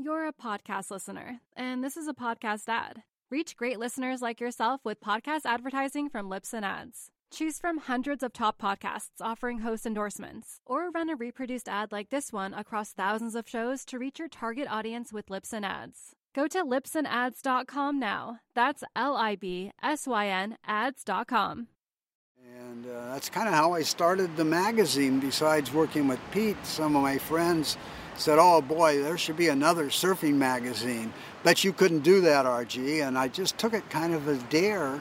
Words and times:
You're 0.00 0.28
a 0.28 0.32
podcast 0.32 0.92
listener, 0.92 1.40
and 1.56 1.82
this 1.82 1.96
is 1.96 2.06
a 2.06 2.14
podcast 2.14 2.68
ad. 2.68 3.02
Reach 3.32 3.56
great 3.56 3.80
listeners 3.80 4.22
like 4.22 4.40
yourself 4.40 4.80
with 4.84 5.00
podcast 5.00 5.40
advertising 5.44 6.08
from 6.08 6.30
Libsyn 6.30 6.62
Ads. 6.62 7.10
Choose 7.32 7.58
from 7.58 7.78
hundreds 7.78 8.22
of 8.22 8.32
top 8.32 8.62
podcasts 8.62 9.20
offering 9.20 9.58
host 9.58 9.84
endorsements, 9.86 10.60
or 10.64 10.90
run 10.90 11.10
a 11.10 11.16
reproduced 11.16 11.68
ad 11.68 11.90
like 11.90 12.10
this 12.10 12.32
one 12.32 12.54
across 12.54 12.92
thousands 12.92 13.34
of 13.34 13.48
shows 13.48 13.84
to 13.86 13.98
reach 13.98 14.20
your 14.20 14.28
target 14.28 14.68
audience 14.70 15.12
with 15.12 15.26
Libsyn 15.26 15.64
Ads. 15.64 16.14
Go 16.32 16.46
to 16.46 16.62
libsynads.com 16.64 17.98
now. 17.98 18.38
That's 18.54 18.84
L 18.94 19.16
I 19.16 19.34
B 19.34 19.72
S 19.82 20.06
Y 20.06 20.28
N 20.28 20.58
ads.com. 20.64 21.66
And 22.56 22.86
uh, 22.86 23.14
that's 23.14 23.28
kind 23.28 23.48
of 23.48 23.54
how 23.54 23.72
I 23.72 23.82
started 23.82 24.36
the 24.36 24.44
magazine. 24.44 25.18
Besides 25.18 25.72
working 25.72 26.06
with 26.06 26.20
Pete, 26.30 26.64
some 26.64 26.94
of 26.94 27.02
my 27.02 27.18
friends 27.18 27.76
said, 28.18 28.38
"Oh 28.38 28.60
boy, 28.60 29.02
there 29.02 29.16
should 29.16 29.36
be 29.36 29.48
another 29.48 29.86
surfing 29.86 30.34
magazine." 30.34 31.12
Bet 31.42 31.64
you 31.64 31.72
couldn't 31.72 32.00
do 32.00 32.20
that, 32.22 32.44
RG. 32.44 33.06
And 33.06 33.16
I 33.16 33.28
just 33.28 33.58
took 33.58 33.72
it 33.72 33.88
kind 33.90 34.14
of 34.14 34.28
a 34.28 34.36
dare, 34.50 35.00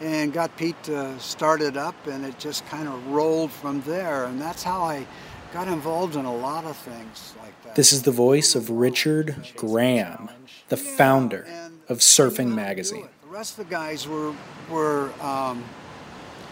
and 0.00 0.32
got 0.32 0.56
Pete 0.56 0.80
to 0.84 1.18
start 1.20 1.60
it 1.60 1.76
up, 1.76 1.94
and 2.06 2.24
it 2.24 2.38
just 2.38 2.66
kind 2.66 2.88
of 2.88 3.06
rolled 3.08 3.52
from 3.52 3.80
there. 3.82 4.24
And 4.24 4.40
that's 4.40 4.62
how 4.62 4.82
I 4.82 5.06
got 5.52 5.68
involved 5.68 6.16
in 6.16 6.24
a 6.24 6.34
lot 6.34 6.64
of 6.64 6.76
things 6.76 7.34
like 7.40 7.54
that. 7.62 7.76
This 7.76 7.92
is 7.92 8.02
the 8.02 8.10
voice 8.10 8.54
of 8.54 8.70
Richard 8.70 9.52
Graham, 9.56 10.28
the 10.68 10.76
founder 10.76 11.46
of 11.88 11.98
Surfing 11.98 12.54
Magazine. 12.54 13.08
The 13.22 13.28
rest 13.28 13.58
of 13.58 13.68
the 13.68 13.70
guys 13.70 14.08
were 14.08 14.34
were 14.68 15.12
um, 15.20 15.62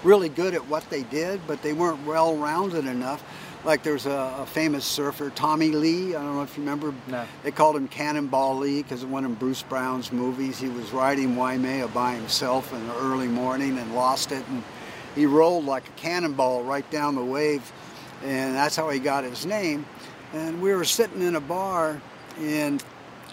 really 0.04 0.28
good 0.28 0.54
at 0.54 0.68
what 0.68 0.88
they 0.90 1.02
did, 1.02 1.40
but 1.46 1.62
they 1.62 1.72
weren't 1.72 2.04
well 2.06 2.36
rounded 2.36 2.86
enough. 2.86 3.22
Like 3.64 3.84
there's 3.84 4.06
a, 4.06 4.34
a, 4.40 4.46
famous 4.46 4.84
surfer, 4.84 5.30
Tommy 5.30 5.70
Lee. 5.70 6.16
I 6.16 6.22
don't 6.22 6.34
know 6.34 6.42
if 6.42 6.56
you 6.56 6.64
remember. 6.64 6.92
No. 7.06 7.24
They 7.44 7.52
called 7.52 7.76
him 7.76 7.86
Cannonball 7.86 8.58
Lee 8.58 8.82
because 8.82 9.04
of 9.04 9.10
one 9.10 9.24
of 9.24 9.38
Bruce 9.38 9.62
Brown's 9.62 10.10
movies. 10.10 10.58
He 10.58 10.68
was 10.68 10.90
riding 10.92 11.36
Waimea 11.36 11.86
by 11.88 12.14
himself 12.14 12.72
in 12.72 12.84
the 12.88 12.96
early 12.96 13.28
morning 13.28 13.78
and 13.78 13.94
lost 13.94 14.32
it, 14.32 14.44
and 14.48 14.64
he 15.14 15.26
rolled 15.26 15.64
like 15.64 15.86
a 15.86 15.92
cannonball 15.92 16.64
right 16.64 16.88
down 16.90 17.14
the 17.14 17.24
wave, 17.24 17.70
and 18.24 18.56
that's 18.56 18.74
how 18.74 18.90
he 18.90 18.98
got 18.98 19.22
his 19.22 19.46
name. 19.46 19.86
And 20.32 20.60
we 20.60 20.74
were 20.74 20.84
sitting 20.84 21.22
in 21.22 21.36
a 21.36 21.40
bar 21.40 22.02
in 22.40 22.80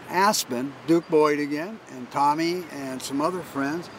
Aspen, 0.09 0.73
Duke 0.85 1.07
Boyd 1.09 1.39
again, 1.39 1.79
and 1.91 2.09
Tommy 2.11 2.65
and 2.71 3.01
some 3.01 3.19
other 3.19 3.41
friends, 3.41 3.89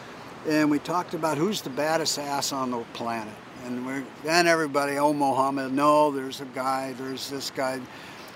and 0.47 0.71
we 0.71 0.79
talked 0.79 1.13
about 1.13 1.37
who's 1.37 1.61
the 1.61 1.69
baddest 1.69 2.17
ass 2.19 2.53
on 2.53 2.71
the 2.71 2.79
planet. 2.93 3.33
And 3.65 3.85
we 3.85 4.03
then 4.23 4.47
everybody, 4.47 4.97
oh 4.97 5.13
Muhammad, 5.13 5.71
no, 5.73 6.11
there's 6.11 6.41
a 6.41 6.45
guy, 6.45 6.93
there's 6.93 7.29
this 7.29 7.51
guy. 7.51 7.79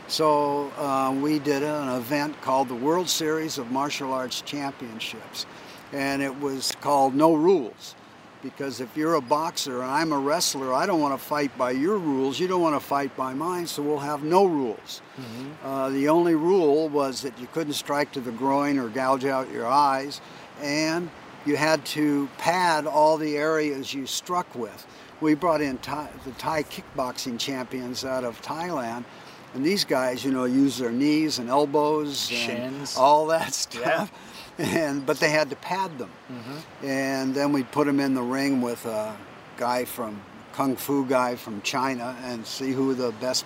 So 0.07 0.69
uh, 0.77 1.15
we 1.19 1.39
did 1.39 1.63
an 1.63 1.89
event 1.97 2.39
called 2.41 2.69
the 2.69 2.75
World 2.75 3.09
Series 3.09 3.57
of 3.57 3.71
Martial 3.71 4.13
Arts 4.13 4.41
Championships, 4.41 5.47
and 5.93 6.21
it 6.21 6.39
was 6.39 6.73
called 6.81 7.15
No 7.15 7.33
Rules. 7.33 7.95
Because 8.43 8.79
if 8.79 8.95
you're 8.95 9.15
a 9.15 9.21
boxer 9.21 9.81
and 9.81 9.89
I'm 9.89 10.11
a 10.11 10.19
wrestler, 10.19 10.71
I 10.71 10.85
don't 10.85 11.01
want 11.01 11.19
to 11.19 11.25
fight 11.25 11.57
by 11.57 11.71
your 11.71 11.97
rules. 11.97 12.39
You 12.39 12.47
don't 12.47 12.61
want 12.61 12.75
to 12.75 12.79
fight 12.79 13.15
by 13.17 13.33
mine, 13.33 13.65
so 13.65 13.81
we'll 13.81 13.97
have 13.97 14.23
no 14.23 14.45
rules. 14.45 15.01
Mm-hmm. 15.17 15.67
Uh, 15.67 15.89
the 15.89 16.09
only 16.09 16.35
rule 16.35 16.87
was 16.87 17.23
that 17.23 17.39
you 17.39 17.47
couldn't 17.47 17.73
strike 17.73 18.11
to 18.11 18.21
the 18.21 18.31
groin 18.31 18.77
or 18.77 18.89
gouge 18.89 19.25
out 19.25 19.51
your 19.51 19.65
eyes, 19.65 20.21
and 20.61 21.09
you 21.47 21.55
had 21.55 21.83
to 21.85 22.29
pad 22.37 22.85
all 22.85 23.17
the 23.17 23.35
areas 23.35 23.95
you 23.95 24.05
struck 24.05 24.53
with. 24.53 24.85
We 25.21 25.33
brought 25.33 25.61
in 25.61 25.77
Thai, 25.79 26.09
the 26.25 26.31
Thai 26.31 26.63
kickboxing 26.63 27.39
champions 27.39 28.03
out 28.05 28.23
of 28.23 28.41
Thailand, 28.41 29.05
and 29.53 29.65
these 29.65 29.85
guys, 29.85 30.23
you 30.25 30.31
know, 30.31 30.43
use 30.45 30.77
their 30.77 30.91
knees 30.91 31.39
and 31.39 31.49
elbows 31.49 32.29
and 32.29 32.37
Shins. 32.39 32.97
all 32.97 33.27
that 33.27 33.53
stuff. 33.53 34.11
Yeah. 34.11 34.65
And 34.65 35.05
but 35.05 35.19
they 35.19 35.29
had 35.31 35.49
to 35.49 35.55
pad 35.57 35.97
them, 35.97 36.09
Mm-hmm. 36.31 36.85
and 36.85 37.35
then 37.35 37.51
we'd 37.51 37.69
put 37.71 37.87
them 37.87 37.99
in 37.99 38.13
the 38.13 38.21
ring 38.21 38.61
with 38.61 38.85
a 38.85 39.15
guy 39.57 39.83
from 39.85 40.21
kung 40.53 40.77
fu 40.77 41.05
guy 41.05 41.35
from 41.35 41.61
China 41.61 42.15
and 42.23 42.45
see 42.45 42.71
who 42.71 42.93
the 42.93 43.11
best. 43.19 43.45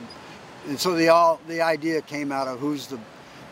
And 0.67 0.79
so 0.79 0.93
the 0.93 1.09
all 1.09 1.39
the 1.47 1.61
idea 1.63 2.01
came 2.03 2.31
out 2.31 2.47
of 2.47 2.59
who's 2.59 2.85
the 2.87 2.99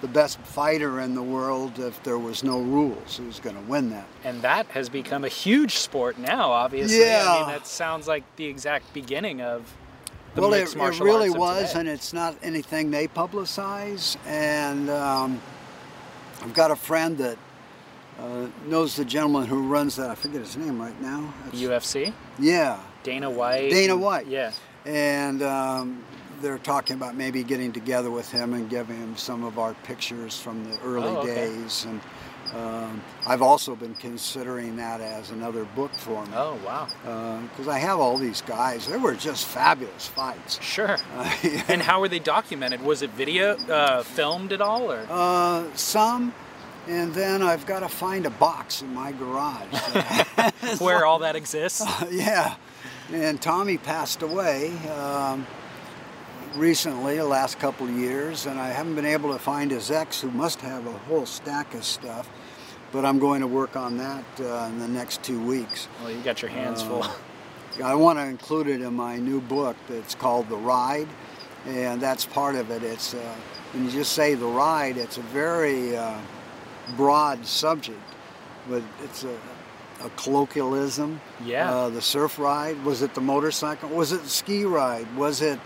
the 0.01 0.07
best 0.07 0.39
fighter 0.39 0.99
in 0.99 1.15
the 1.15 1.23
world 1.23 1.79
if 1.79 2.01
there 2.03 2.17
was 2.19 2.43
no 2.43 2.59
rules. 2.59 3.17
Who's 3.17 3.39
going 3.39 3.55
to 3.55 3.61
win 3.63 3.89
that? 3.89 4.05
And 4.23 4.41
that 4.43 4.67
has 4.67 4.89
become 4.89 5.23
a 5.23 5.29
huge 5.29 5.77
sport 5.77 6.17
now, 6.19 6.51
obviously. 6.51 6.99
Yeah. 6.99 7.25
I 7.27 7.39
mean, 7.39 7.49
that 7.49 7.67
sounds 7.67 8.07
like 8.07 8.23
the 8.35 8.45
exact 8.45 8.93
beginning 8.93 9.41
of 9.41 9.73
the 10.35 10.41
well, 10.41 10.51
mixed 10.51 10.73
it, 10.73 10.77
it 10.77 10.79
martial 10.79 11.05
really 11.05 11.29
arts 11.29 11.35
of 11.35 11.39
was, 11.39 11.75
and 11.75 11.87
it's 11.87 12.13
not 12.13 12.35
anything 12.43 12.91
they 12.91 13.07
publicize. 13.07 14.17
And 14.27 14.89
um, 14.89 15.41
I've 16.43 16.53
got 16.53 16.69
a 16.69 16.75
friend 16.75 17.17
that 17.17 17.37
uh, 18.19 18.47
knows 18.67 18.95
the 18.95 19.05
gentleman 19.05 19.45
who 19.47 19.67
runs 19.67 19.95
that. 19.95 20.09
I 20.11 20.15
forget 20.15 20.41
his 20.41 20.55
name 20.57 20.79
right 20.79 20.99
now. 21.01 21.33
It's- 21.47 21.61
UFC, 21.61 22.13
yeah, 22.37 22.79
Dana 23.03 23.29
White. 23.29 23.71
Dana 23.71 23.95
White. 23.97 24.27
Yeah. 24.27 24.51
and 24.85 25.41
um, 25.41 26.03
they're 26.41 26.57
talking 26.59 26.95
about 26.95 27.15
maybe 27.15 27.43
getting 27.43 27.71
together 27.71 28.11
with 28.11 28.31
him 28.31 28.53
and 28.53 28.69
giving 28.69 28.97
him 28.97 29.15
some 29.17 29.43
of 29.43 29.57
our 29.59 29.73
pictures 29.83 30.39
from 30.39 30.63
the 30.69 30.77
early 30.81 31.07
Oh, 31.09 31.17
okay. 31.17 31.33
days. 31.35 31.85
And 31.85 32.01
um, 32.55 33.01
I've 33.25 33.41
also 33.41 33.75
been 33.75 33.93
considering 33.95 34.77
that 34.77 35.01
as 35.01 35.31
another 35.31 35.65
book 35.75 35.93
for 35.95 36.25
me 36.25 36.31
Oh 36.35 36.57
wow. 36.65 36.87
because 37.49 37.67
I 37.67 37.77
have 37.79 37.99
all 37.99 38.17
these 38.17 38.41
guys. 38.41 38.87
They 38.87 38.97
were 38.97 39.15
just 39.15 39.45
fabulous 39.45 40.07
fights. 40.07 40.61
Sure. 40.61 40.97
Uh, 41.17 41.29
And 41.67 41.81
how 41.81 41.99
were 41.99 42.07
they 42.07 42.19
documented? 42.19 42.81
Was 42.81 43.01
it 43.01 43.09
video, 43.11 43.57
uh, 43.69 44.03
filmed 44.03 44.53
at 44.53 44.61
all, 44.61 44.91
or? 44.91 45.05
Uh, 45.09 45.65
some, 45.75 46.33
and 46.87 47.13
then 47.13 47.41
I've 47.41 47.65
got 47.65 47.81
to 47.81 47.89
find 47.89 48.25
a 48.25 48.29
box 48.29 48.81
in 48.81 48.93
my 48.93 49.11
garage. 49.11 49.67
where 50.79 51.05
all 51.05 51.19
that 51.19 51.35
exists. 51.35 51.83
yeah, 52.11 52.55
and 53.11 53.41
Tommy 53.41 53.77
passed 53.77 54.21
away 54.21 54.71
um, 54.89 55.45
recently, 56.55 57.17
the 57.17 57.25
last 57.25 57.59
couple 57.59 57.87
of 57.87 57.93
years, 57.97 58.45
and 58.45 58.59
I 58.59 58.69
haven't 58.69 58.95
been 58.95 59.05
able 59.05 59.33
to 59.33 59.39
find 59.39 59.71
his 59.71 59.91
ex, 59.91 60.21
who 60.21 60.31
must 60.31 60.61
have 60.61 60.85
a 60.87 60.91
whole 60.91 61.25
stack 61.25 61.73
of 61.73 61.83
stuff. 61.83 62.29
But 62.91 63.03
I'm 63.05 63.19
going 63.19 63.41
to 63.41 63.47
work 63.47 63.75
on 63.75 63.97
that 63.97 64.23
uh, 64.39 64.67
in 64.69 64.79
the 64.79 64.87
next 64.87 65.21
two 65.23 65.41
weeks. 65.45 65.87
Well, 66.01 66.11
you 66.11 66.21
got 66.21 66.41
your 66.41 66.51
hands 66.51 66.81
Uh, 66.83 66.85
full. 66.85 67.05
I 67.83 67.93
want 67.95 68.17
to 68.17 68.25
include 68.25 68.67
it 68.67 68.81
in 68.81 68.93
my 68.93 69.17
new 69.17 69.41
book 69.41 69.75
that's 69.89 70.15
called 70.15 70.49
The 70.49 70.55
Ride, 70.55 71.07
and 71.65 72.01
that's 72.01 72.25
part 72.25 72.55
of 72.55 72.71
it. 72.71 72.81
It's 72.83 73.13
uh, 73.13 73.35
when 73.73 73.85
you 73.85 73.91
just 73.91 74.13
say 74.13 74.33
the 74.35 74.45
ride, 74.47 74.97
it's 74.97 75.17
a 75.17 75.21
very 75.21 75.95
uh, 75.97 76.17
broad 76.95 77.45
subject, 77.45 77.99
but 78.69 78.81
it's 79.03 79.23
a, 79.25 79.37
a 80.03 80.09
colloquialism. 80.15 81.19
Yeah. 81.43 81.71
Uh, 81.71 81.89
the 81.89 82.01
surf 82.01 82.39
ride 82.39 82.81
was 82.85 83.01
it 83.01 83.13
the 83.13 83.21
motorcycle? 83.21 83.89
Was 83.89 84.11
it 84.13 84.23
the 84.23 84.29
ski 84.29 84.63
ride? 84.63 85.13
Was 85.17 85.41
it 85.41 85.59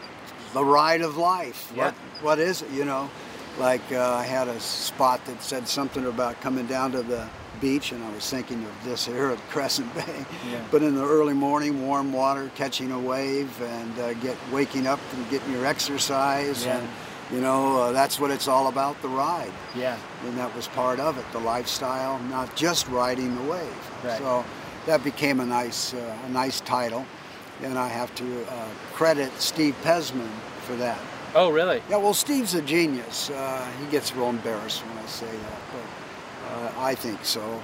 the 0.54 0.64
ride 0.64 1.02
of 1.02 1.18
life? 1.18 1.72
Yeah. 1.76 1.86
What, 1.86 1.94
what 2.24 2.40
is 2.40 2.62
it? 2.62 2.70
You 2.72 2.86
know, 2.86 3.10
like 3.60 3.82
uh, 3.92 4.16
I 4.16 4.24
had 4.24 4.48
a 4.48 4.60
spot 4.60 5.24
that 5.26 5.42
said 5.44 5.68
something 5.68 6.06
about 6.06 6.40
coming 6.42 6.66
down 6.68 6.92
to 6.94 7.02
the 7.04 7.28
beach, 7.60 7.92
and 7.92 8.04
I 8.04 8.10
was 8.12 8.28
thinking 8.30 8.64
of 8.64 8.84
this 8.84 9.06
here 9.06 9.30
at 9.30 9.38
Crescent 9.50 9.94
Bay. 9.94 10.26
Yeah. 10.50 10.64
But 10.72 10.82
in 10.84 10.96
the 10.96 11.04
early 11.06 11.34
morning, 11.34 11.86
warm 11.88 12.12
water, 12.12 12.50
catching 12.56 12.92
a 12.92 13.00
wave, 13.00 13.62
and 13.62 14.00
uh, 14.00 14.14
get 14.16 14.36
waking 14.52 14.88
up 14.88 15.00
and 15.14 15.30
getting 15.30 15.52
your 15.52 15.66
exercise, 15.66 16.66
Yeah. 16.66 16.78
and 16.78 16.90
you 17.32 17.40
know 17.42 17.78
uh, 17.82 17.92
that's 17.92 18.20
what 18.20 18.32
it's 18.32 18.48
all 18.48 18.68
about. 18.68 19.00
The 19.02 19.10
ride, 19.10 19.52
Yeah. 19.76 19.98
and 20.26 20.38
that 20.38 20.56
was 20.56 20.68
part 20.70 21.00
of 21.00 21.18
it. 21.18 21.26
The 21.34 21.40
lifestyle, 21.40 22.20
not 22.30 22.56
just 22.56 22.88
riding 22.88 23.36
the 23.36 23.44
wave. 23.52 23.92
Right. 24.04 24.18
So 24.18 24.44
that 24.88 25.04
became 25.04 25.40
a 25.40 25.46
nice, 25.46 25.94
uh, 25.94 26.18
a 26.26 26.30
nice 26.30 26.62
title, 26.62 27.06
and 27.62 27.78
I 27.78 27.88
have 27.88 28.14
to 28.16 28.46
uh, 28.46 28.68
credit 28.94 29.32
Steve 29.40 29.76
Pezman 29.84 30.30
for 30.64 30.76
that. 30.76 31.00
Oh, 31.34 31.50
really? 31.50 31.82
Yeah, 31.90 31.98
well, 31.98 32.14
Steve's 32.14 32.56
a 32.56 32.62
genius. 32.62 33.30
Uh, 33.30 33.66
he 33.80 33.86
gets 33.88 34.16
real 34.16 34.30
embarrassed 34.30 34.82
when 34.86 34.98
I 34.98 35.08
say 35.08 35.32
that, 35.32 35.62
but 35.72 36.52
uh, 36.52 36.72
I 36.78 36.96
think 36.96 37.24
so. 37.24 37.62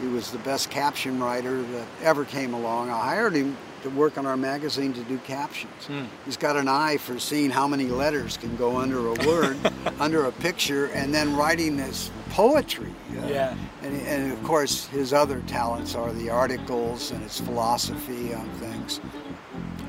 He, 0.00 0.06
he 0.06 0.12
was 0.12 0.30
the 0.30 0.38
best 0.38 0.70
caption 0.70 1.20
writer 1.20 1.62
that 1.62 1.86
ever 2.02 2.24
came 2.24 2.54
along. 2.54 2.90
I 2.90 2.98
hired 2.98 3.34
him 3.34 3.56
to 3.88 3.96
work 3.96 4.18
on 4.18 4.26
our 4.26 4.36
magazine 4.36 4.92
to 4.92 5.02
do 5.04 5.18
captions. 5.18 5.86
Hmm. 5.86 6.04
He's 6.24 6.36
got 6.36 6.56
an 6.56 6.68
eye 6.68 6.96
for 6.98 7.18
seeing 7.18 7.50
how 7.50 7.66
many 7.66 7.86
letters 7.86 8.36
can 8.36 8.54
go 8.56 8.76
under 8.76 9.08
a 9.08 9.14
word, 9.26 9.56
under 9.98 10.24
a 10.26 10.32
picture, 10.32 10.86
and 10.86 11.14
then 11.14 11.36
writing 11.36 11.76
this 11.76 12.10
poetry. 12.30 12.92
Uh, 13.10 13.26
Yeah. 13.26 13.56
And, 13.82 13.94
and 14.02 14.32
of 14.32 14.42
course, 14.44 14.86
his 14.86 15.12
other 15.12 15.40
talents 15.46 15.94
are 15.94 16.12
the 16.12 16.30
articles 16.30 17.10
and 17.10 17.22
his 17.22 17.40
philosophy 17.40 18.34
on 18.34 18.48
things. 18.54 19.00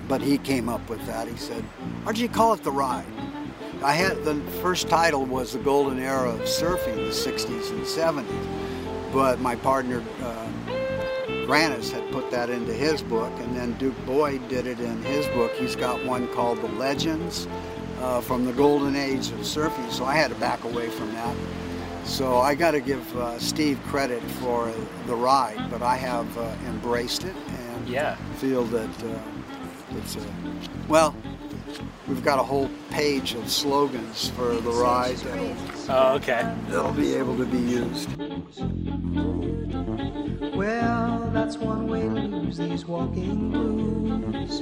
But 0.08 0.22
he 0.22 0.38
came 0.40 0.70
up 0.70 0.88
with 0.90 1.06
that. 1.06 1.28
He 1.28 1.38
said, 1.38 1.64
"Why 2.04 2.14
do 2.14 2.22
you 2.22 2.30
call 2.30 2.54
it 2.54 2.64
the 2.64 2.72
ride?" 2.72 3.06
I 3.84 3.94
had 3.94 4.24
the 4.26 4.36
first 4.62 4.90
title 4.90 5.24
was 5.26 5.54
the 5.54 5.60
golden 5.60 6.00
era 6.00 6.30
of 6.30 6.42
surfing, 6.42 6.96
the 6.96 7.12
'60s 7.14 7.70
and 7.70 7.86
'70s. 7.86 9.14
But 9.14 9.40
my 9.40 9.56
partner 9.56 10.04
uh, 10.24 10.48
Grannis 11.50 11.92
had 11.92 12.12
put 12.12 12.30
that 12.30 12.52
into 12.52 12.72
his 12.72 13.02
book, 13.02 13.32
and 13.40 13.56
then 13.56 13.74
Duke 13.80 13.96
Boyd 14.06 14.48
did 14.50 14.68
it 14.68 14.80
in 14.80 15.02
his 15.02 15.26
book. 15.30 15.52
He's 15.54 15.76
got 15.76 16.04
one 16.06 16.28
called 16.28 16.62
The 16.62 16.68
Legends. 16.68 17.48
uh, 18.02 18.22
from 18.22 18.46
the 18.46 18.54
golden 18.54 18.96
age 18.96 19.30
of 19.32 19.40
surfing, 19.40 19.92
so 19.92 20.06
I 20.06 20.14
had 20.16 20.30
to 20.30 20.36
back 20.36 20.64
away 20.64 20.88
from 20.90 21.12
that. 21.16 21.36
So 22.06 22.38
I 22.38 22.56
got 22.56 22.72
to 22.72 22.80
give 22.80 23.04
uh, 23.18 23.38
Steve 23.40 23.78
credit 23.88 24.22
for 24.40 24.72
the 25.06 25.16
ride, 25.16 25.70
but 25.70 25.82
I 25.82 25.98
have 25.98 26.38
uh, 26.38 26.50
embraced 26.68 27.26
it 27.26 27.36
and 27.36 27.90
Yeah. 27.90 28.16
feel 28.38 28.64
that 28.68 29.04
uh, 29.04 29.98
it's 29.98 30.16
a 30.16 30.22
well. 30.88 31.14
We've 32.08 32.24
got 32.24 32.40
a 32.40 32.44
whole 32.44 32.70
page 32.90 33.34
of 33.34 33.50
slogans 33.50 34.30
for 34.30 34.54
the 34.56 34.72
ride 34.72 35.18
that'll, 35.18 35.56
Oh, 35.90 36.16
okay. 36.16 36.50
that'll 36.70 36.94
be 36.94 37.16
able 37.16 37.36
to 37.38 37.46
be 37.46 37.60
used. 37.60 38.10
Well, 40.56 41.19
that's 41.32 41.58
one 41.58 41.88
way 41.88 42.02
to 42.02 42.08
lose 42.08 42.58
these 42.58 42.86
walking 42.86 43.52
blues. 43.52 44.62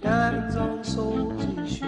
Diamonds 0.00 0.56
on 0.56 0.82
soles 0.82 1.44
and 1.44 1.68
shoes. 1.68 1.86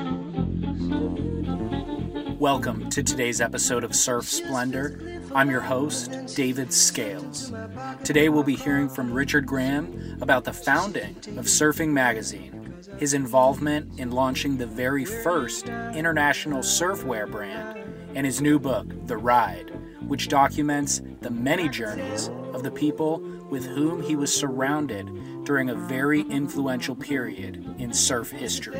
Welcome 2.38 2.88
to 2.90 3.02
today's 3.02 3.40
episode 3.40 3.82
of 3.82 3.92
Surf 3.92 4.28
Splendor. 4.28 5.20
I'm 5.34 5.50
your 5.50 5.62
host, 5.62 6.36
David 6.36 6.72
Scales. 6.72 7.52
Today 8.04 8.28
we'll 8.28 8.44
be 8.44 8.54
hearing 8.54 8.88
from 8.88 9.12
Richard 9.12 9.46
Graham 9.46 10.18
about 10.20 10.44
the 10.44 10.52
founding 10.52 11.16
of 11.36 11.46
Surfing 11.46 11.88
Magazine, 11.88 12.72
his 12.98 13.14
involvement 13.14 13.98
in 13.98 14.12
launching 14.12 14.56
the 14.56 14.66
very 14.66 15.04
first 15.04 15.66
international 15.68 16.60
surfwear 16.60 17.28
brand, 17.28 17.80
and 18.14 18.24
his 18.24 18.40
new 18.40 18.60
book, 18.60 18.86
The 19.06 19.16
Ride, 19.16 19.72
which 20.06 20.28
documents 20.28 21.02
the 21.20 21.30
many 21.30 21.68
journeys 21.68 22.30
of 22.60 22.64
the 22.64 22.78
people 22.78 23.20
with 23.48 23.64
whom 23.64 24.02
he 24.02 24.16
was 24.16 24.32
surrounded 24.32 25.44
during 25.44 25.70
a 25.70 25.74
very 25.74 26.20
influential 26.22 26.94
period 26.94 27.74
in 27.78 27.92
surf 27.92 28.30
history. 28.30 28.78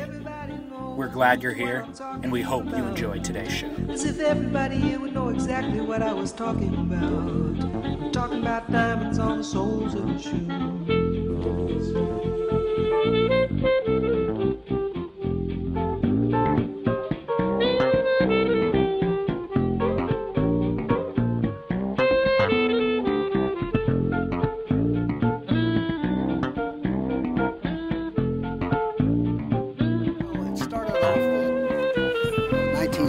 We're 0.95 1.07
glad 1.07 1.41
you're 1.41 1.53
here, 1.53 1.87
and 2.21 2.31
we 2.31 2.43
hope 2.43 2.65
you 2.65 2.85
enjoyed 2.85 3.23
today's 3.23 3.51
show. 3.51 3.71
As 3.89 4.05
if 4.05 4.19
everybody 4.19 4.75
here 4.75 4.99
would 4.99 5.13
know 5.13 5.29
exactly 5.29 5.81
what 5.81 6.03
I 6.03 6.13
was 6.13 6.31
talking 6.31 6.75
about. 6.75 8.13
Talking 8.13 8.41
about 8.41 8.71
diamonds 8.71 9.17
on 9.17 9.39
the 9.39 9.43
soles 9.43 9.95
of 9.95 10.21
shoes. 10.21 10.91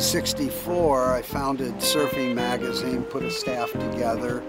1964. 0.02 1.14
I 1.14 1.22
founded 1.22 1.74
Surfing 1.74 2.34
Magazine, 2.34 3.04
put 3.04 3.22
a 3.22 3.30
staff 3.30 3.70
together, 3.70 4.40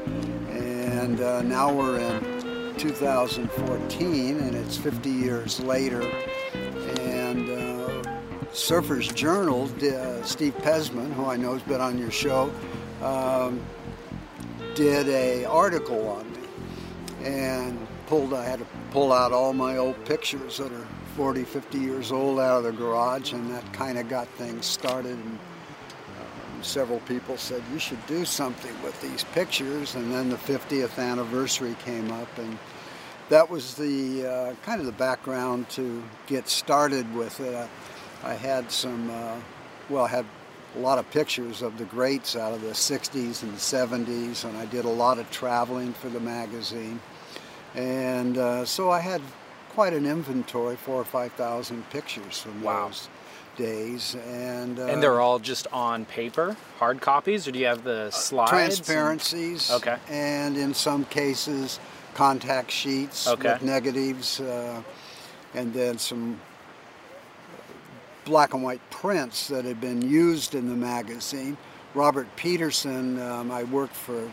and 0.50 1.21
uh, 1.21 1.44
now 1.44 1.71
we're 1.71 2.00
in 2.00 2.75
2014, 2.79 4.39
and 4.39 4.55
it's 4.55 4.77
50 4.77 5.11
years 5.11 5.59
later. 5.59 6.01
And 7.01 7.47
uh, 7.51 8.01
Surfers 8.51 9.13
Journal, 9.13 9.65
uh, 9.65 10.23
Steve 10.23 10.55
Pezman, 10.57 11.13
who 11.13 11.27
I 11.27 11.38
know 11.38 11.53
has 11.53 11.61
been 11.61 11.81
on 11.81 12.00
your 12.00 12.11
show, 12.11 12.51
um, 13.03 13.61
did 14.73 15.07
a 15.07 15.45
article 15.45 16.07
on 16.07 16.31
me 16.33 16.42
and 17.23 17.87
pulled 18.07 18.33
I 18.33 18.43
had 18.43 18.59
to 18.59 18.65
pull 18.91 19.13
out 19.13 19.31
all 19.31 19.53
my 19.53 19.77
old 19.77 20.03
pictures 20.05 20.57
that 20.57 20.71
are 20.71 20.87
40 21.15 21.43
50 21.43 21.79
years 21.79 22.11
old 22.11 22.39
out 22.39 22.57
of 22.57 22.63
the 22.63 22.71
garage 22.71 23.33
and 23.33 23.49
that 23.51 23.71
kind 23.73 23.97
of 23.97 24.09
got 24.09 24.27
things 24.29 24.65
started 24.65 25.13
and 25.13 25.39
um, 26.19 26.63
several 26.63 26.99
people 27.01 27.37
said 27.37 27.63
you 27.71 27.79
should 27.79 28.05
do 28.07 28.25
something 28.25 28.73
with 28.83 28.99
these 29.01 29.23
pictures 29.25 29.95
and 29.95 30.11
then 30.11 30.29
the 30.29 30.35
50th 30.35 30.99
anniversary 30.99 31.75
came 31.85 32.11
up 32.11 32.37
and 32.37 32.57
that 33.29 33.49
was 33.49 33.75
the 33.75 34.27
uh, 34.27 34.53
kind 34.65 34.81
of 34.81 34.85
the 34.85 34.91
background 34.91 35.69
to 35.69 36.03
get 36.27 36.49
started 36.49 37.11
with 37.15 37.39
it. 37.39 37.55
I, 37.55 38.31
I 38.31 38.33
had 38.33 38.69
some 38.69 39.09
uh, 39.09 39.35
well 39.89 40.03
I 40.03 40.09
had 40.09 40.25
a 40.75 40.79
lot 40.79 40.97
of 40.97 41.09
pictures 41.11 41.61
of 41.61 41.77
the 41.77 41.85
greats 41.85 42.35
out 42.35 42.51
of 42.51 42.61
the 42.61 42.71
60s 42.71 43.43
and 43.43 43.53
70s 43.53 44.43
and 44.43 44.57
I 44.57 44.65
did 44.65 44.85
a 44.85 44.89
lot 44.89 45.19
of 45.19 45.29
traveling 45.29 45.93
for 45.93 46.09
the 46.09 46.19
magazine 46.19 46.99
and 47.75 48.37
uh, 48.37 48.65
so 48.65 48.91
I 48.91 48.99
had 48.99 49.21
quite 49.73 49.93
an 49.93 50.05
inventory, 50.05 50.75
four 50.75 50.95
or 51.01 51.05
five 51.05 51.31
thousand 51.33 51.89
pictures 51.89 52.39
from 52.41 52.61
Wow. 52.61 52.87
those 52.87 53.07
days, 53.57 54.15
and 54.27 54.79
uh, 54.79 54.83
And 54.85 55.01
they're 55.01 55.19
all 55.21 55.39
just 55.39 55.67
on 55.71 56.05
paper, 56.05 56.55
hard 56.79 57.01
copies, 57.01 57.47
or 57.47 57.51
do 57.51 57.59
you 57.59 57.65
have 57.67 57.83
the 57.83 58.09
slides? 58.11 58.51
and- 58.51 58.57
transparencies. 58.59 59.71
Okay. 59.71 59.97
And 60.09 60.57
in 60.57 60.73
some 60.73 61.05
cases, 61.05 61.79
contact 62.15 62.71
sheets 62.71 63.27
Okay. 63.27 63.53
with 63.53 63.61
negatives, 63.63 64.39
uh, 64.39 64.81
and 65.55 65.73
then 65.73 65.97
some 65.97 66.39
black 68.25 68.53
and 68.53 68.63
white 68.63 68.81
prints 68.89 69.47
that 69.49 69.65
had 69.65 69.81
been 69.81 70.01
used 70.01 70.55
in 70.55 70.69
the 70.69 70.75
magazine. 70.75 71.57
Robert 71.93 72.27
Peterson, 72.35 73.19
um, 73.21 73.51
I 73.51 73.63
worked 73.65 73.95
for 73.95 74.29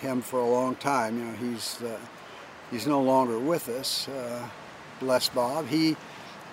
him 0.00 0.22
for 0.22 0.38
a 0.40 0.48
long 0.48 0.76
time. 0.76 1.18
You 1.18 1.24
know, 1.24 1.32
he's 1.52 1.82
uh, 1.82 1.98
he's 2.70 2.86
no 2.86 3.00
longer 3.02 3.38
with 3.38 3.68
us. 3.68 4.08
Uh, 4.08 4.48
bless 5.00 5.28
Bob. 5.28 5.66
He 5.68 5.96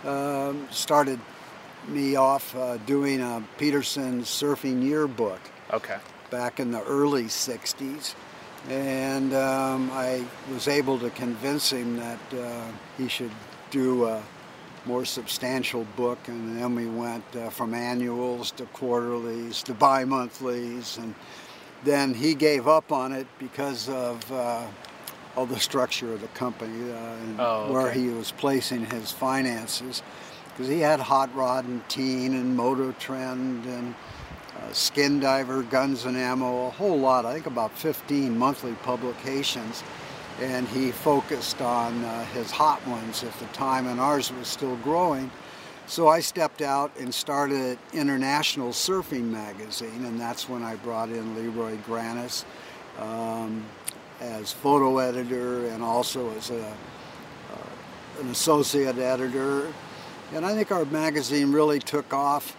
um, 0.06 0.68
started 0.72 1.20
me 1.88 2.16
off 2.16 2.56
uh, 2.56 2.78
doing 2.78 3.22
a 3.22 3.44
Peterson 3.58 4.22
surfing 4.22 4.84
yearbook 4.84 5.40
Okay. 5.72 5.98
back 6.30 6.60
in 6.60 6.72
the 6.72 6.82
early 6.84 7.26
60s. 7.26 8.16
And 8.70 9.34
um, 9.34 9.90
I 9.92 10.24
was 10.54 10.68
able 10.70 10.98
to 11.00 11.10
convince 11.10 11.72
him 11.72 11.98
that 11.98 12.20
uh, 12.34 12.64
he 12.98 13.10
should 13.10 13.32
do 13.72 14.06
a 14.06 14.24
more 14.86 15.04
substantial 15.04 15.86
book. 15.98 16.20
And 16.28 16.58
then 16.58 16.74
we 16.76 16.86
went 16.88 17.26
uh, 17.36 17.50
from 17.50 17.74
annuals 17.74 18.52
to 18.52 18.66
quarterlies 18.68 19.64
to 19.64 19.74
bi 19.74 20.06
monthlies. 20.06 20.98
And 20.98 21.14
then 21.84 22.14
he 22.14 22.36
gave 22.36 22.68
up 22.70 22.94
on 22.94 23.12
it 23.12 23.28
because 23.40 23.90
of, 23.90 24.32
uh, 24.32 24.66
of 25.36 25.50
the 25.50 25.60
structure 25.60 26.14
of 26.14 26.22
the 26.22 26.28
company 26.30 26.92
uh, 26.92 26.96
and 26.96 27.40
Oh, 27.40 27.72
where 27.72 27.92
he 27.92 28.08
was 28.10 28.32
placing 28.32 28.86
his 28.86 29.12
finances. 29.12 30.02
Because 30.50 30.68
he 30.68 30.80
had 30.80 31.00
Hot 31.00 31.34
Rod 31.36 31.66
and 31.66 31.88
Teen 31.90 32.34
and 32.36 32.56
Motor 32.56 32.94
Trend 33.00 33.66
and 33.66 33.96
uh, 34.56 34.72
Skin 34.72 35.20
Diver, 35.20 35.64
Guns 35.64 36.06
and 36.06 36.16
Ammo, 36.16 36.68
a 36.68 36.70
whole 36.70 37.00
lot, 37.00 37.26
I 37.26 37.34
think 37.34 37.48
about 37.48 37.72
15 37.78 38.38
monthly 38.38 38.74
publications. 38.84 39.84
And 40.40 40.68
he 40.68 40.92
focused 40.92 41.62
on 41.62 42.04
uh, 42.04 42.26
his 42.26 42.52
hot 42.52 42.86
ones 42.88 43.24
at 43.24 43.34
the 43.40 43.46
time, 43.48 43.88
and 43.88 44.00
ours 44.00 44.32
was 44.32 44.48
still 44.48 44.76
growing. 44.78 45.32
So 45.86 46.08
I 46.08 46.22
stepped 46.22 46.62
out 46.62 46.92
and 47.00 47.14
started 47.14 47.78
International 47.94 48.70
Surfing 48.70 49.30
Magazine, 49.30 50.06
and 50.06 50.20
that's 50.20 50.48
when 50.48 50.64
I 50.64 50.76
brought 50.76 51.10
in 51.10 51.36
Leroy 51.36 51.76
Grannis 51.88 52.46
um, 53.00 53.66
as 54.24 54.52
photo 54.52 55.00
editor 55.00 55.68
and 55.68 55.84
also 55.84 56.30
as 56.38 56.50
a, 56.50 56.66
uh, 56.66 58.22
an 58.22 58.30
associate 58.30 58.98
editor. 58.98 59.72
And 60.34 60.46
I 60.46 60.54
think 60.54 60.72
our 60.72 60.86
magazine 60.86 61.52
really 61.52 61.80
took 61.80 62.14
off 62.14 62.56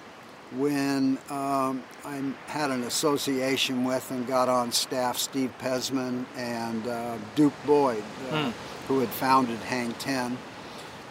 when 0.56 1.18
um, 1.30 1.82
I 2.04 2.20
had 2.46 2.70
an 2.70 2.84
association 2.84 3.84
with 3.84 4.08
and 4.10 4.26
got 4.26 4.48
on 4.48 4.70
staff 4.70 5.16
Steve 5.16 5.52
Pezman 5.60 6.24
and 6.36 6.86
uh, 6.86 7.16
Duke 7.34 7.54
Boyd, 7.66 8.04
uh, 8.30 8.52
who 8.86 9.00
had 9.00 9.08
founded 9.08 9.58
Hang 9.60 9.92
Ten. 9.94 10.36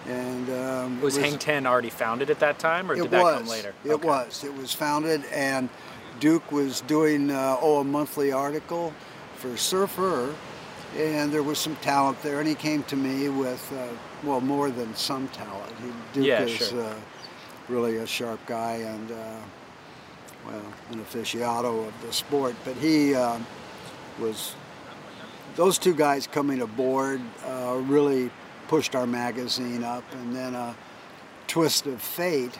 And 0.07 0.49
um, 0.49 1.01
Was, 1.01 1.17
it 1.17 1.23
Hang 1.25 1.37
Ten 1.39 1.65
already 1.65 1.89
founded 1.89 2.29
at 2.29 2.39
that 2.39 2.59
time, 2.59 2.89
or 2.91 2.95
did 2.95 3.09
that 3.11 3.37
come 3.39 3.47
later? 3.47 3.73
It 3.83 3.91
Okay. 3.93 4.07
was. 4.07 4.43
It 4.43 4.55
was 4.55 4.73
founded, 4.73 5.23
and 5.33 5.67
Duke 6.19 6.51
was 6.51 6.81
doing 6.81 7.31
uh, 7.31 7.57
oh 7.61 7.79
a 7.79 7.83
monthly 7.83 8.31
article 8.31 8.93
for 9.43 9.57
Surfer, 9.57 10.33
and 10.95 11.29
there 11.29 11.43
was 11.43 11.59
some 11.59 11.75
talent 11.77 12.21
there. 12.23 12.39
And 12.39 12.47
he 12.47 12.55
came 12.55 12.81
to 12.83 12.95
me 12.95 13.27
with 13.27 13.71
uh, 13.73 13.87
well 14.23 14.39
more 14.39 14.71
than 14.71 14.95
some 14.95 15.27
talent. 15.29 15.73
He, 15.81 15.91
Duke 16.13 16.25
Yeah, 16.25 16.43
is 16.43 16.51
sure. 16.51 16.81
uh, 16.81 16.95
really 17.67 17.97
a 17.97 18.07
sharp 18.07 18.39
guy 18.45 18.75
and 18.75 19.11
uh, 19.11 19.15
well 20.45 20.61
an 20.91 21.03
aficionado 21.03 21.85
of 21.85 21.93
the 22.01 22.13
sport. 22.13 22.55
But 22.63 22.77
he 22.77 23.15
uh, 23.15 23.37
was 24.17 24.55
those 25.57 25.77
two 25.77 25.93
guys 25.93 26.25
coming 26.25 26.61
aboard 26.61 27.19
uh, 27.45 27.81
really 27.83 28.31
pushed 28.69 28.95
our 28.95 29.05
magazine 29.05 29.83
up, 29.83 30.05
and 30.13 30.33
then 30.33 30.55
a 30.55 30.73
twist 31.47 31.85
of 31.85 32.01
fate 32.01 32.57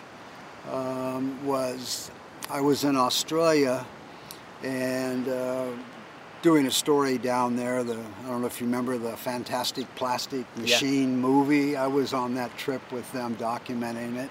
um, 0.69 1.45
was 1.45 2.11
I 2.49 2.59
was 2.59 2.83
in 2.83 2.97
Australia 2.97 3.85
and 4.63 5.29
uh, 5.29 5.67
doing 6.43 6.67
a 6.67 6.71
story 6.71 7.17
down 7.17 7.55
there. 7.55 7.83
The 7.83 7.93
I 8.23 8.27
don't 8.27 8.41
know 8.41 8.47
if 8.47 8.61
you 8.61 8.67
remember 8.67 8.99
the 8.99 9.17
Fantastic 9.17 9.87
Plastic 9.95 10.45
Machine 10.57 11.19
movie. 11.19 11.75
I 11.75 11.87
was 11.87 12.13
on 12.13 12.35
that 12.35 12.55
trip 12.57 12.91
with 12.91 13.11
them 13.13 13.35
documenting 13.37 14.17
it, 14.17 14.29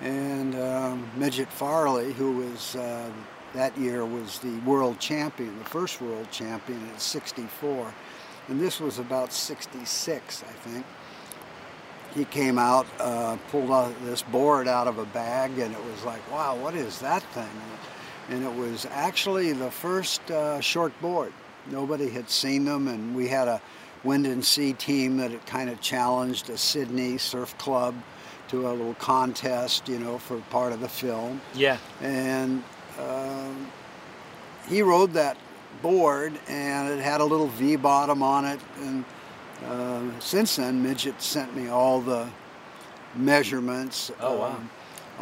and 0.00 0.54
um, 0.54 1.10
Midget 1.16 1.48
Farrelly, 1.50 2.12
who 2.12 2.32
was 2.32 2.76
uh, 2.76 3.10
that 3.54 3.76
year 3.76 4.04
was 4.04 4.38
the 4.38 4.56
world 4.58 5.00
champion, 5.00 5.58
the 5.58 5.64
first 5.64 6.00
world 6.00 6.30
champion 6.30 6.86
at 6.90 7.00
64, 7.00 7.92
and 8.48 8.60
this 8.60 8.78
was 8.78 8.98
about 8.98 9.32
66, 9.32 10.44
I 10.46 10.52
think. 10.68 10.86
He 12.14 12.26
came 12.26 12.58
out, 12.58 12.86
uh, 13.00 13.38
pulled 13.50 13.70
out 13.70 13.94
this 14.04 14.20
board 14.20 14.68
out 14.68 14.86
of 14.86 14.98
a 14.98 15.06
bag, 15.06 15.58
and 15.58 15.74
it 15.74 15.84
was 15.84 16.04
like, 16.04 16.30
wow, 16.30 16.54
what 16.56 16.74
is 16.74 16.98
that 16.98 17.22
thing? 17.32 17.48
And 18.28 18.44
it 18.44 18.54
was 18.54 18.86
actually 18.90 19.52
the 19.52 19.70
first 19.70 20.30
uh, 20.30 20.60
short 20.60 20.98
board. 21.00 21.32
Nobody 21.70 22.08
had 22.08 22.30
seen 22.30 22.64
them, 22.64 22.88
and 22.88 23.14
we 23.14 23.28
had 23.28 23.48
a 23.48 23.60
Windansea 24.04 24.76
team 24.78 25.16
that 25.18 25.30
had 25.30 25.44
kind 25.46 25.70
of 25.70 25.80
challenged 25.80 26.50
a 26.50 26.56
Sydney 26.56 27.18
surf 27.18 27.56
club 27.58 27.94
to 28.48 28.68
a 28.68 28.72
little 28.72 28.94
contest, 28.94 29.88
you 29.88 29.98
know, 29.98 30.18
for 30.18 30.38
part 30.50 30.72
of 30.72 30.80
the 30.80 30.88
film. 30.88 31.40
Yeah. 31.54 31.78
And 32.00 32.62
um, 32.98 33.70
he 34.68 34.82
rode 34.82 35.12
that 35.14 35.36
board, 35.80 36.38
and 36.48 36.88
it 36.88 37.02
had 37.02 37.20
a 37.20 37.24
little 37.24 37.48
V 37.48 37.76
bottom 37.76 38.22
on 38.22 38.44
it. 38.44 38.60
And 38.80 39.04
uh, 39.66 40.20
since 40.20 40.56
then, 40.56 40.82
Midget 40.82 41.20
sent 41.22 41.54
me 41.56 41.68
all 41.68 42.00
the 42.00 42.28
measurements. 43.14 44.10
Oh, 44.20 44.38
wow. 44.38 44.46
um, 44.46 44.70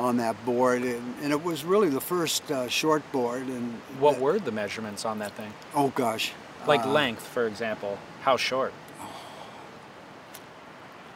on 0.00 0.16
that 0.16 0.42
board, 0.46 0.82
and, 0.82 1.14
and 1.22 1.30
it 1.32 1.44
was 1.44 1.62
really 1.64 1.90
the 1.90 2.00
first 2.00 2.50
uh, 2.50 2.68
short 2.68 3.02
board. 3.12 3.42
And 3.46 3.74
What 3.98 4.14
that- 4.14 4.22
were 4.22 4.38
the 4.38 4.50
measurements 4.52 5.04
on 5.04 5.18
that 5.18 5.32
thing? 5.36 5.52
Oh 5.74 5.88
gosh, 5.94 6.32
Like 6.66 6.84
uh, 6.84 6.88
length, 6.92 7.26
for 7.26 7.46
example. 7.46 7.98
How 8.22 8.36
short? 8.36 8.72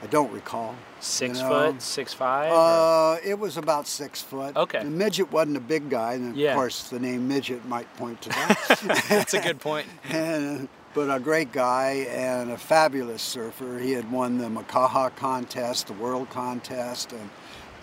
I 0.03 0.07
don't 0.09 0.31
recall. 0.33 0.75
Six 1.01 1.39
you 1.39 1.45
know. 1.45 1.73
foot, 1.73 1.81
six 1.83 2.13
five? 2.13 2.53
Uh, 2.53 3.17
it 3.25 3.39
was 3.39 3.57
about 3.57 3.87
six 3.87 4.21
foot. 4.21 4.55
Okay. 4.55 4.83
The 4.85 4.91
midget 4.91 5.33
wasn't 5.33 5.57
a 5.57 5.61
big 5.61 5.89
guy, 5.89 6.15
and 6.15 6.31
of 6.33 6.37
Yeah. 6.37 6.55
course 6.55 6.91
the 6.91 6.99
name 7.01 7.27
midget 7.27 7.65
might 7.67 7.89
point 7.97 8.21
to 8.23 8.29
that. 8.29 9.05
That's 9.09 9.33
a 9.35 9.41
good 9.41 9.61
point. 9.61 9.87
and, 10.11 10.69
but 10.93 11.09
a 11.15 11.19
great 11.19 11.53
guy 11.53 12.07
and 12.11 12.51
a 12.51 12.59
fabulous 12.59 13.23
surfer. 13.23 13.79
He 13.79 13.93
had 13.93 14.13
won 14.13 14.37
the 14.39 14.47
Makaha 14.49 15.15
contest, 15.17 15.87
the 15.89 15.93
world 15.95 16.29
contest, 16.31 17.13
and 17.13 17.31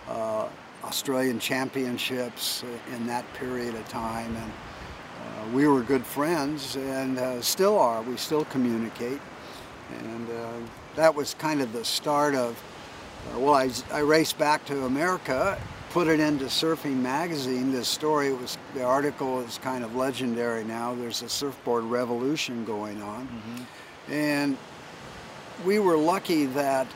uh, 0.07 0.47
Australian 0.83 1.39
championships 1.39 2.63
in 2.93 3.05
that 3.07 3.25
period 3.33 3.75
of 3.75 3.87
time. 3.87 4.35
And 4.35 4.51
uh, 4.51 5.55
we 5.55 5.67
were 5.67 5.81
good 5.81 6.05
friends 6.05 6.75
and 6.75 7.17
uh, 7.17 7.41
still 7.41 7.77
are. 7.77 8.01
We 8.01 8.17
still 8.17 8.45
communicate. 8.45 9.19
And 9.99 10.29
uh, 10.29 10.51
that 10.95 11.13
was 11.13 11.33
kind 11.35 11.61
of 11.61 11.73
the 11.73 11.85
start 11.85 12.35
of, 12.35 12.61
uh, 13.33 13.39
well, 13.39 13.55
I, 13.55 13.69
I 13.91 13.99
raced 13.99 14.37
back 14.37 14.65
to 14.65 14.85
America, 14.85 15.59
put 15.91 16.07
it 16.07 16.19
into 16.19 16.45
Surfing 16.45 16.97
Magazine. 16.97 17.71
This 17.71 17.87
story 17.87 18.33
was, 18.33 18.57
the 18.73 18.83
article 18.83 19.41
is 19.41 19.57
kind 19.57 19.83
of 19.83 19.95
legendary 19.95 20.63
now. 20.63 20.95
There's 20.95 21.21
a 21.21 21.29
surfboard 21.29 21.83
revolution 21.83 22.65
going 22.65 23.01
on. 23.01 23.27
And 24.09 24.57
we 25.65 25.79
were 25.79 25.97
lucky 25.97 26.45
that 26.47 26.87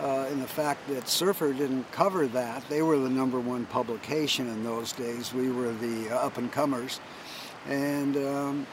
uh, 0.00 0.26
in 0.30 0.40
the 0.40 0.46
fact 0.46 0.88
that 0.88 1.08
Surfer 1.08 1.52
didn't 1.52 1.90
cover 1.92 2.26
that. 2.28 2.68
They 2.68 2.82
were 2.82 2.98
the 2.98 3.10
number 3.10 3.40
one 3.40 3.66
publication 3.66 4.48
in 4.48 4.64
those 4.64 4.92
days. 4.92 5.32
We 5.34 5.50
were 5.50 5.72
the 5.72 6.10
uh, 6.10 6.26
up 6.26 6.38
and 6.38 6.50
comers. 6.50 7.00
And 7.68 8.16
um, 8.16 8.66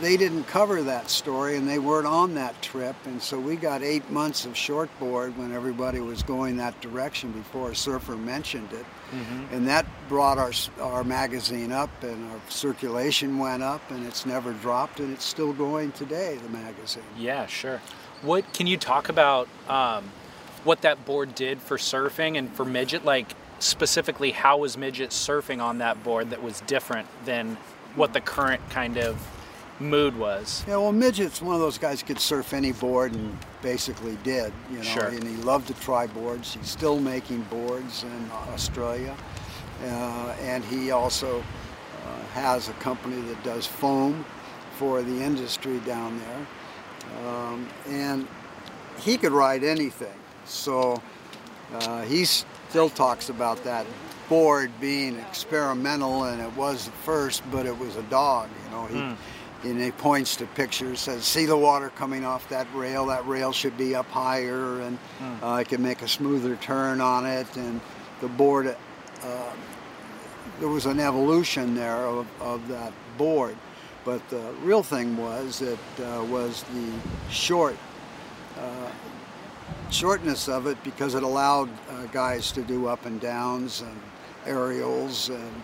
they 0.00 0.16
didn't 0.16 0.44
cover 0.44 0.82
that 0.82 1.10
story 1.10 1.56
and 1.56 1.68
they 1.68 1.78
weren't 1.78 2.06
on 2.06 2.34
that 2.34 2.60
trip. 2.62 2.96
And 3.04 3.20
so 3.20 3.38
we 3.38 3.56
got 3.56 3.82
eight 3.82 4.08
months 4.10 4.46
of 4.46 4.52
shortboard 4.52 5.36
when 5.36 5.52
everybody 5.52 6.00
was 6.00 6.22
going 6.22 6.56
that 6.56 6.80
direction 6.80 7.32
before 7.32 7.74
surfer 7.74 8.16
mentioned 8.16 8.72
it. 8.72 8.86
And 9.52 9.68
that 9.68 9.86
brought 10.08 10.38
our, 10.38 10.52
our 10.80 11.04
magazine 11.04 11.70
up 11.70 11.90
and 12.02 12.30
our 12.32 12.40
circulation 12.48 13.38
went 13.38 13.62
up 13.62 13.82
and 13.90 14.04
it's 14.06 14.26
never 14.26 14.52
dropped 14.54 15.00
and 15.00 15.12
it's 15.12 15.24
still 15.24 15.52
going 15.52 15.92
today, 15.92 16.38
the 16.42 16.48
magazine. 16.48 17.04
Yeah, 17.16 17.46
sure. 17.46 17.80
What 18.22 18.50
can 18.54 18.66
you 18.66 18.76
talk 18.76 19.08
about 19.10 19.48
um, 19.68 20.10
what 20.64 20.82
that 20.82 21.04
board 21.04 21.34
did 21.34 21.60
for 21.60 21.76
surfing 21.76 22.38
and 22.38 22.52
for 22.52 22.64
midget? 22.64 23.04
Like 23.04 23.28
specifically, 23.58 24.32
how 24.32 24.58
was 24.58 24.76
midget 24.76 25.10
surfing 25.10 25.62
on 25.62 25.78
that 25.78 26.02
board 26.02 26.30
that 26.30 26.42
was 26.42 26.60
different 26.62 27.08
than 27.24 27.56
what 27.94 28.12
the 28.12 28.20
current 28.20 28.60
kind 28.70 28.96
of 28.96 29.16
mood 29.80 30.16
was? 30.16 30.64
Yeah, 30.66 30.76
well, 30.76 30.92
Midget's 30.92 31.42
one 31.42 31.54
of 31.54 31.60
those 31.60 31.78
guys 31.78 32.00
who 32.00 32.06
could 32.06 32.20
surf 32.20 32.52
any 32.52 32.72
board 32.72 33.12
and 33.12 33.36
basically 33.62 34.16
did, 34.22 34.52
you 34.70 34.78
know. 34.78 34.84
Sure. 34.84 35.06
And 35.06 35.22
he 35.22 35.36
loved 35.36 35.68
to 35.68 35.74
try 35.74 36.06
boards. 36.06 36.54
He's 36.54 36.68
still 36.68 37.00
making 37.00 37.42
boards 37.42 38.04
in 38.04 38.30
Australia, 38.52 39.16
uh, 39.84 40.34
and 40.40 40.64
he 40.64 40.90
also 40.90 41.40
uh, 41.40 42.22
has 42.32 42.68
a 42.68 42.72
company 42.74 43.20
that 43.22 43.42
does 43.42 43.66
foam 43.66 44.24
for 44.76 45.02
the 45.02 45.22
industry 45.22 45.78
down 45.80 46.18
there. 46.18 47.26
Um, 47.26 47.68
and 47.88 48.26
he 48.98 49.16
could 49.16 49.32
ride 49.32 49.62
anything, 49.62 50.14
so 50.44 51.00
uh, 51.72 52.02
he 52.02 52.24
still 52.24 52.90
talks 52.90 53.28
about 53.28 53.62
that 53.64 53.86
board 54.28 54.70
being 54.80 55.16
experimental, 55.18 56.24
and 56.24 56.40
it 56.40 56.52
was 56.56 56.86
the 56.86 56.90
first, 56.92 57.42
but 57.50 57.66
it 57.66 57.78
was 57.78 57.96
a 57.96 58.02
dog, 58.04 58.48
you 58.64 58.70
know. 58.70 58.86
He, 58.86 59.16
and 59.70 59.80
he 59.80 59.90
points 59.92 60.36
to 60.36 60.46
pictures, 60.46 61.00
says, 61.00 61.24
"See 61.24 61.46
the 61.46 61.56
water 61.56 61.88
coming 61.90 62.24
off 62.24 62.46
that 62.50 62.66
rail. 62.74 63.06
That 63.06 63.26
rail 63.26 63.50
should 63.52 63.78
be 63.78 63.94
up 63.94 64.06
higher, 64.10 64.80
and 64.80 64.98
uh, 65.42 65.52
I 65.52 65.64
can 65.64 65.82
make 65.82 66.02
a 66.02 66.08
smoother 66.08 66.56
turn 66.56 67.00
on 67.00 67.24
it." 67.26 67.46
And 67.56 67.80
the 68.20 68.28
board, 68.28 68.66
uh, 69.22 69.52
there 70.60 70.68
was 70.68 70.84
an 70.84 71.00
evolution 71.00 71.74
there 71.74 72.04
of, 72.06 72.26
of 72.42 72.68
that 72.68 72.92
board, 73.16 73.56
but 74.04 74.26
the 74.28 74.52
real 74.62 74.82
thing 74.82 75.16
was 75.16 75.62
it 75.62 75.78
uh, 75.98 76.22
was 76.28 76.62
the 76.74 76.92
short 77.30 77.76
shortness 79.90 80.48
of 80.48 80.66
it 80.66 80.82
because 80.82 81.14
it 81.14 81.22
allowed 81.22 81.68
uh, 81.90 82.06
guys 82.06 82.52
to 82.52 82.62
do 82.62 82.86
up 82.86 83.06
and 83.06 83.20
downs 83.20 83.82
and 83.82 84.00
aerials 84.46 85.28
and 85.30 85.62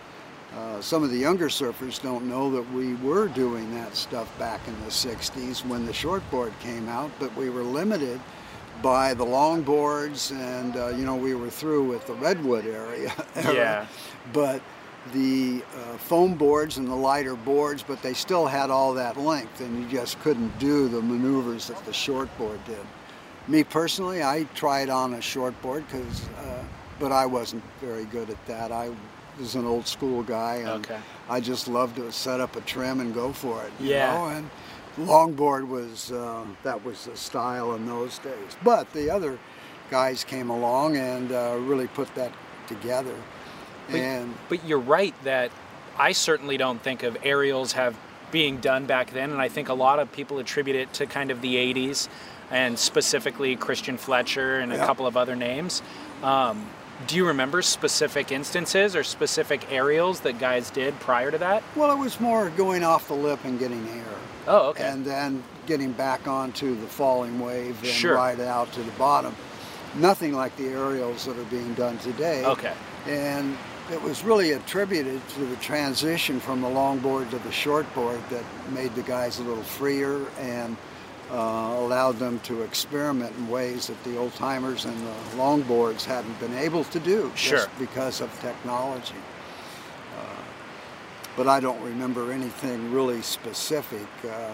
uh, 0.57 0.81
some 0.81 1.01
of 1.01 1.11
the 1.11 1.17
younger 1.17 1.47
surfers 1.47 2.01
don't 2.01 2.27
know 2.27 2.51
that 2.51 2.73
we 2.73 2.95
were 2.95 3.27
doing 3.29 3.73
that 3.73 3.95
stuff 3.95 4.37
back 4.37 4.59
in 4.67 4.77
the 4.81 4.89
60s 4.89 5.65
when 5.65 5.85
the 5.85 5.93
shortboard 5.93 6.51
came 6.59 6.89
out, 6.89 7.09
but 7.19 7.33
we 7.37 7.49
were 7.49 7.63
limited 7.63 8.19
by 8.81 9.13
the 9.13 9.23
longboards 9.23 10.31
and, 10.31 10.75
uh, 10.75 10.89
you 10.89 11.05
know, 11.05 11.15
we 11.15 11.35
were 11.35 11.49
through 11.49 11.87
with 11.87 12.05
the 12.07 12.13
redwood 12.15 12.65
area. 12.65 13.13
Yeah. 13.35 13.85
But 14.33 14.61
the 15.13 15.63
uh, 15.75 15.97
foam 15.97 16.35
boards 16.35 16.77
and 16.77 16.87
the 16.87 16.95
lighter 16.95 17.35
boards, 17.35 17.81
but 17.81 18.01
they 18.01 18.13
still 18.13 18.45
had 18.45 18.69
all 18.69 18.93
that 18.95 19.17
length 19.17 19.61
and 19.61 19.81
you 19.81 19.89
just 19.89 20.19
couldn't 20.19 20.57
do 20.59 20.89
the 20.89 21.01
maneuvers 21.01 21.67
that 21.67 21.83
the 21.85 21.91
shortboard 21.91 22.63
did. 22.65 22.85
Me 23.47 23.63
personally, 23.63 24.23
I 24.23 24.43
tried 24.55 24.89
on 24.89 25.13
a 25.15 25.17
shortboard 25.17 25.83
because, 25.87 26.27
uh, 26.39 26.63
but 26.99 27.11
I 27.11 27.25
wasn't 27.25 27.63
very 27.81 28.05
good 28.05 28.29
at 28.29 28.45
that. 28.45 28.71
I 28.71 28.91
was 29.39 29.55
an 29.55 29.65
old 29.65 29.87
school 29.87 30.21
guy, 30.23 30.55
and 30.57 30.85
Okay. 30.85 30.99
I 31.29 31.39
just 31.39 31.67
loved 31.67 31.95
to 31.95 32.11
set 32.11 32.39
up 32.39 32.55
a 32.55 32.61
trim 32.61 32.99
and 32.99 33.13
go 33.13 33.31
for 33.33 33.63
it. 33.63 33.71
you 33.79 33.89
Yeah. 33.89 34.13
know, 34.13 34.25
and 34.25 34.49
longboard 34.99 35.67
was 35.67 36.11
uh, 36.11 36.45
that 36.63 36.83
was 36.85 37.05
the 37.05 37.15
style 37.17 37.73
in 37.75 37.85
those 37.87 38.19
days. 38.19 38.57
But 38.63 38.91
the 38.93 39.09
other 39.09 39.39
guys 39.89 40.23
came 40.23 40.49
along 40.49 40.97
and 40.97 41.31
uh, 41.31 41.57
really 41.59 41.87
put 41.87 42.13
that 42.15 42.31
together. 42.67 43.15
But, 43.89 43.99
and 43.99 44.35
but 44.49 44.63
you're 44.65 44.79
right 44.79 45.15
that 45.23 45.51
I 45.97 46.11
certainly 46.11 46.57
don't 46.57 46.81
think 46.81 47.03
of 47.03 47.17
aerials 47.23 47.73
have 47.73 47.97
being 48.31 48.57
done 48.57 48.85
back 48.85 49.11
then, 49.11 49.31
and 49.31 49.41
I 49.41 49.49
think 49.49 49.67
a 49.67 49.73
lot 49.73 49.99
of 49.99 50.11
people 50.11 50.39
attribute 50.39 50.75
it 50.77 50.93
to 50.93 51.05
kind 51.05 51.31
of 51.31 51.41
the 51.41 51.55
'80s, 51.55 52.07
and 52.51 52.77
specifically 52.77 53.55
Christian 53.55 53.97
Fletcher 53.97 54.59
and 54.59 54.71
a 54.73 54.77
Yeah. 54.77 54.85
couple 54.85 55.07
of 55.07 55.15
other 55.17 55.35
names. 55.35 55.81
Um, 56.23 56.67
do 57.07 57.15
you 57.15 57.25
remember 57.25 57.61
specific 57.63 58.31
instances 58.31 58.95
or 58.95 59.03
specific 59.03 59.71
aerials 59.71 60.19
that 60.19 60.37
guys 60.39 60.69
did 60.69 60.99
prior 60.99 61.31
to 61.31 61.37
that? 61.39 61.63
well, 61.75 61.91
it 61.91 61.97
was 61.97 62.19
more 62.19 62.49
going 62.51 62.83
off 62.83 63.07
the 63.07 63.13
lip 63.15 63.39
and 63.43 63.57
getting 63.57 63.87
air. 63.89 64.05
Oh, 64.47 64.69
okay. 64.69 64.83
and 64.83 65.05
then 65.05 65.43
getting 65.67 65.91
back 65.91 66.27
onto 66.27 66.75
the 66.79 66.87
falling 66.87 67.39
wave 67.39 67.77
and 67.83 67.91
Sure. 67.91 68.15
ride 68.15 68.39
out 68.39 68.71
to 68.73 68.81
the 68.81 68.91
bottom. 68.93 69.35
Nothing 69.95 70.33
like 70.33 70.55
the 70.57 70.67
aerials 70.69 71.25
that 71.25 71.37
are 71.37 71.43
being 71.45 71.73
done 71.75 71.97
today. 71.99 72.43
Okay. 72.45 72.73
And 73.07 73.55
it 73.91 74.01
was 74.01 74.23
really 74.23 74.51
attributed 74.53 75.21
to 75.35 75.41
the 75.45 75.55
transition 75.57 76.39
from 76.39 76.61
the 76.61 76.67
longboard 76.67 77.29
to 77.31 77.37
the 77.39 77.49
shortboard 77.49 78.19
that 78.29 78.43
made 78.73 78.95
the 78.95 79.01
guys 79.03 79.37
a 79.39 79.43
little 79.43 79.63
freer 79.63 80.21
and 80.39 80.75
uh, 81.31 81.75
allowed 81.79 82.19
them 82.19 82.39
to 82.41 82.61
experiment 82.63 83.33
in 83.37 83.47
ways 83.49 83.87
that 83.87 84.03
the 84.03 84.17
old 84.17 84.33
timers 84.35 84.85
and 84.85 84.97
the 85.07 85.37
longboards 85.37 86.03
hadn't 86.03 86.39
been 86.39 86.53
able 86.57 86.83
to 86.85 86.99
do 86.99 87.31
Sure. 87.35 87.57
just 87.59 87.79
because 87.79 88.21
of 88.21 88.29
technology 88.41 89.15
but 91.37 91.47
I 91.47 91.59
don't 91.59 91.81
remember 91.81 92.31
anything 92.31 92.91
really 92.91 93.21
specific. 93.21 94.07
Uh, 94.23 94.51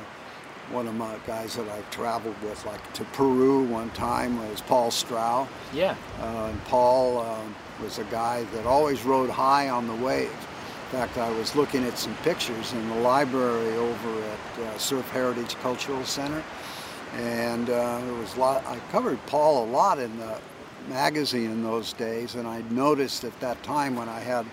one 0.72 0.88
of 0.88 0.96
my 0.96 1.16
guys 1.26 1.56
that 1.56 1.68
I've 1.70 1.90
traveled 1.92 2.36
with, 2.44 2.66
like 2.66 2.94
to 2.94 3.04
Peru 3.06 3.64
one 3.64 3.90
time, 3.92 4.38
was 4.50 4.62
Paul 4.62 4.92
Strauch. 4.92 5.48
Yeah. 5.74 5.96
Uh, 6.20 6.50
and 6.52 6.64
Paul 6.66 7.20
uh, 7.20 7.40
was 7.82 8.00
a 8.00 8.04
guy 8.06 8.44
that 8.54 8.66
always 8.66 9.04
rode 9.04 9.30
high 9.30 9.70
on 9.70 9.88
the 9.88 9.96
wave. 9.96 10.30
In 10.30 11.00
fact, 11.00 11.18
I 11.18 11.30
was 11.32 11.56
looking 11.56 11.84
at 11.84 11.98
some 11.98 12.16
pictures 12.24 12.74
in 12.74 12.90
the 12.90 12.96
library 12.96 13.76
over 13.76 14.22
at 14.24 14.60
uh, 14.66 14.78
Surf 14.78 15.10
Heritage 15.12 15.56
Cultural 15.56 16.04
Center, 16.06 16.44
and 17.16 17.70
uh, 17.70 18.00
there 18.00 18.14
was 18.14 18.36
a 18.36 18.40
lot. 18.40 18.66
I 18.66 18.78
covered 18.92 19.24
Paul 19.28 19.66
a 19.66 19.68
lot 19.70 20.00
in 20.00 20.18
the 20.18 20.40
magazine 20.90 21.52
in 21.52 21.64
those 21.64 21.94
days, 21.94 22.36
and 22.36 22.48
I 22.48 22.62
noticed 22.70 23.24
at 23.24 23.38
that 23.40 23.62
time 23.64 23.96
when 23.96 24.10
I 24.10 24.20
had 24.20 24.46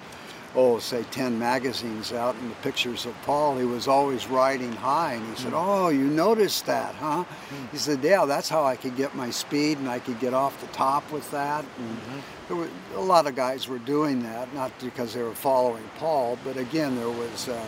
oh, 0.57 0.79
say 0.79 1.05
10 1.11 1.39
magazines 1.39 2.13
out 2.13 2.35
and 2.37 2.51
the 2.51 2.55
pictures 2.57 3.07
of 3.07 3.15
Paul, 3.23 3.59
he 3.59 3.65
was 3.65 3.89
always 3.89 4.29
riding 4.29 4.73
high. 4.73 5.15
And 5.15 5.27
he 5.27 5.43
said, 5.43 5.53
oh, 5.55 5.89
you 5.89 6.05
noticed 6.05 6.67
that, 6.67 6.95
huh? 6.97 7.25
He 7.73 7.79
said, 7.79 8.03
yeah, 8.03 8.25
that's 8.25 8.49
how 8.49 8.65
I 8.65 8.77
could 8.77 8.97
get 8.97 9.15
my 9.15 9.31
speed 9.31 9.79
and 9.79 9.89
I 9.89 9.99
could 9.99 10.21
get 10.21 10.33
off 10.33 10.61
the 10.61 10.69
top 10.69 11.11
with 11.11 11.29
that. 11.33 11.65
And 11.79 12.23
there 12.49 12.57
were, 12.57 12.69
a 12.95 13.01
lot 13.01 13.27
of 13.27 13.35
guys 13.35 13.69
were 13.69 13.79
doing 13.79 14.23
that, 14.23 14.53
not 14.55 14.73
because 14.81 15.15
they 15.15 15.23
were 15.23 15.35
following 15.35 15.85
Paul, 15.99 16.39
but 16.45 16.57
again, 16.57 16.97
there 16.97 17.11
was 17.11 17.49
uh, 17.49 17.67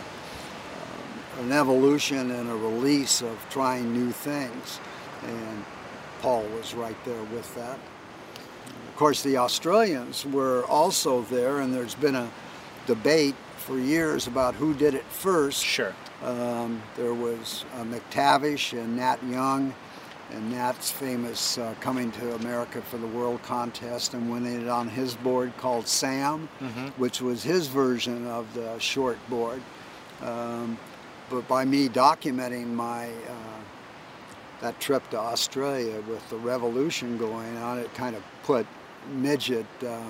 an 1.39 1.51
evolution 1.51 2.31
and 2.31 2.49
a 2.49 2.55
release 2.55 3.21
of 3.21 3.45
trying 3.49 3.93
new 3.93 4.11
things. 4.11 4.79
And 5.23 5.65
Paul 6.21 6.43
was 6.55 6.73
right 6.73 6.97
there 7.05 7.23
with 7.23 7.53
that. 7.55 7.79
Of 8.87 8.95
course, 8.95 9.21
the 9.21 9.37
Australians 9.37 10.25
were 10.25 10.63
also 10.65 11.21
there, 11.23 11.59
and 11.59 11.73
there's 11.73 11.95
been 11.95 12.15
a 12.15 12.29
debate 12.87 13.35
for 13.57 13.77
years 13.77 14.27
about 14.27 14.55
who 14.55 14.73
did 14.73 14.93
it 14.93 15.03
first. 15.05 15.63
Sure. 15.63 15.93
Um, 16.23 16.81
there 16.95 17.13
was 17.13 17.65
uh, 17.75 17.83
McTavish 17.83 18.73
and 18.73 18.95
Nat 18.97 19.23
Young, 19.29 19.75
and 20.31 20.51
Nat's 20.51 20.89
famous 20.89 21.57
uh, 21.57 21.75
coming 21.79 22.11
to 22.13 22.35
America 22.35 22.81
for 22.81 22.97
the 22.97 23.07
World 23.07 23.41
Contest 23.43 24.13
and 24.13 24.31
winning 24.31 24.61
it 24.61 24.67
on 24.67 24.89
his 24.89 25.15
board 25.15 25.55
called 25.57 25.87
Sam, 25.87 26.49
which 26.97 27.21
was 27.21 27.43
his 27.43 27.67
version 27.67 28.25
of 28.27 28.51
the 28.53 28.77
short 28.79 29.17
board. 29.29 29.61
Um, 30.21 30.77
but 31.29 31.47
by 31.47 31.65
me 31.65 31.89
documenting 31.89 32.67
my 32.67 33.07
uh, 33.07 33.59
that 34.61 34.79
trip 34.79 35.07
to 35.11 35.17
Australia 35.17 36.01
with 36.09 36.27
the 36.29 36.37
revolution 36.37 37.17
going 37.17 37.57
on, 37.57 37.77
it 37.79 37.93
kind 37.93 38.15
of 38.15 38.23
put 38.43 38.65
midget. 39.11 39.65
Uh, 39.85 40.01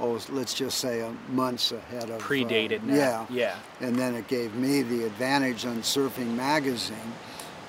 oh, 0.00 0.20
let's 0.30 0.54
just 0.54 0.78
say 0.78 1.08
months 1.30 1.72
ahead 1.72 2.04
of 2.10 2.20
uh, 2.20 2.24
Predated 2.24 2.82
now. 2.82 2.94
yeah, 2.94 3.26
Yeah. 3.30 3.56
and 3.80 3.96
then 3.96 4.14
it 4.14 4.28
gave 4.28 4.54
me 4.54 4.82
the 4.82 5.06
advantage 5.06 5.64
on 5.64 5.78
Surfing 5.82 6.34
Magazine 6.36 7.12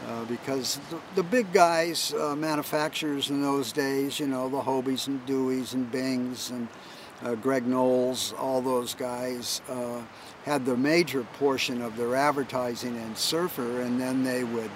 uh, 0.08 0.26
because 0.26 0.80
the, 0.90 1.00
the 1.16 1.24
big 1.24 1.52
guys, 1.54 2.14
uh, 2.14 2.36
manufacturers 2.36 3.30
in 3.30 3.42
those 3.42 3.72
days, 3.72 4.20
you 4.20 4.28
know, 4.28 4.50
the 4.50 4.62
Hobies 4.62 5.08
and 5.08 5.26
Deweys 5.26 5.74
and 5.74 5.90
Bings 5.92 6.52
and 6.52 6.68
uh, 7.24 7.36
Greg 7.36 7.68
Noll, 7.68 8.16
all 8.38 8.62
those 8.62 8.94
guys 8.94 9.62
uh, 9.70 10.02
had 10.46 10.66
the 10.66 10.78
major 10.78 11.24
portion 11.38 11.82
of 11.82 11.98
their 11.98 12.16
advertising 12.16 12.96
in 12.96 13.16
Surfer, 13.16 13.82
and 13.82 14.00
then 14.00 14.24
they 14.24 14.44
would 14.44 14.72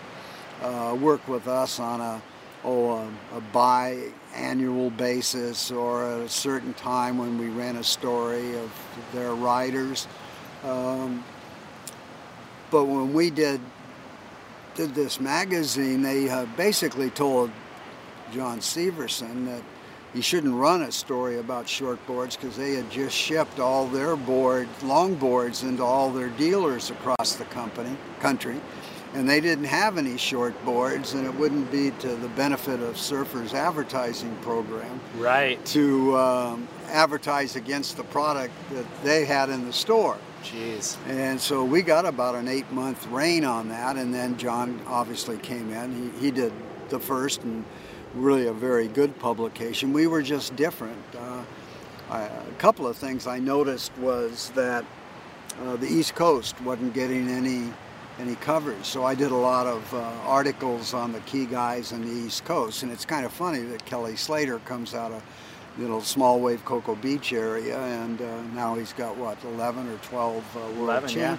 uh, 0.61 0.97
work 0.99 1.27
with 1.27 1.47
us 1.47 1.79
on 1.79 2.01
a 2.01 2.21
oh 2.65 2.91
a, 2.91 3.37
a 3.37 3.41
biannual 3.53 4.95
basis 4.95 5.71
or 5.71 6.05
at 6.05 6.19
a 6.21 6.29
certain 6.29 6.73
time 6.73 7.17
when 7.17 7.37
we 7.37 7.47
ran 7.47 7.75
a 7.75 7.83
story 7.83 8.57
of 8.57 8.71
their 9.11 9.33
riders. 9.33 10.07
Um, 10.63 11.23
but 12.71 12.85
when 12.85 13.13
we 13.13 13.29
did 13.29 13.59
did 14.75 14.95
this 14.95 15.19
magazine, 15.19 16.01
they 16.01 16.29
uh, 16.29 16.45
basically 16.57 17.09
told 17.09 17.51
John 18.33 18.59
Severson 18.59 19.45
that 19.45 19.61
he 20.13 20.21
shouldn't 20.21 20.53
run 20.53 20.81
a 20.83 20.91
story 20.91 21.39
about 21.39 21.65
shortboards 21.65 22.39
because 22.39 22.55
they 22.55 22.73
had 22.75 22.89
just 22.91 23.15
shipped 23.15 23.59
all 23.59 23.87
their 23.87 24.15
board 24.15 24.67
longboards 24.81 25.63
into 25.63 25.83
all 25.83 26.11
their 26.11 26.29
dealers 26.29 26.89
across 26.91 27.35
the 27.35 27.45
company 27.45 27.95
country, 28.19 28.59
and 29.15 29.27
they 29.29 29.41
didn't 29.41 29.65
have 29.65 29.97
any 29.97 30.13
shortboards, 30.13 31.13
and 31.15 31.25
it 31.25 31.33
wouldn't 31.35 31.71
be 31.71 31.91
to 31.99 32.09
the 32.15 32.27
benefit 32.29 32.79
of 32.79 32.97
Surfer's 32.97 33.53
advertising 33.53 34.35
program 34.37 34.99
Right. 35.17 35.63
to 35.67 36.15
um, 36.17 36.67
advertise 36.89 37.55
against 37.55 37.97
the 37.97 38.03
product 38.05 38.53
that 38.71 38.85
they 39.03 39.25
had 39.25 39.49
in 39.49 39.65
the 39.65 39.73
store. 39.73 40.17
Jeez. 40.43 40.97
And 41.07 41.39
so 41.39 41.63
we 41.63 41.81
got 41.81 42.05
about 42.05 42.35
an 42.35 42.47
eight 42.49 42.69
month 42.71 43.07
reign 43.07 43.45
on 43.45 43.69
that. 43.69 43.95
And 43.95 44.13
then 44.13 44.35
John 44.37 44.77
obviously 44.87 45.37
came 45.37 45.71
in. 45.71 46.11
He, 46.19 46.25
he 46.25 46.31
did 46.31 46.51
the 46.89 46.99
first 46.99 47.43
and 47.43 47.63
really 48.13 48.47
a 48.47 48.53
very 48.53 48.87
good 48.87 49.17
publication. 49.19 49.93
We 49.93 50.07
were 50.07 50.21
just 50.21 50.55
different. 50.55 51.03
Uh, 51.17 51.43
I, 52.09 52.21
a 52.21 52.53
couple 52.57 52.87
of 52.87 52.97
things 52.97 53.27
I 53.27 53.39
noticed 53.39 53.91
was 53.97 54.51
that 54.55 54.85
uh, 55.61 55.75
the 55.77 55.87
East 55.87 56.15
Coast 56.15 56.59
wasn't 56.61 56.93
getting 56.93 57.29
any 57.29 57.71
any 58.19 58.35
coverage. 58.35 58.85
So 58.85 59.03
I 59.03 59.15
did 59.15 59.31
a 59.31 59.35
lot 59.35 59.65
of 59.65 59.91
uh, 59.91 59.97
articles 60.25 60.93
on 60.93 61.11
the 61.11 61.19
key 61.21 61.47
guys 61.47 61.91
on 61.91 62.01
the 62.01 62.11
East 62.11 62.45
Coast. 62.45 62.83
And 62.83 62.91
it's 62.91 63.05
kind 63.05 63.25
of 63.25 63.31
funny 63.31 63.61
that 63.61 63.83
Kelly 63.85 64.15
Slater 64.15 64.59
comes 64.59 64.93
out 64.93 65.11
of 65.11 65.23
you 65.77 65.87
know, 65.87 65.99
small 65.99 66.39
wave 66.39 66.63
Cocoa 66.65 66.95
Beach 66.95 67.33
area, 67.33 67.79
and 67.79 68.21
uh, 68.21 68.41
now 68.53 68.75
he's 68.75 68.93
got 68.93 69.17
what 69.17 69.37
11 69.43 69.89
or 69.89 69.97
12 69.97 70.55
uh, 70.55 70.59
world 70.59 70.77
11, 70.77 71.09
yeah. 71.17 71.37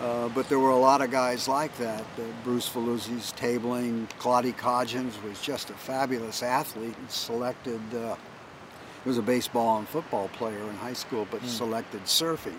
Uh, 0.00 0.28
but 0.30 0.48
there 0.48 0.58
were 0.58 0.70
a 0.70 0.76
lot 0.76 1.00
of 1.00 1.10
guys 1.10 1.46
like 1.46 1.76
that. 1.78 2.02
Uh, 2.18 2.22
Bruce 2.42 2.68
Valluzzi's 2.68 3.32
tabling, 3.32 4.08
Claudia 4.18 4.52
Codgens 4.52 5.22
was 5.22 5.40
just 5.40 5.70
a 5.70 5.74
fabulous 5.74 6.42
athlete 6.42 6.96
and 6.98 7.10
selected. 7.10 7.80
Uh, 7.94 8.16
he 9.04 9.08
was 9.08 9.18
a 9.18 9.22
baseball 9.22 9.78
and 9.78 9.88
football 9.88 10.28
player 10.28 10.58
in 10.58 10.74
high 10.76 10.94
school, 10.94 11.28
but 11.30 11.44
selected 11.44 12.02
surfing. 12.04 12.58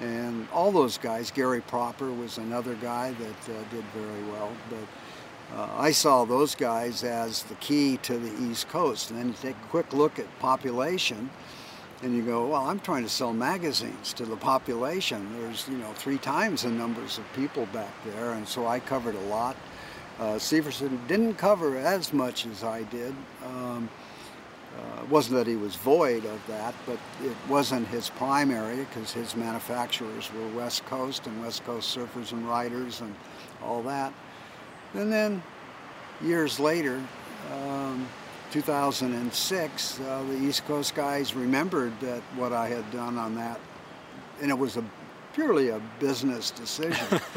And 0.00 0.48
all 0.52 0.72
those 0.72 0.98
guys, 0.98 1.30
Gary 1.30 1.60
Propper 1.60 2.16
was 2.16 2.38
another 2.38 2.74
guy 2.76 3.12
that 3.12 3.54
uh, 3.54 3.62
did 3.70 3.84
very 3.94 4.22
well. 4.30 4.50
But 4.70 5.58
uh, 5.58 5.68
I 5.76 5.90
saw 5.90 6.24
those 6.24 6.54
guys 6.54 7.04
as 7.04 7.42
the 7.44 7.54
key 7.56 7.98
to 7.98 8.18
the 8.18 8.42
East 8.44 8.68
Coast. 8.68 9.10
And 9.10 9.18
then 9.18 9.28
you 9.28 9.34
take 9.40 9.56
a 9.56 9.68
quick 9.68 9.92
look 9.92 10.18
at 10.18 10.26
population, 10.38 11.30
and 12.04 12.14
you 12.14 12.22
go, 12.22 12.46
well, 12.46 12.66
I'm 12.66 12.80
trying 12.80 13.02
to 13.02 13.08
sell 13.08 13.32
magazines 13.32 14.12
to 14.12 14.26
the 14.26 14.36
population. 14.36 15.26
There's, 15.40 15.66
you 15.68 15.78
know, 15.78 15.90
three 15.94 16.18
times 16.18 16.62
the 16.62 16.68
numbers 16.68 17.16
of 17.16 17.24
people 17.32 17.64
back 17.72 17.92
there, 18.04 18.32
and 18.32 18.46
so 18.46 18.66
I 18.66 18.78
covered 18.78 19.14
a 19.14 19.20
lot. 19.22 19.56
Uh, 20.20 20.34
Severson 20.34 20.98
didn't 21.08 21.34
cover 21.34 21.78
as 21.78 22.12
much 22.12 22.44
as 22.44 22.62
I 22.62 22.82
did. 22.84 23.14
Um, 23.42 23.88
uh, 24.76 25.02
it 25.02 25.08
wasn't 25.08 25.36
that 25.38 25.46
he 25.46 25.56
was 25.56 25.76
void 25.76 26.26
of 26.26 26.46
that, 26.46 26.74
but 26.84 26.98
it 27.22 27.36
wasn't 27.48 27.88
his 27.88 28.10
primary 28.10 28.84
because 28.84 29.10
his 29.10 29.34
manufacturers 29.34 30.30
were 30.34 30.48
West 30.48 30.84
Coast 30.84 31.26
and 31.26 31.40
West 31.40 31.64
Coast 31.64 31.96
surfers 31.96 32.32
and 32.32 32.46
riders 32.46 33.00
and 33.00 33.14
all 33.62 33.82
that. 33.82 34.12
And 34.92 35.10
then 35.10 35.42
years 36.20 36.60
later, 36.60 37.02
um, 37.52 38.06
2006, 38.54 39.98
uh, 40.00 40.22
the 40.28 40.36
East 40.36 40.64
Coast 40.66 40.94
guys 40.94 41.34
remembered 41.34 41.92
that 42.00 42.22
what 42.36 42.52
I 42.52 42.68
had 42.68 42.88
done 42.92 43.18
on 43.18 43.34
that, 43.34 43.58
and 44.40 44.48
it 44.48 44.56
was 44.56 44.76
a 44.76 44.84
purely 45.32 45.70
a 45.70 45.80
business 45.98 46.50
decision. 46.52 47.20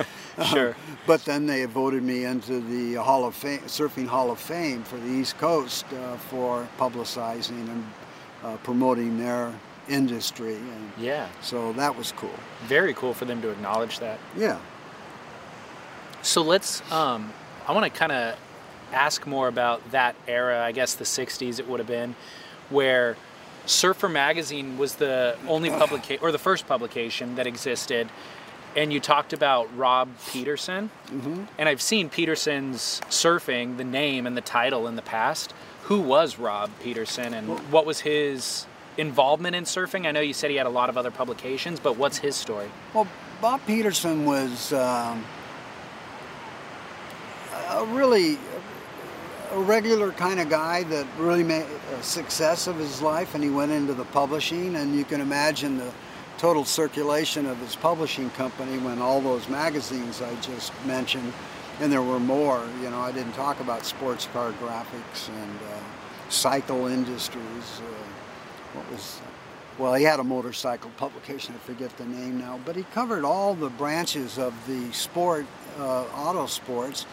Sure. 0.51 0.75
but 1.08 1.25
then 1.25 1.47
they 1.47 1.65
voted 1.65 2.03
me 2.03 2.23
into 2.25 2.60
the 2.60 2.93
Hall 3.01 3.25
of 3.25 3.34
Fame, 3.34 3.60
Surfing 3.62 4.06
Hall 4.06 4.30
of 4.30 4.39
Fame 4.39 4.84
for 4.84 4.97
the 4.97 5.08
East 5.10 5.36
Coast 5.39 5.84
uh, 5.91 6.15
for 6.30 6.67
publicizing 6.77 7.67
and 7.67 7.84
uh, 8.43 8.56
promoting 8.58 9.17
their 9.17 9.51
industry, 9.89 10.53
and 10.58 10.91
Yeah. 10.99 11.27
so 11.41 11.73
that 11.73 11.97
was 11.97 12.12
cool. 12.12 12.30
Very 12.67 12.93
cool 12.93 13.15
for 13.15 13.25
them 13.25 13.41
to 13.41 13.49
acknowledge 13.49 13.97
that. 13.97 14.19
Yeah. 14.38 14.60
So 16.21 16.43
let's. 16.43 16.84
Um, 16.91 17.34
I 17.67 17.71
want 17.71 17.91
to 17.91 17.99
kind 17.99 18.12
of 18.12 18.38
ask 18.93 19.26
more 19.28 19.47
about 19.47 19.91
that 19.91 20.15
era. 20.28 20.63
I 20.63 20.71
guess 20.71 20.95
the 20.95 21.06
'60s 21.06 21.60
it 21.60 21.67
would 21.67 21.80
have 21.80 21.88
been, 21.88 22.15
where 22.69 23.17
Surfer 23.65 24.10
magazine 24.10 24.78
was 24.78 24.95
the 24.95 25.36
only 25.47 25.69
publication 25.69 26.23
or 26.23 26.32
the 26.32 26.39
first 26.39 26.67
publication 26.67 27.36
that 27.36 27.45
existed, 27.45 28.10
and 28.76 28.93
you 28.93 29.00
talked 29.00 29.34
about 29.34 29.76
Rob 29.78 30.10
Peterson. 30.28 30.89
Mm-hmm. 31.08 31.43
And 31.58 31.69
I've 31.69 31.82
seen 31.82 32.10
Peterson's 32.10 33.02
surfing, 33.10 33.78
the 33.78 33.84
name 33.84 34.26
and 34.26 34.38
the 34.38 34.41
title 34.41 34.88
in 34.88 34.95
the 34.95 35.02
past. 35.02 35.54
Who 35.84 36.02
was 36.02 36.38
Rob 36.38 36.69
Peterson, 36.82 37.34
and 37.34 37.71
what 37.71 37.86
was 37.86 38.02
his 38.02 38.65
involvement 38.97 39.56
in 39.56 39.63
surfing? 39.63 40.06
I 40.06 40.12
know 40.12 40.19
you 40.21 40.34
said 40.34 40.50
he 40.50 40.58
had 40.58 40.65
a 40.65 40.71
lot 40.71 40.89
of 40.89 40.97
other 40.97 41.12
publications, 41.12 41.80
but 41.80 41.97
what's 41.97 42.17
his 42.17 42.36
story? 42.36 42.69
Well, 42.93 43.08
Bob 43.41 43.62
Peterson 43.65 44.26
was 44.26 44.73
um, 44.73 45.23
a 47.69 47.86
really 47.86 48.38
a 49.52 49.60
regular 49.60 50.12
kind 50.12 50.40
of 50.40 50.50
guy 50.50 50.84
that 50.84 51.08
really 51.18 51.44
made 51.44 51.66
a 51.98 52.04
success 52.04 52.68
of 52.68 52.78
his 52.78 53.02
life, 53.02 53.36
and 53.36 53.44
he 53.44 53.50
went 53.50 53.72
into 53.72 53.94
the 53.94 54.06
publishing, 54.06 54.76
and 54.76 54.96
you 54.96 55.06
can 55.06 55.22
imagine 55.22 55.78
the 55.78 55.92
total 56.38 56.66
circulation 56.66 57.46
of 57.46 57.58
his 57.60 57.76
publishing 57.76 58.30
company 58.32 58.78
when 58.78 59.02
all 59.02 59.22
those 59.22 59.50
magazines 59.50 60.22
I 60.22 60.36
just 60.42 60.72
mentioned 60.86 61.34
and 61.80 61.92
there 61.92 62.02
were 62.02 62.20
more. 62.20 62.64
You 62.82 62.90
know, 62.90 63.00
I 63.00 63.12
didn't 63.12 63.34
talk 63.34 63.60
about 63.60 63.86
sports 63.86 64.28
car 64.34 64.52
graphics 64.54 65.30
and 65.30 65.60
uh, 65.72 66.30
cycle 66.30 66.88
industries. 66.88 67.82
Uh, 67.82 68.78
what 68.78 68.92
was 68.92 69.22
well, 69.78 69.94
he 69.94 70.04
had 70.04 70.20
a 70.20 70.24
motorcycle 70.24 70.90
publication, 70.98 71.54
I 71.54 71.60
forget 71.60 71.96
the 71.98 72.06
name 72.06 72.40
now, 72.40 72.60
but 72.66 72.76
he 72.76 72.82
covered 72.96 73.24
all 73.24 73.54
the 73.54 73.70
branches 73.70 74.40
of 74.40 74.56
the 74.66 74.92
sport, 74.92 75.46
uh, 75.78 76.06
auto 76.16 76.48
sports, 76.48 77.06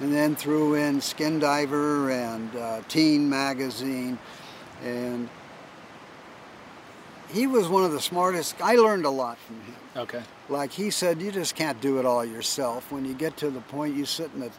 and 0.00 0.12
then 0.12 0.34
threw 0.34 0.74
in 0.74 1.00
Skin 1.00 1.38
Diver 1.38 2.10
and 2.10 2.56
uh, 2.56 2.80
Teen 2.88 3.28
Magazine. 3.28 4.18
And 4.82 5.28
he 7.28 7.46
was 7.46 7.68
one 7.68 7.84
of 7.84 7.92
the 7.92 8.00
smartest. 8.00 8.60
I 8.60 8.76
learned 8.76 9.04
a 9.04 9.10
lot 9.10 9.38
from 9.38 9.56
him. 9.60 9.76
Okay. 9.96 10.22
Like 10.48 10.72
he 10.72 10.90
said, 10.90 11.20
you 11.20 11.30
just 11.30 11.54
can't 11.54 11.80
do 11.80 11.98
it 11.98 12.06
all 12.06 12.24
yourself. 12.24 12.90
When 12.90 13.04
you 13.04 13.14
get 13.14 13.36
to 13.38 13.50
the 13.50 13.60
point 13.60 13.94
you 13.94 14.06
sit 14.06 14.30
in 14.34 14.40
the, 14.40 14.50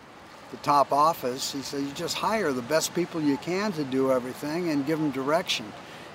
the 0.52 0.58
top 0.58 0.92
office, 0.92 1.52
he 1.52 1.62
said, 1.62 1.82
you 1.82 1.92
just 1.94 2.18
hire 2.18 2.52
the 2.52 2.62
best 2.62 2.94
people 2.94 3.20
you 3.20 3.38
can 3.38 3.72
to 3.74 3.84
do 3.84 4.12
everything 4.12 4.70
and 4.70 4.86
give 4.86 5.00
them 5.00 5.12
direction. 5.12 5.66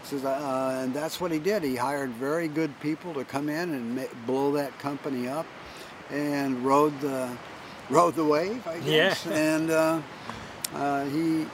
He 0.03 0.09
Says, 0.09 0.25
uh, 0.25 0.83
and 0.85 0.95
that's 0.95 1.21
what 1.21 1.33
he 1.33 1.41
did. 1.41 1.65
He 1.65 1.75
hired 1.75 2.11
very 2.11 2.47
good 2.47 2.79
people 2.81 3.13
to 3.15 3.25
come 3.25 3.49
in 3.49 3.75
and 3.75 4.09
blow 4.25 4.53
that 4.53 4.79
company 4.79 5.27
up, 5.27 5.47
and 6.11 6.65
rode 6.65 6.99
the 7.01 7.29
rode 7.91 8.15
the 8.15 8.25
wave, 8.25 8.67
I 8.67 8.79
guess. 8.81 9.25
Yeah. 9.27 9.33
And 9.57 9.71
uh, 9.71 10.01
uh, 10.75 11.05
he, 11.07 11.47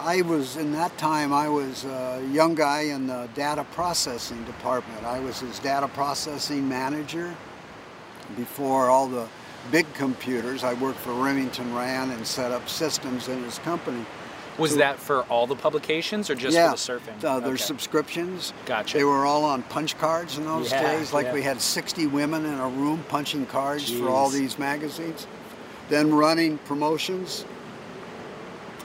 I 0.00 0.22
was 0.22 0.56
in 0.56 0.72
that 0.72 0.96
time. 0.98 1.32
I 1.32 1.48
was 1.48 1.84
a 1.84 2.24
young 2.32 2.54
guy 2.54 2.82
in 2.82 3.06
the 3.06 3.28
data 3.34 3.64
processing 3.72 4.44
department. 4.44 5.04
I 5.04 5.18
was 5.20 5.40
his 5.40 5.58
data 5.58 5.88
processing 5.88 6.68
manager 6.68 7.34
before 8.36 8.88
all 8.90 9.08
the 9.08 9.26
big 9.72 9.92
computers. 9.94 10.62
I 10.64 10.74
worked 10.74 10.98
for 11.00 11.12
Remington 11.12 11.74
Rand 11.74 12.12
and 12.12 12.26
set 12.26 12.52
up 12.52 12.68
systems 12.68 13.28
in 13.28 13.42
his 13.42 13.58
company. 13.60 14.04
Was 14.58 14.76
that 14.76 14.98
for 14.98 15.22
all 15.24 15.46
the 15.46 15.54
publications 15.54 16.30
or 16.30 16.34
just 16.34 16.54
yeah, 16.54 16.74
for 16.74 16.76
the 16.76 17.00
surfing? 17.00 17.24
Uh, 17.24 17.38
their 17.40 17.50
Okay. 17.54 17.62
subscriptions. 17.62 18.52
Gotcha. 18.66 18.98
They 18.98 19.04
were 19.04 19.24
all 19.24 19.44
on 19.44 19.62
punch 19.64 19.96
cards 19.98 20.36
in 20.36 20.44
those 20.44 20.72
Yeah, 20.72 20.82
days. 20.82 21.12
Like 21.12 21.26
yeah. 21.26 21.32
we 21.34 21.42
had 21.42 21.60
60 21.60 22.06
women 22.08 22.44
in 22.44 22.54
a 22.54 22.68
room 22.68 23.04
punching 23.08 23.46
cards 23.46 23.88
for 23.90 24.08
all 24.08 24.28
these 24.30 24.58
magazines. 24.58 25.28
Then 25.88 26.12
running 26.14 26.58
promotions. 26.58 27.44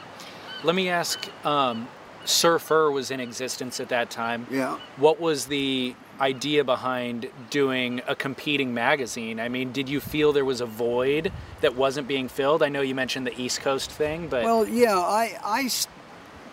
Let 0.64 0.74
me 0.74 0.88
ask. 0.88 1.28
Um, 1.44 1.88
Surfer 2.24 2.90
was 2.90 3.10
in 3.10 3.20
existence 3.20 3.80
at 3.80 3.88
that 3.88 4.10
time. 4.10 4.46
Yeah. 4.50 4.78
What 4.98 5.18
was 5.18 5.46
the 5.46 5.94
idea 6.20 6.62
behind 6.62 7.30
doing 7.48 8.02
a 8.06 8.14
competing 8.14 8.74
magazine? 8.74 9.40
I 9.40 9.48
mean, 9.48 9.72
did 9.72 9.88
you 9.88 9.98
feel 9.98 10.32
there 10.34 10.44
was 10.44 10.60
a 10.60 10.66
void 10.66 11.32
that 11.62 11.74
wasn't 11.74 12.06
being 12.06 12.28
filled? 12.28 12.62
I 12.62 12.68
know 12.68 12.82
you 12.82 12.94
mentioned 12.94 13.26
the 13.26 13.40
East 13.40 13.60
Coast 13.62 13.90
thing, 13.90 14.28
but 14.28 14.44
Well, 14.44 14.68
yeah, 14.68 14.98
I, 14.98 15.38
I 15.42 15.68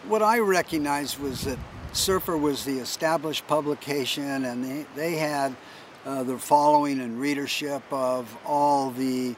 what 0.07 0.21
I 0.21 0.39
recognized 0.39 1.19
was 1.19 1.43
that 1.45 1.57
Surfer 1.93 2.37
was 2.37 2.65
the 2.65 2.79
established 2.79 3.47
publication, 3.47 4.45
and 4.45 4.63
they, 4.63 4.85
they 4.95 5.15
had 5.15 5.55
uh, 6.05 6.23
the 6.23 6.37
following 6.37 6.99
and 6.99 7.19
readership 7.19 7.81
of 7.91 8.37
all 8.45 8.91
the, 8.91 9.35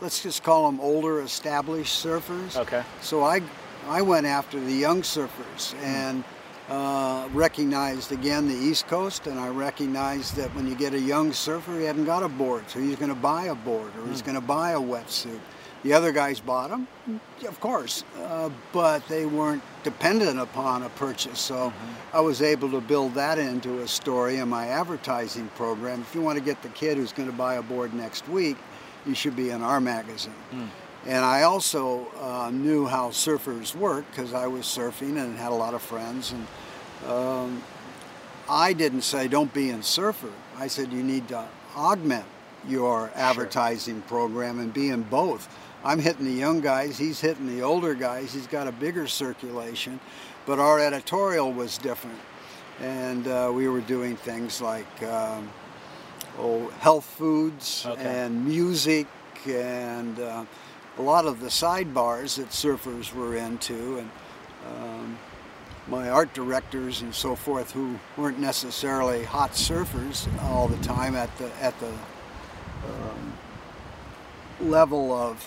let's 0.00 0.22
just 0.22 0.42
call 0.42 0.70
them 0.70 0.80
older 0.80 1.22
established 1.22 2.04
surfers. 2.04 2.56
Okay. 2.56 2.82
So 3.00 3.24
I, 3.24 3.40
I 3.88 4.02
went 4.02 4.26
after 4.26 4.60
the 4.60 4.72
young 4.72 5.02
surfers 5.02 5.74
and 5.82 6.22
uh, 6.68 7.28
recognized 7.32 8.12
again 8.12 8.48
the 8.48 8.54
East 8.54 8.86
Coast, 8.86 9.26
and 9.26 9.40
I 9.40 9.48
recognized 9.48 10.36
that 10.36 10.54
when 10.54 10.66
you 10.66 10.74
get 10.74 10.94
a 10.94 11.00
young 11.00 11.32
surfer, 11.32 11.78
he 11.78 11.84
hadn't 11.84 12.04
got 12.04 12.22
a 12.22 12.28
board, 12.28 12.68
so 12.68 12.80
he's 12.80 12.96
going 12.96 13.08
to 13.08 13.14
buy 13.14 13.44
a 13.44 13.54
board 13.54 13.90
or 13.98 14.06
he's 14.08 14.22
going 14.22 14.36
to 14.36 14.40
buy 14.40 14.72
a 14.72 14.80
wetsuit. 14.80 15.40
The 15.84 15.92
other 15.92 16.12
guys 16.12 16.40
bought 16.40 16.70
them, 16.70 16.88
of 17.46 17.60
course, 17.60 18.04
uh, 18.18 18.48
but 18.72 19.06
they 19.06 19.26
weren't 19.26 19.62
dependent 19.82 20.40
upon 20.40 20.82
a 20.82 20.88
purchase. 20.88 21.38
So 21.38 21.74
I 22.14 22.20
was 22.20 22.40
able 22.40 22.70
to 22.70 22.80
build 22.80 23.12
that 23.14 23.38
into 23.38 23.80
a 23.82 23.86
story 23.86 24.38
in 24.38 24.48
my 24.48 24.68
advertising 24.68 25.48
program. 25.56 26.00
If 26.00 26.14
you 26.14 26.22
want 26.22 26.38
to 26.38 26.44
get 26.44 26.62
the 26.62 26.70
kid 26.70 26.96
who's 26.96 27.12
going 27.12 27.30
to 27.30 27.36
buy 27.36 27.56
a 27.56 27.62
board 27.62 27.92
next 27.92 28.26
week, 28.30 28.56
you 29.04 29.14
should 29.14 29.36
be 29.36 29.50
in 29.50 29.60
our 29.60 29.78
magazine. 29.78 30.32
And 31.06 31.22
I 31.22 31.42
also 31.42 32.06
uh, 32.18 32.50
knew 32.50 32.86
how 32.86 33.10
surfers 33.10 33.74
work 33.74 34.06
because 34.10 34.32
I 34.32 34.46
was 34.46 34.64
surfing 34.64 35.22
and 35.22 35.36
had 35.36 35.52
a 35.52 35.54
lot 35.54 35.74
of 35.74 35.82
friends. 35.82 36.32
And 36.32 37.10
um, 37.10 37.62
I 38.48 38.72
didn't 38.72 39.02
say 39.02 39.28
don't 39.28 39.52
be 39.52 39.68
in 39.68 39.82
surfer. 39.82 40.32
I 40.56 40.66
said 40.68 40.94
you 40.94 41.02
need 41.02 41.28
to 41.28 41.44
augment 41.76 42.24
your 42.66 43.10
advertising 43.14 44.00
program 44.02 44.58
and 44.60 44.72
be 44.72 44.88
in 44.88 45.02
both. 45.02 45.46
I'm 45.84 45.98
hitting 45.98 46.24
the 46.24 46.32
young 46.32 46.60
guys, 46.60 46.96
he's 46.96 47.20
hitting 47.20 47.46
the 47.46 47.62
older 47.62 47.94
guys. 47.94 48.32
He's 48.32 48.46
got 48.46 48.66
a 48.66 48.72
bigger 48.72 49.06
circulation, 49.06 50.00
but 50.46 50.58
our 50.58 50.80
editorial 50.80 51.52
was 51.52 51.76
different. 51.76 52.18
And 52.80 53.28
uh, 53.28 53.52
we 53.54 53.68
were 53.68 53.82
doing 53.82 54.16
things 54.16 54.60
like 54.62 55.02
um, 55.02 55.50
oh, 56.38 56.68
health 56.80 57.04
foods 57.04 57.84
Okay. 57.86 58.02
and 58.02 58.46
music 58.46 59.06
and 59.46 60.18
uh, 60.18 60.44
a 60.98 61.02
lot 61.02 61.26
of 61.26 61.40
the 61.40 61.48
sidebars 61.48 62.36
that 62.38 62.48
surfers 62.48 63.12
were 63.14 63.36
into. 63.36 63.98
And 63.98 64.10
um, 64.66 65.18
my 65.86 66.08
art 66.08 66.32
directors 66.32 67.02
and 67.02 67.14
so 67.14 67.36
forth 67.36 67.72
who 67.72 67.98
weren't 68.16 68.38
necessarily 68.38 69.22
hot 69.22 69.52
surfers 69.52 70.26
all 70.44 70.66
the 70.66 70.82
time 70.82 71.14
at 71.14 71.36
the 71.36 71.50
at 71.60 71.78
the 71.78 71.92
um, 72.88 73.34
level 74.60 75.12
of, 75.12 75.46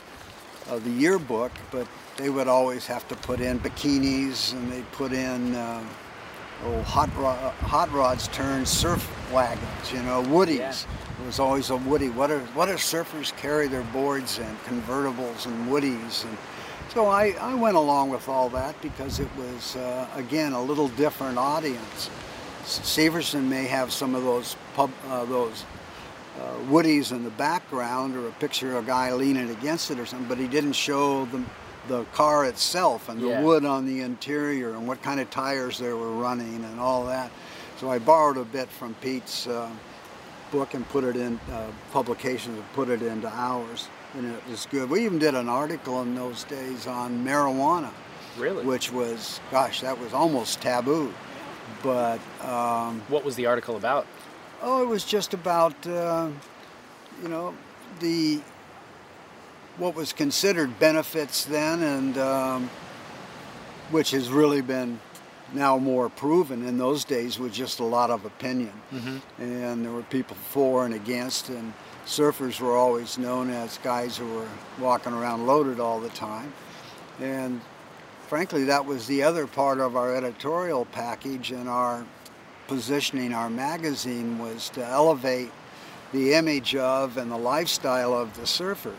of 0.69 0.83
the 0.83 0.91
yearbook, 0.91 1.51
but 1.71 1.87
they 2.17 2.29
would 2.29 2.47
always 2.47 2.85
have 2.87 3.07
to 3.07 3.15
put 3.15 3.39
in 3.39 3.59
bikinis 3.59 4.53
and 4.53 4.71
they'd 4.71 4.91
put 4.91 5.13
in 5.13 5.55
uh, 5.55 5.83
oh, 6.65 6.81
hot, 6.81 7.09
hot 7.09 7.91
rods 7.91 8.27
turned 8.29 8.67
surf 8.67 9.07
wagons, 9.31 9.91
you 9.91 10.01
know, 10.03 10.23
woodies. 10.23 10.57
Yeah. 10.57 11.21
It 11.21 11.25
was 11.25 11.39
always 11.39 11.69
a 11.71 11.77
woody. 11.77 12.09
What 12.09 12.29
are 12.29 12.39
what 12.53 12.67
do 12.67 12.73
surfers 12.73 13.35
carry 13.37 13.67
their 13.67 13.83
boards 13.85 14.39
and 14.39 14.57
convertibles 14.63 15.45
and 15.47 15.67
woodies 15.67 16.23
and 16.25 16.37
so 16.93 17.07
I, 17.07 17.35
I 17.39 17.53
went 17.53 17.75
along 17.75 18.09
with 18.09 18.29
all 18.29 18.49
that 18.49 18.79
because 18.81 19.19
it 19.19 19.27
was 19.37 19.75
uh, 19.75 20.07
again 20.15 20.53
a 20.53 20.61
little 20.61 20.87
different 20.89 21.37
audience. 21.37 22.09
Severson 22.63 23.43
may 23.43 23.65
have 23.65 23.91
some 23.91 24.15
of 24.15 24.23
those 24.23 24.55
pub 24.73 24.91
uh, 25.07 25.25
those 25.25 25.65
uh, 26.39 26.53
woodies 26.71 27.11
in 27.11 27.23
the 27.23 27.29
background 27.31 28.15
or 28.15 28.27
a 28.27 28.31
picture 28.33 28.77
of 28.77 28.83
a 28.83 28.87
guy 28.87 29.11
leaning 29.13 29.49
against 29.49 29.89
it 29.91 29.99
or 29.99 30.05
something, 30.05 30.27
but 30.27 30.37
he 30.37 30.47
didn't 30.47 30.73
show 30.73 31.25
the 31.25 31.41
the 31.87 32.03
car 32.11 32.43
itself 32.43 33.07
and 33.07 33.21
the 33.21 33.27
Yeah. 33.27 33.41
wood 33.41 33.63
on 33.63 33.85
the 33.85 34.01
interior 34.01 34.71
and 34.71 34.85
what 34.89 35.01
kind 35.01 35.21
of 35.21 35.29
tires 35.31 35.77
they 35.79 35.93
were 35.93 36.11
running 36.11 36.65
and 36.65 36.81
all 36.81 37.05
that. 37.05 37.31
So 37.79 37.89
I 37.89 37.97
borrowed 37.97 38.35
a 38.35 38.43
bit 38.43 38.67
from 38.67 38.93
Pete's 38.95 39.47
uh, 39.47 39.69
book 40.51 40.73
and 40.73 40.85
put 40.89 41.05
it 41.05 41.15
in 41.15 41.39
uh, 41.49 41.67
publications 41.93 42.57
and 42.57 42.73
put 42.73 42.89
it 42.89 43.01
into 43.01 43.29
ours, 43.29 43.87
and 44.15 44.25
it 44.29 44.41
was 44.49 44.67
good. 44.69 44.89
We 44.89 45.05
even 45.05 45.17
did 45.17 45.33
an 45.33 45.47
article 45.47 46.01
in 46.01 46.13
those 46.13 46.43
days 46.43 46.87
on 46.87 47.23
marijuana, 47.23 47.91
really, 48.37 48.65
which 48.65 48.91
was, 48.91 49.39
gosh, 49.49 49.79
that 49.79 49.97
was 49.97 50.13
almost 50.13 50.59
taboo. 50.59 51.13
But 51.83 52.19
um, 52.43 53.01
What 53.07 53.23
was 53.23 53.37
the 53.37 53.45
article 53.45 53.77
about? 53.77 54.05
Oh, 54.61 54.83
it 54.83 54.87
was 54.87 55.03
just 55.03 55.33
about 55.33 55.85
uh, 55.87 56.29
you 57.21 57.29
know 57.29 57.53
the 57.99 58.41
what 59.77 59.95
was 59.95 60.11
considered 60.13 60.79
benefits 60.79 61.45
then, 61.45 61.83
and 61.83 62.17
um, 62.17 62.69
which 63.91 64.11
has 64.11 64.29
really 64.29 64.61
been 64.61 64.99
now 65.53 65.77
more 65.77 66.09
proven. 66.09 66.67
In 66.67 66.77
those 66.77 67.03
days, 67.05 67.39
was 67.39 67.51
just 67.53 67.79
a 67.79 67.83
lot 67.83 68.09
of 68.09 68.25
opinion, 68.25 68.73
and 69.39 69.85
there 69.85 69.91
were 69.91 70.03
people 70.03 70.35
for 70.35 70.85
and 70.85 70.93
against, 70.93 71.49
and 71.49 71.73
surfers 72.05 72.59
were 72.59 72.75
always 72.75 73.17
known 73.17 73.49
as 73.49 73.77
guys 73.79 74.17
who 74.17 74.25
were 74.33 74.49
walking 74.79 75.13
around 75.13 75.45
loaded 75.45 75.79
all 75.79 75.99
the 75.99 76.09
time, 76.09 76.51
and 77.21 77.61
frankly, 78.27 78.65
that 78.65 78.85
was 78.85 79.07
the 79.07 79.23
other 79.23 79.47
part 79.47 79.79
of 79.79 79.95
our 79.95 80.15
editorial 80.15 80.85
package 80.85 81.51
and 81.51 81.69
our 81.69 82.05
positioning 82.67 83.33
our 83.33 83.49
magazine 83.49 84.39
was 84.39 84.69
to 84.69 84.85
elevate 84.85 85.51
the 86.13 86.33
image 86.33 86.75
of 86.75 87.17
and 87.17 87.31
the 87.31 87.37
lifestyle 87.37 88.13
of 88.13 88.35
the 88.39 88.47
surfer. 88.47 88.93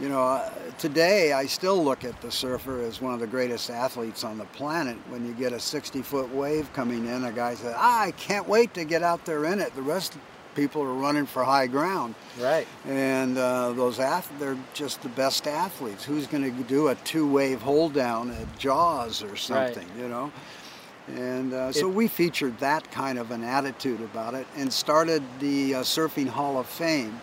You 0.00 0.08
know, 0.08 0.22
uh, 0.22 0.50
today 0.78 1.32
I 1.32 1.46
still 1.46 1.82
look 1.82 2.04
at 2.04 2.20
the 2.20 2.30
surfer 2.30 2.82
as 2.82 3.00
one 3.00 3.14
of 3.14 3.20
the 3.20 3.26
greatest 3.26 3.68
athletes 3.68 4.22
on 4.22 4.38
the 4.38 4.44
planet. 4.44 4.96
When 5.08 5.26
you 5.26 5.34
get 5.34 5.52
a 5.52 5.58
60 5.58 6.02
foot 6.02 6.32
wave 6.32 6.72
coming 6.72 7.06
in, 7.06 7.24
a 7.24 7.32
guy 7.32 7.54
says, 7.54 7.74
ah, 7.76 8.02
I 8.02 8.12
can't 8.12 8.48
wait 8.48 8.74
to 8.74 8.84
get 8.84 9.02
out 9.02 9.24
there 9.24 9.44
in 9.46 9.58
it. 9.60 9.74
The 9.74 9.82
rest 9.82 10.14
of 10.14 10.20
people 10.54 10.82
are 10.82 10.92
running 10.92 11.26
for 11.26 11.42
high 11.44 11.66
ground. 11.66 12.14
Right. 12.40 12.66
And 12.86 13.38
uh, 13.38 13.72
those 13.72 13.98
ath- 13.98 14.30
they're 14.38 14.56
just 14.72 15.02
the 15.02 15.08
best 15.10 15.46
athletes. 15.46 16.04
Who's 16.04 16.26
going 16.26 16.44
to 16.44 16.62
do 16.64 16.88
a 16.88 16.94
two 16.96 17.30
wave 17.30 17.60
hold 17.60 17.92
down 17.92 18.30
at 18.30 18.58
Jaws 18.58 19.22
or 19.22 19.36
something, 19.36 19.86
you 19.98 20.08
know? 20.08 20.32
And 21.16 21.52
uh, 21.54 21.72
so 21.72 21.88
we 21.88 22.06
featured 22.08 22.58
that 22.58 22.90
kind 22.90 23.18
of 23.18 23.30
an 23.30 23.42
attitude 23.42 24.00
about 24.00 24.34
it 24.34 24.46
and 24.56 24.72
started 24.72 25.22
the 25.40 25.76
uh, 25.76 25.80
Surfing 25.82 26.28
Hall 26.28 26.58
of 26.58 26.66
Fame, 26.66 27.18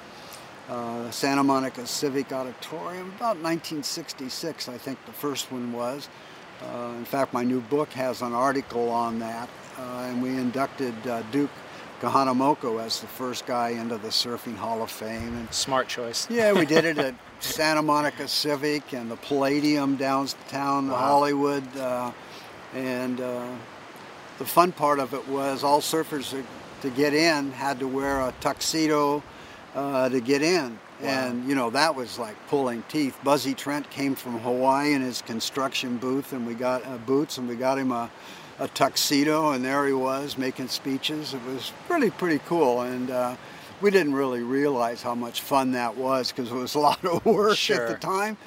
uh, 0.70 1.12
Santa 1.12 1.44
Monica 1.44 1.86
Civic 1.86 2.32
Auditorium, 2.32 3.10
about 3.18 3.38
1966, 3.38 4.68
I 4.70 4.78
think 4.78 5.04
the 5.06 5.12
first 5.14 5.52
one 5.52 5.72
was. 5.72 6.10
Uh, 6.64 6.94
in 6.98 7.06
fact, 7.06 7.34
my 7.34 7.44
new 7.44 7.62
book 7.62 7.90
has 7.94 8.22
an 8.22 8.34
article 8.34 8.90
on 8.90 9.20
that, 9.20 9.50
uh, 9.78 10.08
and 10.10 10.22
we 10.22 10.30
inducted 10.30 10.96
uh, 11.06 11.22
Duke 11.32 11.52
Kahanamoku 12.02 12.84
as 12.84 13.02
the 13.02 13.08
first 13.08 13.46
guy 13.46 13.70
into 13.70 13.98
the 13.98 14.08
Surfing 14.08 14.56
Hall 14.56 14.82
of 14.82 14.90
Fame. 14.90 15.36
And 15.38 15.54
Smart 15.54 15.88
choice. 15.88 16.28
yeah, 16.30 16.54
we 16.54 16.66
did 16.66 16.86
it 16.86 16.98
at 17.10 17.14
Santa 17.40 17.82
Monica 17.82 18.28
Civic 18.28 18.94
and 18.94 19.12
the 19.12 19.18
Palladium 19.18 19.96
downtown 19.96 20.88
Wow. 20.90 20.98
Hollywood. 20.98 21.78
Uh, 21.78 22.12
and 22.74 23.22
uh, 23.22 23.48
the 24.38 24.46
fun 24.46 24.72
part 24.72 25.00
of 25.00 25.14
it 25.14 25.28
was 25.28 25.64
all 25.64 25.82
surfers 25.82 26.32
to, 26.32 26.44
get 26.96 27.16
in 27.16 27.52
had 27.52 27.80
to 27.80 27.88
wear 27.88 28.20
a 28.22 28.32
tuxedo 28.42 29.24
uh, 29.74 30.08
to 30.08 30.20
get 30.22 30.44
in. 30.44 30.78
And, 31.02 31.50
you 31.50 31.56
know, 31.56 31.72
that 31.72 31.96
was 31.96 32.20
like 32.20 32.36
pulling 32.48 32.84
teeth. 32.90 33.18
Buzzy 33.24 33.56
Trent 33.56 33.90
came 33.90 34.14
from 34.14 34.38
Hawaii 34.40 34.94
in 34.94 35.02
his 35.02 35.24
construction 35.24 35.98
booth, 35.98 36.32
and 36.32 36.46
we 36.46 36.54
got 36.54 36.86
uh, 36.86 36.98
boots, 37.00 37.40
and 37.40 37.50
we 37.50 37.56
got 37.56 37.80
him 37.80 37.92
a, 37.92 38.12
a 38.60 38.68
tuxedo, 38.68 39.50
and 39.52 39.66
there 39.66 39.88
he 39.88 39.94
was 39.94 40.38
making 40.38 40.68
speeches. 40.68 41.34
It 41.34 41.44
was 41.46 41.72
really 41.90 42.12
pretty 42.12 42.40
cool. 42.46 42.82
And 42.82 43.10
uh, 43.10 43.36
we 43.82 43.90
didn't 43.90 44.14
really 44.14 44.44
realize 44.44 45.02
how 45.02 45.16
much 45.16 45.42
fun 45.42 45.72
that 45.72 45.98
was 45.98 46.32
because 46.32 46.52
it 46.52 46.56
was 46.56 46.76
a 46.76 46.80
lot 46.90 47.04
of 47.04 47.26
work 47.26 47.58
Sure. 47.58 47.82
at 47.82 47.88
the 47.88 47.96
time. 47.98 48.38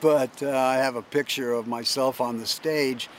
But 0.00 0.42
uh, 0.42 0.56
I 0.56 0.76
have 0.76 0.96
a 0.96 1.02
picture 1.02 1.52
of 1.52 1.66
myself 1.66 2.18
on 2.20 2.38
the 2.38 2.46
stage 2.46 3.10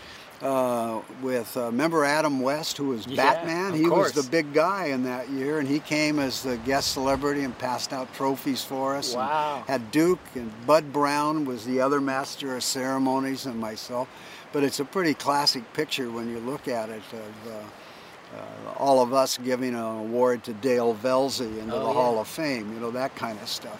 uh, 0.41 1.01
with, 1.21 1.55
uh, 1.57 1.65
remember 1.67 2.03
Adam 2.03 2.39
West, 2.41 2.77
who 2.77 2.87
was 2.89 3.07
Yeah, 3.07 3.15
Batman? 3.33 3.73
he 3.73 3.87
was 3.87 4.11
the 4.11 4.23
big 4.23 4.53
guy 4.53 4.85
in 4.87 5.03
that 5.03 5.29
year, 5.29 5.59
and 5.59 5.67
he 5.67 5.79
came 5.79 6.19
as 6.19 6.43
the 6.43 6.57
guest 6.57 6.91
celebrity 6.91 7.43
and 7.43 7.57
passed 7.57 7.93
out 7.93 8.13
trophies 8.13 8.63
for 8.63 8.95
us. 8.95 9.09
and 9.13 9.19
Wow. 9.21 9.63
had 9.67 9.91
Duke 9.91 10.19
and 10.35 10.51
Bud 10.67 10.91
Brown 10.91 11.45
was 11.45 11.65
the 11.65 11.79
other 11.81 12.01
master 12.01 12.55
of 12.55 12.63
ceremonies, 12.63 13.45
and 13.45 13.59
myself. 13.59 14.07
But 14.51 14.63
it's 14.63 14.79
a 14.79 14.85
pretty 14.85 15.13
classic 15.13 15.71
picture 15.73 16.09
when 16.11 16.29
you 16.29 16.39
look 16.39 16.67
at 16.67 16.89
it 16.89 17.01
of 17.13 17.51
uh, 17.51 18.37
uh, 18.37 18.73
all 18.77 19.01
of 19.01 19.13
us 19.13 19.37
giving 19.37 19.73
an 19.75 19.81
award 19.83 20.43
to 20.45 20.53
Dale 20.53 20.93
Velzy 20.95 21.59
into 21.59 21.75
Oh, 21.75 21.79
the 21.79 21.85
yeah. 21.87 21.93
Hall 21.93 22.19
of 22.19 22.27
Fame, 22.27 22.73
you 22.73 22.79
know, 22.79 22.91
that 22.91 23.15
kind 23.15 23.39
of 23.41 23.47
stuff. 23.47 23.79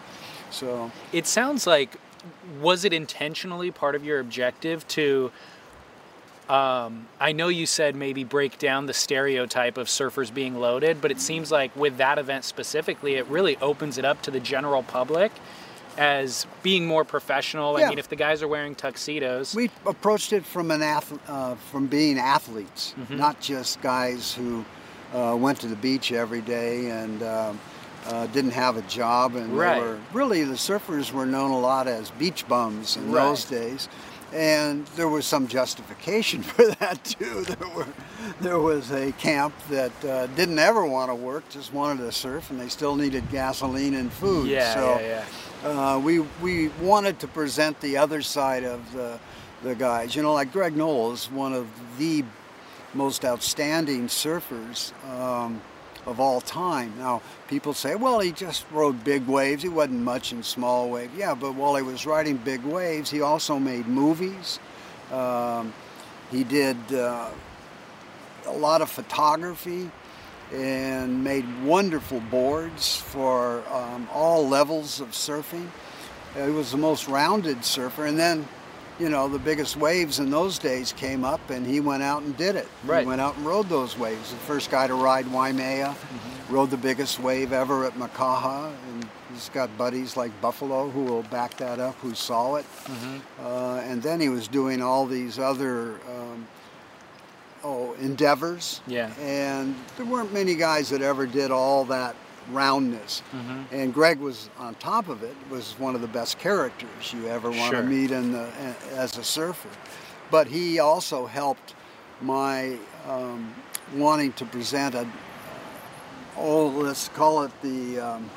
So, 0.51 0.91
It 1.11 1.27
sounds 1.27 1.65
like, 1.67 1.97
was 2.61 2.85
it 2.85 2.93
intentionally 2.93 3.71
part 3.71 3.95
of 3.95 4.05
your 4.05 4.19
objective 4.19 4.87
to? 4.89 5.31
Um, 6.49 7.07
I 7.19 7.31
know 7.31 7.47
you 7.47 7.65
said 7.65 7.95
maybe 7.95 8.23
break 8.23 8.59
down 8.59 8.85
the 8.85 8.93
stereotype 8.93 9.77
of 9.77 9.87
surfers 9.87 10.31
being 10.31 10.59
loaded, 10.59 11.01
but 11.01 11.09
it 11.11 11.19
seems 11.19 11.51
like 11.51 11.75
with 11.75 11.97
that 11.97 12.19
event 12.19 12.43
specifically, 12.45 13.15
it 13.15 13.25
really 13.27 13.57
opens 13.57 13.97
it 13.97 14.05
up 14.05 14.21
to 14.23 14.31
the 14.31 14.39
general 14.39 14.83
public 14.83 15.31
as 15.97 16.45
being 16.61 16.85
more 16.85 17.03
professional. 17.03 17.77
I 17.77 17.87
mean, 17.89 17.97
if 17.97 18.09
the 18.09 18.15
guys 18.15 18.43
are 18.43 18.47
wearing 18.47 18.75
tuxedos, 18.75 19.55
we 19.55 19.71
approached 19.87 20.33
it 20.33 20.45
from 20.45 20.69
an 20.69 20.83
ath- 20.83 21.17
uh, 21.29 21.55
from 21.71 21.87
being 21.87 22.19
athletes, 22.19 22.93
Mm-hmm. 22.99 23.17
not 23.17 23.39
just 23.39 23.81
guys 23.81 24.33
who 24.33 24.65
uh, 25.13 25.35
went 25.39 25.59
to 25.61 25.67
the 25.67 25.77
beach 25.77 26.11
every 26.11 26.41
day 26.41 26.89
and 26.91 27.23
um, 27.23 27.59
uh, 28.07 28.27
didn't 28.27 28.51
have 28.51 28.75
a 28.77 28.81
job. 28.83 29.35
And 29.35 29.57
Right. 29.57 29.79
were 29.81 29.97
really 30.13 30.43
the 30.43 30.55
surfers 30.55 31.11
were 31.11 31.25
known 31.25 31.49
a 31.51 31.59
lot 31.59 31.87
as 31.87 32.11
beach 32.11 32.47
bums 32.47 32.97
in 32.97 33.11
Right. 33.11 33.23
those 33.23 33.45
days. 33.45 33.87
And 34.33 34.85
there 34.95 35.07
was 35.07 35.25
some 35.25 35.47
justification 35.47 36.43
for 36.43 36.67
that 36.75 37.03
too. 37.03 37.43
There 37.43 37.69
were, 37.69 37.87
there 38.41 38.59
was 38.59 38.91
a 38.91 39.11
camp 39.13 39.53
that 39.69 40.05
uh, 40.05 40.27
didn't 40.27 40.59
ever 40.59 40.85
want 40.85 41.09
to 41.09 41.15
work, 41.15 41.47
just 41.49 41.73
wanted 41.73 42.03
to 42.03 42.11
surf, 42.11 42.51
and 42.51 42.59
they 42.59 42.69
still 42.69 42.95
needed 42.95 43.29
gasoline 43.29 43.93
and 43.93 44.11
food. 44.11 44.47
yeah, 44.47 44.73
so, 44.73 44.99
yeah, 44.99 45.25
yeah. 45.63 45.69
uh, 45.69 45.99
we 45.99 46.19
we 46.41 46.69
wanted 46.81 47.19
to 47.19 47.27
present 47.27 47.79
the 47.81 47.97
other 47.97 48.21
side 48.21 48.63
of 48.63 48.91
the 48.93 49.19
the 49.63 49.75
guys. 49.75 50.15
You 50.15 50.21
know, 50.21 50.33
like 50.33 50.51
Greg 50.51 50.75
Noll 50.75 51.13
is 51.13 51.31
one 51.31 51.53
of 51.53 51.67
the 51.97 52.23
most 52.93 53.25
outstanding 53.25 54.07
surfers 54.07 54.93
um, 55.09 55.61
of 56.05 56.19
all 56.19 56.41
time. 56.41 56.93
Now, 56.97 57.21
people 57.47 57.73
say, 57.73 57.95
well, 57.95 58.19
he 58.19 58.31
just 58.31 58.65
rode 58.71 59.03
big 59.03 59.27
waves. 59.27 59.63
He 59.63 59.69
wasn't 59.69 60.01
much 60.01 60.31
in 60.31 60.43
small 60.43 60.89
waves. 60.89 61.13
Yeah, 61.17 61.33
but 61.35 61.55
while 61.55 61.75
he 61.75 61.81
was 61.81 62.05
riding 62.05 62.37
big 62.37 62.63
waves, 62.63 63.09
he 63.09 63.21
also 63.21 63.59
made 63.59 63.87
movies. 63.87 64.59
Um, 65.11 65.73
he 66.31 66.43
did 66.43 66.77
uh, 66.93 67.29
a 68.45 68.53
lot 68.53 68.81
of 68.81 68.89
photography 68.89 69.89
and 70.53 71.23
made 71.23 71.45
wonderful 71.63 72.19
boards 72.19 72.97
for 72.97 73.63
um, 73.71 74.07
all 74.13 74.47
levels 74.47 75.01
of 75.01 75.09
surfing. 75.09 75.67
He 76.35 76.51
was 76.51 76.71
the 76.71 76.77
most 76.77 77.07
rounded 77.07 77.63
surfer. 77.63 78.05
And 78.05 78.19
then, 78.19 78.47
you 78.99 79.09
know, 79.09 79.27
the 79.27 79.39
biggest 79.39 79.75
waves 79.75 80.19
in 80.19 80.29
those 80.29 80.57
days 80.57 80.93
came 80.93 81.23
up 81.23 81.49
and 81.49 81.65
he 81.65 81.79
went 81.79 82.03
out 82.03 82.21
and 82.21 82.35
did 82.37 82.55
it. 82.55 82.67
Right. 82.85 83.01
He 83.01 83.07
went 83.07 83.21
out 83.21 83.35
and 83.35 83.45
rode 83.45 83.67
those 83.67 83.97
waves. 83.97 84.31
The 84.31 84.37
first 84.37 84.71
guy 84.71 84.87
to 84.87 84.95
ride 84.95 85.27
Waimea, 85.27 85.95
rode 86.49 86.69
the 86.69 86.77
biggest 86.77 87.19
wave 87.19 87.51
ever 87.51 87.85
at 87.85 87.93
Makaha. 87.93 88.71
And 88.89 89.07
he's 89.33 89.49
got 89.49 89.75
buddies 89.77 90.15
like 90.15 90.31
Buffalo 90.41 90.89
who 90.89 91.03
will 91.03 91.23
back 91.23 91.57
that 91.57 91.79
up, 91.79 91.95
who 91.95 92.13
saw 92.13 92.55
it. 92.55 92.65
Uh, 93.41 93.81
and 93.85 94.01
then 94.01 94.19
he 94.19 94.29
was 94.29 94.47
doing 94.47 94.81
all 94.81 95.05
these 95.05 95.39
other 95.39 95.95
um, 96.09 96.47
oh 97.63 97.93
endeavors. 97.95 98.81
Yeah. 98.87 99.13
And 99.19 99.75
there 99.97 100.05
weren't 100.05 100.31
many 100.31 100.55
guys 100.55 100.89
that 100.89 101.01
ever 101.01 101.25
did 101.25 101.51
all 101.51 101.85
that 101.85 102.15
roundness. 102.51 103.21
Mm-hmm. 103.33 103.75
And 103.75 103.93
Greg 103.93 104.19
was 104.19 104.49
on 104.57 104.75
top 104.75 105.09
of 105.09 105.23
it. 105.23 105.35
Was 105.49 105.75
one 105.79 105.95
of 105.95 106.01
the 106.01 106.07
best 106.07 106.37
characters 106.39 107.13
you 107.13 107.27
ever 107.27 107.49
want 107.49 107.71
Sure. 107.73 107.81
to 107.81 107.87
meet 107.87 108.11
in 108.11 108.31
the 108.31 108.47
as 108.93 109.17
a 109.17 109.23
surfer. 109.23 109.69
But 110.31 110.47
he 110.47 110.79
also 110.79 111.25
helped 111.25 111.75
my 112.21 112.77
um, 113.07 113.53
wanting 113.95 114.33
to 114.33 114.45
present 114.45 114.95
a 114.95 115.07
oh 116.37 116.67
let's 116.67 117.07
call 117.09 117.43
it 117.43 117.51
the 117.61 117.99
um, 117.99 118.29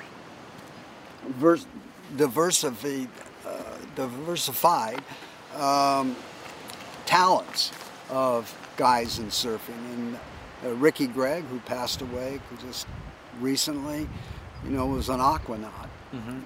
vers- 1.38 1.66
diversified, 2.16 3.08
uh, 3.46 3.62
diversified 3.94 5.02
um, 5.56 6.14
talents 7.06 7.72
of 8.10 8.54
guys 8.76 9.18
in 9.18 9.26
surfing. 9.26 9.74
And 9.94 10.18
uh, 10.64 10.70
Ricky 10.74 11.06
Grigg, 11.06 11.44
who 11.44 11.58
passed 11.60 12.00
away 12.02 12.40
just 12.66 12.86
recently, 13.40 14.08
you 14.64 14.70
know, 14.70 14.86
was 14.86 15.08
an 15.08 15.20
aquanaut. 15.20 15.88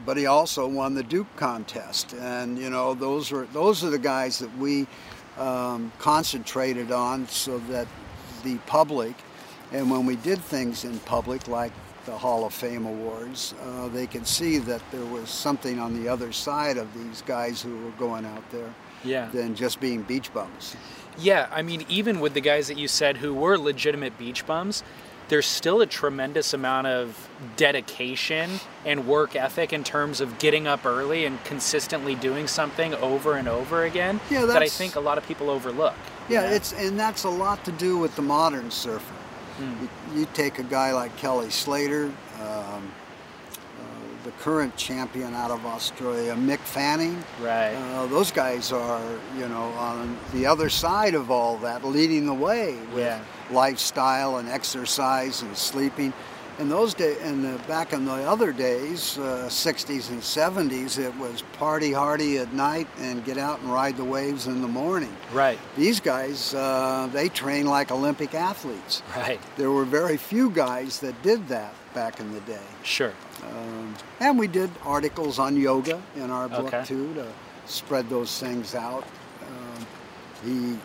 But 0.05 0.17
he 0.17 0.27
also 0.27 0.67
won 0.67 0.95
the 0.95 1.05
Duke 1.05 1.29
contest, 1.37 2.15
and 2.15 2.59
you 2.59 2.69
know 2.69 2.95
those 2.95 3.31
are 3.31 3.47
those 3.53 3.85
are 3.85 3.91
the 3.91 3.99
guys 3.99 4.41
that 4.41 4.51
we 4.59 4.89
um, 5.39 5.93
concentrated 6.01 6.91
on, 6.91 7.29
so 7.29 7.59
that 7.71 7.87
the 8.43 8.57
public, 8.67 9.15
and 9.71 9.89
when 9.89 10.05
we 10.05 10.17
did 10.17 10.41
things 10.41 10.85
in 10.85 10.99
public 11.01 11.47
like 11.47 11.71
the 12.07 12.13
Hall 12.19 12.45
of 12.45 12.53
Fame 12.53 12.87
awards, 12.87 13.55
uh, 13.65 13.87
they 13.89 14.09
could 14.09 14.27
see 14.27 14.59
that 14.59 14.83
there 14.91 15.05
was 15.05 15.31
something 15.31 15.79
on 15.79 15.95
the 16.03 16.09
other 16.09 16.33
side 16.33 16.77
of 16.77 16.93
these 16.95 17.23
guys 17.23 17.63
who 17.63 17.77
were 17.85 17.93
going 17.93 18.25
out 18.25 18.43
there 18.51 18.75
Yeah. 19.05 19.29
than 19.33 19.55
just 19.55 19.79
being 19.79 20.03
beach 20.03 20.35
bums. 20.35 20.75
Yeah, 21.19 21.47
I 21.53 21.63
mean, 21.63 21.85
even 21.89 22.19
with 22.19 22.35
the 22.35 22.41
guys 22.41 22.67
that 22.67 22.77
you 22.79 22.89
said 22.89 23.19
who 23.19 23.33
were 23.33 23.57
legitimate 23.57 24.19
beach 24.19 24.45
bums, 24.45 24.83
there's 25.33 25.47
still 25.47 25.81
a 25.81 25.87
tremendous 25.87 26.53
amount 26.53 26.87
of 26.87 27.31
dedication 27.57 28.51
and 28.85 29.07
work 29.07 29.35
ethic 29.35 29.73
in 29.73 29.83
terms 29.83 30.21
of 30.21 30.39
getting 30.39 30.67
up 30.67 30.85
early 30.85 31.25
and 31.25 31.43
consistently 31.45 32.15
doing 32.15 32.47
something 32.47 32.93
over 32.97 33.37
and 33.37 33.49
over 33.49 33.85
again 33.85 34.21
Yeah, 34.31 34.45
that 34.45 34.61
I 34.63 34.69
think 34.69 34.95
a 34.95 35.01
lot 35.01 35.17
of 35.17 35.27
people 35.27 35.49
overlook. 35.49 35.95
you 36.29 36.35
Yeah, 36.35 36.43
know? 36.43 36.49
it's 36.55 36.75
and 36.75 37.01
that's 37.01 37.25
a 37.25 37.31
lot 37.31 37.65
to 37.65 37.73
do 37.73 37.97
with 37.97 38.15
the 38.15 38.21
modern 38.21 38.71
surfer. 38.71 39.15
Hmm. 39.57 39.87
You, 40.15 40.21
you 40.21 40.29
take 40.35 40.59
a 40.59 40.65
guy 40.65 40.93
like 40.93 41.17
Kelly 41.17 41.49
Slater, 41.49 42.13
um, 42.43 42.93
the 44.25 44.31
current 44.33 44.77
champion 44.77 45.35
out 45.35 45.51
of 45.51 45.65
Australia, 45.67 46.35
Mick 46.35 46.59
Fanning. 46.61 47.23
right. 47.41 47.75
Uh, 47.75 48.07
those 48.07 48.31
guys 48.31 48.71
are, 48.73 49.01
you 49.37 49.49
know, 49.49 49.65
on 49.79 50.17
the 50.33 50.47
other 50.47 50.69
side 50.69 51.15
of 51.15 51.31
all 51.31 51.57
that, 51.59 51.85
leading 51.85 52.27
the 52.27 52.35
way 52.35 52.77
with 52.95 53.05
Yeah. 53.05 53.21
lifestyle 53.51 54.37
and 54.39 54.49
exercise 54.49 55.43
and 55.43 55.57
sleeping. 55.57 56.13
In 56.59 56.69
those 56.69 56.93
days, 56.95 57.17
the, 57.19 57.59
back 57.67 57.93
in 57.95 58.05
the 58.05 58.13
other 58.29 58.53
days, 58.53 59.17
uh, 59.19 59.49
60s 59.49 60.11
and 60.11 60.23
70s, 60.23 60.99
it 60.99 61.17
was 61.17 61.43
party 61.59 61.93
hardy 61.93 62.39
at 62.39 62.53
night 62.53 62.87
and 63.01 63.25
get 63.25 63.39
out 63.39 63.61
and 63.61 63.73
ride 63.73 63.97
the 63.97 64.05
waves 64.05 64.47
in 64.47 64.61
the 64.61 64.69
morning. 64.69 65.17
right. 65.33 65.59
These 65.77 66.01
guys, 66.01 66.53
uh, 66.55 67.09
they 67.13 67.29
train 67.31 67.67
like 67.67 67.91
Olympic 67.91 68.35
athletes. 68.35 69.03
Right. 69.17 69.41
There 69.57 69.71
were 69.71 69.85
very 69.87 70.17
few 70.19 70.51
guys 70.51 71.01
that 71.01 71.21
did 71.23 71.49
that 71.49 71.75
back 71.95 72.21
in 72.21 72.33
the 72.33 72.41
day. 72.41 72.59
Sure. 72.83 73.13
Um, 73.43 73.95
and 74.21 74.39
we 74.39 74.47
did 74.47 74.71
articles 74.85 75.39
on 75.39 75.57
yoga 75.57 76.01
in 76.17 76.31
our 76.31 76.49
book 76.49 76.67
Okay. 76.73 76.85
too 76.85 77.13
to 77.15 77.27
spread 77.67 78.09
those 78.09 78.39
things 78.39 78.75
out. 78.75 79.05
Um, 79.47 79.87
the 80.45 80.79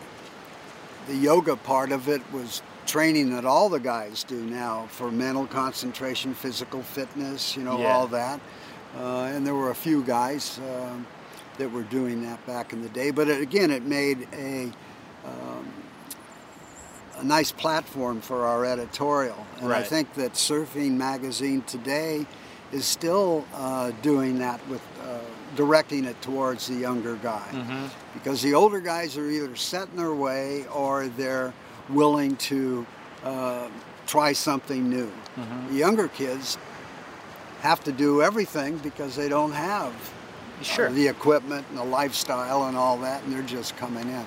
the 1.08 1.16
yoga 1.16 1.56
part 1.56 1.90
of 1.90 2.08
it 2.08 2.20
was 2.32 2.60
training 2.84 3.30
that 3.34 3.46
all 3.46 3.70
the 3.70 3.80
guys 3.80 4.24
do 4.24 4.42
now 4.44 4.86
for 4.90 5.10
mental 5.10 5.46
concentration, 5.46 6.34
physical 6.34 6.82
fitness, 6.82 7.56
you 7.56 7.64
know, 7.64 7.78
Yeah. 7.78 7.94
all 7.94 8.06
that. 8.08 8.40
Uh, 8.98 9.22
and 9.32 9.46
there 9.46 9.54
were 9.54 9.70
a 9.70 9.74
few 9.74 10.02
guys 10.02 10.58
um, 10.58 11.06
that 11.56 11.70
were 11.72 11.82
doing 11.84 12.22
that 12.24 12.44
back 12.46 12.72
in 12.74 12.82
the 12.82 12.88
day. 12.90 13.10
But 13.10 13.28
it, 13.28 13.40
again, 13.40 13.70
it 13.70 13.84
made 13.84 14.28
a 14.34 14.70
um, 15.24 15.66
a 17.16 17.24
nice 17.24 17.50
platform 17.52 18.20
for 18.20 18.44
our 18.46 18.64
editorial. 18.64 19.46
And 19.60 19.72
I 19.72 19.82
think 19.82 20.14
that 20.14 20.32
Surfing 20.34 20.92
Magazine 20.92 21.62
today 21.62 22.26
is 22.72 22.84
still 22.84 23.44
uh, 23.54 23.92
doing 24.02 24.38
that 24.38 24.66
with 24.68 24.82
uh, 25.02 25.18
directing 25.56 26.04
it 26.04 26.20
towards 26.20 26.66
the 26.68 26.74
younger 26.74 27.16
guy. 27.16 27.48
Mm-hmm. 27.50 27.86
Because 28.14 28.42
the 28.42 28.54
older 28.54 28.80
guys 28.80 29.16
are 29.16 29.28
either 29.28 29.56
set 29.56 29.88
in 29.88 29.96
their 29.96 30.14
way 30.14 30.66
or 30.68 31.08
they're 31.08 31.52
willing 31.88 32.36
to 32.36 32.86
uh, 33.24 33.68
try 34.06 34.32
something 34.32 34.88
new. 34.88 35.10
Mm-hmm. 35.36 35.68
The 35.68 35.74
younger 35.74 36.08
kids 36.08 36.58
have 37.60 37.82
to 37.84 37.92
do 37.92 38.22
everything 38.22 38.78
because 38.78 39.16
they 39.16 39.28
don't 39.28 39.52
have 39.52 39.92
uh, 39.92 40.62
Sure. 40.62 40.90
the 40.90 41.06
equipment 41.06 41.64
and 41.70 41.78
the 41.78 41.84
lifestyle 41.84 42.64
and 42.64 42.76
all 42.76 42.98
that, 42.98 43.22
and 43.22 43.32
they're 43.32 43.42
just 43.42 43.76
coming 43.76 44.08
in. 44.08 44.26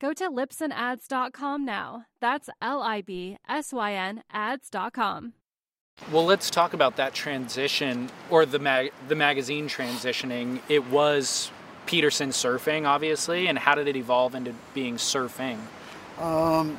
Go 0.00 0.12
to 0.12 0.28
libsynads.com 0.28 1.64
now. 1.64 2.04
That's 2.20 2.50
L 2.60 2.82
I 2.82 3.00
B 3.00 3.38
S 3.48 3.72
Y 3.72 3.92
N 3.94 4.22
ads.com. 4.30 5.32
Well, 6.12 6.26
let's 6.26 6.50
talk 6.50 6.74
about 6.74 6.96
that 6.96 7.14
transition 7.14 8.10
or 8.28 8.44
the 8.44 8.58
mag- 8.58 8.92
the 9.08 9.14
magazine 9.14 9.68
transitioning. 9.68 10.60
It 10.68 10.86
was 10.88 11.50
Petersen 11.86 12.30
surfing, 12.30 12.86
obviously, 12.86 13.46
and 13.46 13.58
how 13.58 13.74
did 13.74 13.88
it 13.88 13.96
evolve 13.96 14.34
into 14.34 14.54
being 14.74 14.96
surfing? 14.96 15.58
Um, 16.18 16.76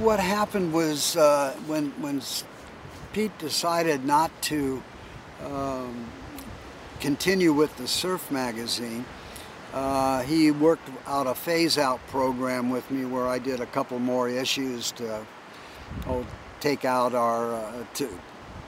what 0.00 0.20
happened 0.20 0.74
was 0.74 1.16
uh, 1.16 1.54
when 1.66 1.90
when 2.02 2.20
Pete 3.14 3.36
decided 3.38 4.04
not 4.04 4.30
to 4.42 4.82
um, 5.44 6.06
continue 7.00 7.54
with 7.54 7.74
the 7.78 7.88
surf 7.88 8.30
magazine, 8.30 9.06
uh, 9.74 10.22
he 10.22 10.50
worked 10.50 10.88
out 11.06 11.26
a 11.26 11.34
phase 11.34 11.78
out 11.78 12.04
program 12.08 12.70
with 12.70 12.90
me 12.90 13.04
where 13.04 13.26
I 13.26 13.38
did 13.38 13.60
a 13.60 13.66
couple 13.66 13.98
more 13.98 14.28
issues 14.28 14.92
to 14.92 15.24
oh, 16.06 16.26
take 16.60 16.84
out 16.84 17.14
our 17.14 17.54
uh, 17.54 17.84
to 17.94 18.08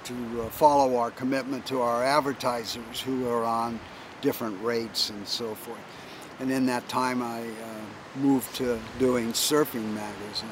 to 0.04 0.42
uh, 0.42 0.48
follow 0.50 0.96
our 0.96 1.10
commitment 1.10 1.66
to 1.66 1.80
our 1.80 2.04
advertisers 2.04 3.00
who 3.00 3.28
are 3.28 3.44
on 3.44 3.78
different 4.20 4.62
rates 4.62 5.10
and 5.10 5.26
so 5.26 5.54
forth. 5.54 5.78
And 6.38 6.50
in 6.50 6.66
that 6.66 6.88
time, 6.88 7.22
I 7.22 7.42
uh, 7.42 8.18
moved 8.18 8.54
to 8.56 8.78
doing 8.98 9.32
surfing 9.32 9.94
magazine. 9.94 10.48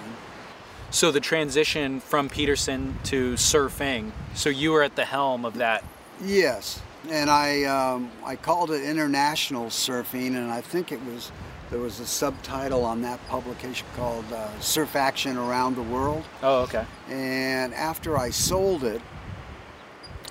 So 0.90 1.10
the 1.10 1.20
transition 1.20 2.00
from 2.00 2.28
Petersen 2.28 2.98
to 3.04 3.34
surfing. 3.34 4.12
So 4.34 4.48
you 4.48 4.72
were 4.72 4.82
at 4.82 4.96
the 4.96 5.04
helm 5.04 5.44
of 5.44 5.54
that. 5.54 5.84
Yes, 6.22 6.82
and 7.10 7.30
I 7.30 7.64
um, 7.64 8.10
I 8.24 8.36
called 8.36 8.70
it 8.70 8.82
International 8.84 9.66
Surfing, 9.66 10.36
and 10.36 10.50
I 10.50 10.60
think 10.60 10.92
it 10.92 11.04
was 11.04 11.32
there 11.70 11.80
was 11.80 12.00
a 12.00 12.06
subtitle 12.06 12.84
on 12.84 13.02
that 13.02 13.24
publication 13.28 13.86
called 13.94 14.24
uh, 14.32 14.48
Surf 14.60 14.96
Action 14.96 15.36
Around 15.36 15.76
the 15.76 15.82
World. 15.82 16.24
Oh, 16.42 16.62
okay. 16.62 16.84
And 17.08 17.74
after 17.74 18.16
I 18.16 18.30
sold 18.30 18.84
it, 18.84 19.02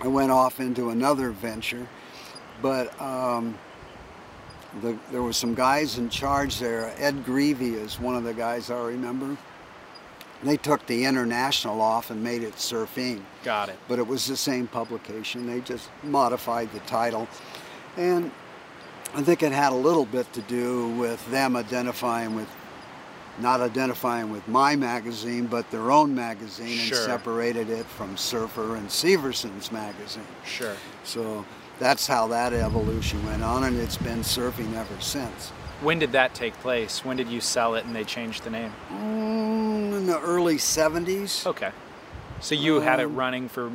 I 0.01 0.07
went 0.07 0.31
off 0.31 0.59
into 0.59 0.89
another 0.89 1.29
venture, 1.31 1.87
but 2.61 2.99
um, 2.99 3.57
the, 4.81 4.97
there 5.11 5.21
were 5.21 5.33
some 5.33 5.53
guys 5.53 5.97
in 5.97 6.09
charge 6.09 6.59
there. 6.59 6.93
Ed 6.97 7.23
Greevy 7.23 7.73
is 7.73 7.99
one 7.99 8.15
of 8.15 8.23
the 8.23 8.33
guys 8.33 8.71
I 8.71 8.79
remember. 8.79 9.37
They 10.43 10.57
took 10.57 10.85
the 10.85 11.05
international 11.05 11.81
off 11.81 12.11
and 12.11 12.23
made 12.23 12.43
it 12.43 12.53
Surfing 12.55 13.21
Got 13.43 13.69
it. 13.69 13.79
but 13.87 13.97
it 13.99 14.05
was 14.07 14.27
the 14.27 14.37
same 14.37 14.67
publication. 14.67 15.47
They 15.47 15.61
just 15.61 15.89
modified 16.03 16.71
the 16.73 16.79
title. 16.81 17.27
And 17.97 18.31
I 19.15 19.23
think 19.23 19.41
it 19.41 19.51
had 19.51 19.71
a 19.71 19.75
little 19.75 20.05
bit 20.05 20.31
to 20.33 20.41
do 20.41 20.89
with 20.89 21.25
them 21.31 21.55
identifying 21.55 22.35
with 22.35 22.47
not 23.39 23.61
identifying 23.61 24.31
with 24.31 24.47
my 24.47 24.75
magazine, 24.75 25.45
but 25.45 25.69
their 25.69 25.91
own 25.91 26.13
magazine, 26.15 26.75
Sure. 26.79 26.97
and 26.97 27.05
separated 27.05 27.69
it 27.69 27.85
from 27.85 28.17
Surfer 28.17 28.75
and 28.75 28.89
Severson's 28.91 29.71
magazine. 29.71 30.25
Sure. 30.43 30.73
So 31.03 31.45
that's 31.77 32.07
how 32.07 32.25
that 32.29 32.51
evolution 32.51 33.23
went 33.27 33.43
on, 33.43 33.63
and 33.65 33.79
it's 33.79 33.97
been 33.97 34.21
surfing 34.21 34.75
ever 34.75 34.99
since. 34.99 35.51
When 35.81 35.99
did 35.99 36.11
that 36.13 36.33
take 36.33 36.53
place? 36.55 37.05
When 37.05 37.17
did 37.17 37.27
you 37.27 37.39
sell 37.39 37.75
it 37.75 37.85
and 37.85 37.95
they 37.95 38.03
changed 38.03 38.43
the 38.43 38.49
name? 38.49 38.73
Mm, 38.91 39.97
in 39.97 40.07
the 40.07 40.19
early 40.19 40.57
70s. 40.57 41.45
Okay. 41.45 41.71
So 42.39 42.55
you 42.55 42.79
had 42.81 42.99
it 42.99 43.05
Um, 43.05 43.15
running 43.15 43.49
for 43.49 43.71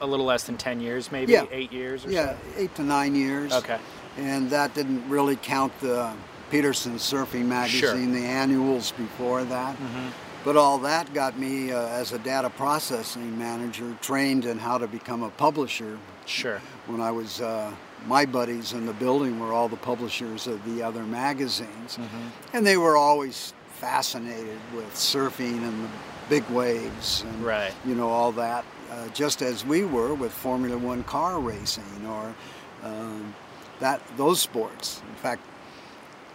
a 0.00 0.06
little 0.06 0.24
less 0.26 0.44
than 0.44 0.56
10 0.56 0.80
years, 0.80 1.10
maybe 1.12 1.32
Yeah. 1.32 1.44
eight 1.50 1.72
years 1.72 2.06
or 2.06 2.10
Yeah, 2.10 2.34
eight 2.56 2.74
to 2.76 2.82
nine 2.82 3.14
years. 3.14 3.52
Okay. 3.52 3.78
And 4.16 4.50
that 4.50 4.74
didn't 4.74 5.08
really 5.08 5.36
count 5.36 5.72
the 5.80 6.12
Petersen 6.50 6.96
Surfing 6.96 7.44
magazine, 7.46 8.12
the 8.12 8.24
annuals 8.24 8.92
before 8.92 9.44
that. 9.44 9.74
Mm-hmm. 9.74 10.08
But 10.44 10.56
all 10.56 10.78
that 10.78 11.12
got 11.12 11.38
me, 11.38 11.72
uh, 11.72 11.88
as 11.88 12.12
a 12.12 12.18
data 12.18 12.48
processing 12.48 13.38
manager, 13.38 13.94
trained 14.00 14.44
in 14.46 14.58
how 14.58 14.78
to 14.78 14.86
become 14.86 15.22
a 15.22 15.30
publisher. 15.30 15.98
Sure. 16.26 16.60
When 16.86 17.00
I 17.02 17.10
was, 17.10 17.40
uh, 17.40 17.72
my 18.06 18.24
buddies 18.26 18.72
in 18.72 18.86
the 18.86 18.92
building 18.94 19.38
were 19.40 19.52
all 19.52 19.68
the 19.68 19.76
publishers 19.76 20.46
of 20.46 20.64
the 20.64 20.82
other 20.82 21.02
magazines. 21.04 21.96
Mm-hmm. 21.96 22.56
And 22.56 22.66
they 22.66 22.76
were 22.76 22.96
always 22.96 23.52
fascinated 23.74 24.58
with 24.74 24.92
surfing 24.94 25.62
and 25.62 25.84
the 25.84 25.88
big 26.28 26.48
waves 26.50 27.22
and 27.22 27.42
Right. 27.44 27.72
you 27.86 27.94
know 27.94 28.08
all 28.10 28.32
that 28.32 28.64
uh, 28.90 29.08
just 29.08 29.40
as 29.40 29.64
we 29.64 29.84
were 29.84 30.14
with 30.14 30.32
formula 30.32 30.76
one 30.76 31.04
car 31.04 31.38
racing 31.40 32.04
or 32.06 32.34
um, 32.82 33.34
that 33.80 34.02
those 34.16 34.40
sports 34.40 35.00
in 35.08 35.14
fact 35.14 35.40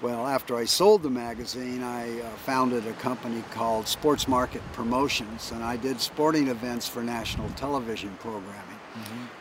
well 0.01 0.25
after 0.25 0.55
i 0.55 0.63
sold 0.65 1.03
the 1.03 1.09
magazine 1.09 1.83
i 1.83 2.19
uh, 2.21 2.29
founded 2.45 2.87
a 2.87 2.93
company 2.93 3.43
called 3.51 3.87
sports 3.87 4.27
market 4.27 4.61
promotions 4.71 5.51
and 5.51 5.63
i 5.63 5.75
did 5.77 5.99
sporting 6.01 6.47
events 6.47 6.87
for 6.87 7.03
national 7.03 7.49
television 7.49 8.09
programming 8.19 8.62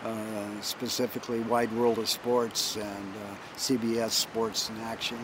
uh, 0.04 0.60
specifically 0.60 1.40
Wide 1.40 1.72
World 1.72 1.98
of 1.98 2.08
Sports 2.08 2.76
and 2.76 2.84
uh, 2.86 3.56
CBS 3.56 4.10
Sports 4.10 4.70
in 4.70 4.80
Action 4.80 5.18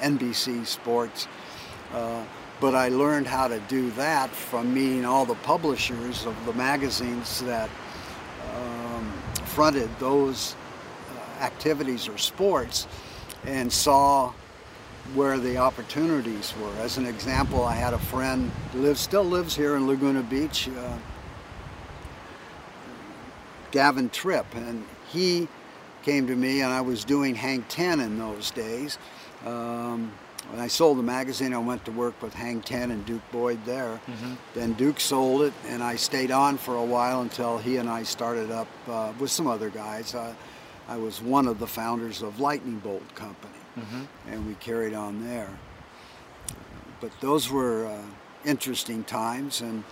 and 0.00 0.18
NBC 0.18 0.66
Sports. 0.66 1.26
Uh, 1.92 2.24
but 2.60 2.74
I 2.74 2.88
learned 2.88 3.26
how 3.26 3.48
to 3.48 3.60
do 3.60 3.90
that 3.92 4.30
from 4.30 4.74
meeting 4.74 5.04
all 5.04 5.24
the 5.24 5.36
publishers 5.36 6.26
of 6.26 6.34
the 6.44 6.52
magazines 6.54 7.40
that 7.42 7.70
um, 8.54 9.12
fronted 9.44 9.88
those 9.98 10.56
uh, 11.10 11.44
activities 11.44 12.08
or 12.08 12.18
sports 12.18 12.86
and 13.44 13.72
saw 13.72 14.32
where 15.14 15.38
the 15.38 15.56
opportunities 15.56 16.52
were. 16.60 16.82
As 16.82 16.98
an 16.98 17.06
example, 17.06 17.64
I 17.64 17.74
had 17.74 17.94
a 17.94 17.98
friend 17.98 18.50
lives 18.74 19.00
still 19.00 19.24
lives 19.24 19.56
here 19.56 19.76
in 19.76 19.86
Laguna 19.86 20.22
Beach. 20.22 20.68
Uh, 20.68 20.98
Gavin 23.78 24.10
Tripp, 24.10 24.56
and 24.56 24.84
he 25.12 25.46
came 26.02 26.26
to 26.26 26.34
me, 26.34 26.62
and 26.62 26.72
I 26.72 26.80
was 26.80 27.04
doing 27.04 27.36
Hang 27.36 27.62
10 27.68 28.00
in 28.00 28.18
those 28.18 28.50
days. 28.50 28.98
Um, 29.46 30.10
when 30.50 30.58
I 30.58 30.66
sold 30.66 30.98
the 30.98 31.04
magazine, 31.04 31.54
I 31.54 31.58
went 31.58 31.84
to 31.84 31.92
work 31.92 32.20
with 32.20 32.34
Hang 32.34 32.60
10 32.60 32.90
and 32.90 33.06
Duke 33.06 33.22
Boyd 33.30 33.64
there. 33.64 34.00
Then 34.52 34.72
Duke 34.72 34.98
sold 34.98 35.42
it, 35.42 35.52
and 35.68 35.80
I 35.80 35.94
stayed 35.94 36.32
on 36.32 36.58
for 36.58 36.74
a 36.74 36.82
while 36.84 37.20
until 37.20 37.58
he 37.58 37.76
and 37.76 37.88
I 37.88 38.02
started 38.02 38.50
up 38.50 38.66
uh, 38.88 39.12
with 39.20 39.30
some 39.30 39.46
other 39.46 39.70
guys. 39.70 40.12
Uh, 40.12 40.34
I 40.88 40.96
was 40.96 41.22
one 41.22 41.46
of 41.46 41.60
the 41.60 41.68
founders 41.68 42.20
of 42.20 42.40
Lightning 42.40 42.80
Bolt 42.80 43.14
Company, 43.14 43.54
and 44.28 44.44
we 44.44 44.54
carried 44.54 44.92
on 44.92 45.24
there. 45.24 45.56
But 47.00 47.12
those 47.20 47.48
were 47.48 47.86
uh, 47.86 48.02
interesting 48.44 49.04
times, 49.04 49.60
and 49.60 49.84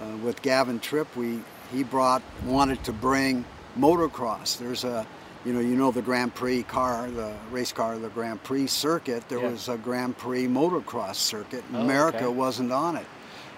uh, 0.00 0.16
with 0.24 0.40
Gavin 0.40 0.80
Tripp, 0.80 1.14
we 1.14 1.40
he 1.72 1.82
brought 1.82 2.22
wanted 2.44 2.82
to 2.84 2.92
bring 2.92 3.44
motocross. 3.78 4.58
There's 4.58 4.84
a 4.84 5.06
you 5.44 5.52
know 5.52 5.60
you 5.60 5.76
know 5.76 5.90
the 5.90 6.02
Grand 6.02 6.34
Prix 6.34 6.62
car, 6.64 7.10
the 7.10 7.34
race 7.50 7.72
car, 7.72 7.98
the 7.98 8.08
Grand 8.08 8.42
Prix 8.42 8.66
circuit. 8.68 9.28
There 9.28 9.40
Yeah. 9.40 9.50
was 9.50 9.68
a 9.68 9.76
Grand 9.76 10.16
Prix 10.16 10.46
motocross 10.46 11.16
circuit. 11.16 11.64
Oh, 11.74 11.80
America 11.80 12.26
okay. 12.26 12.28
wasn't 12.28 12.72
on 12.72 12.96
it. 12.96 13.06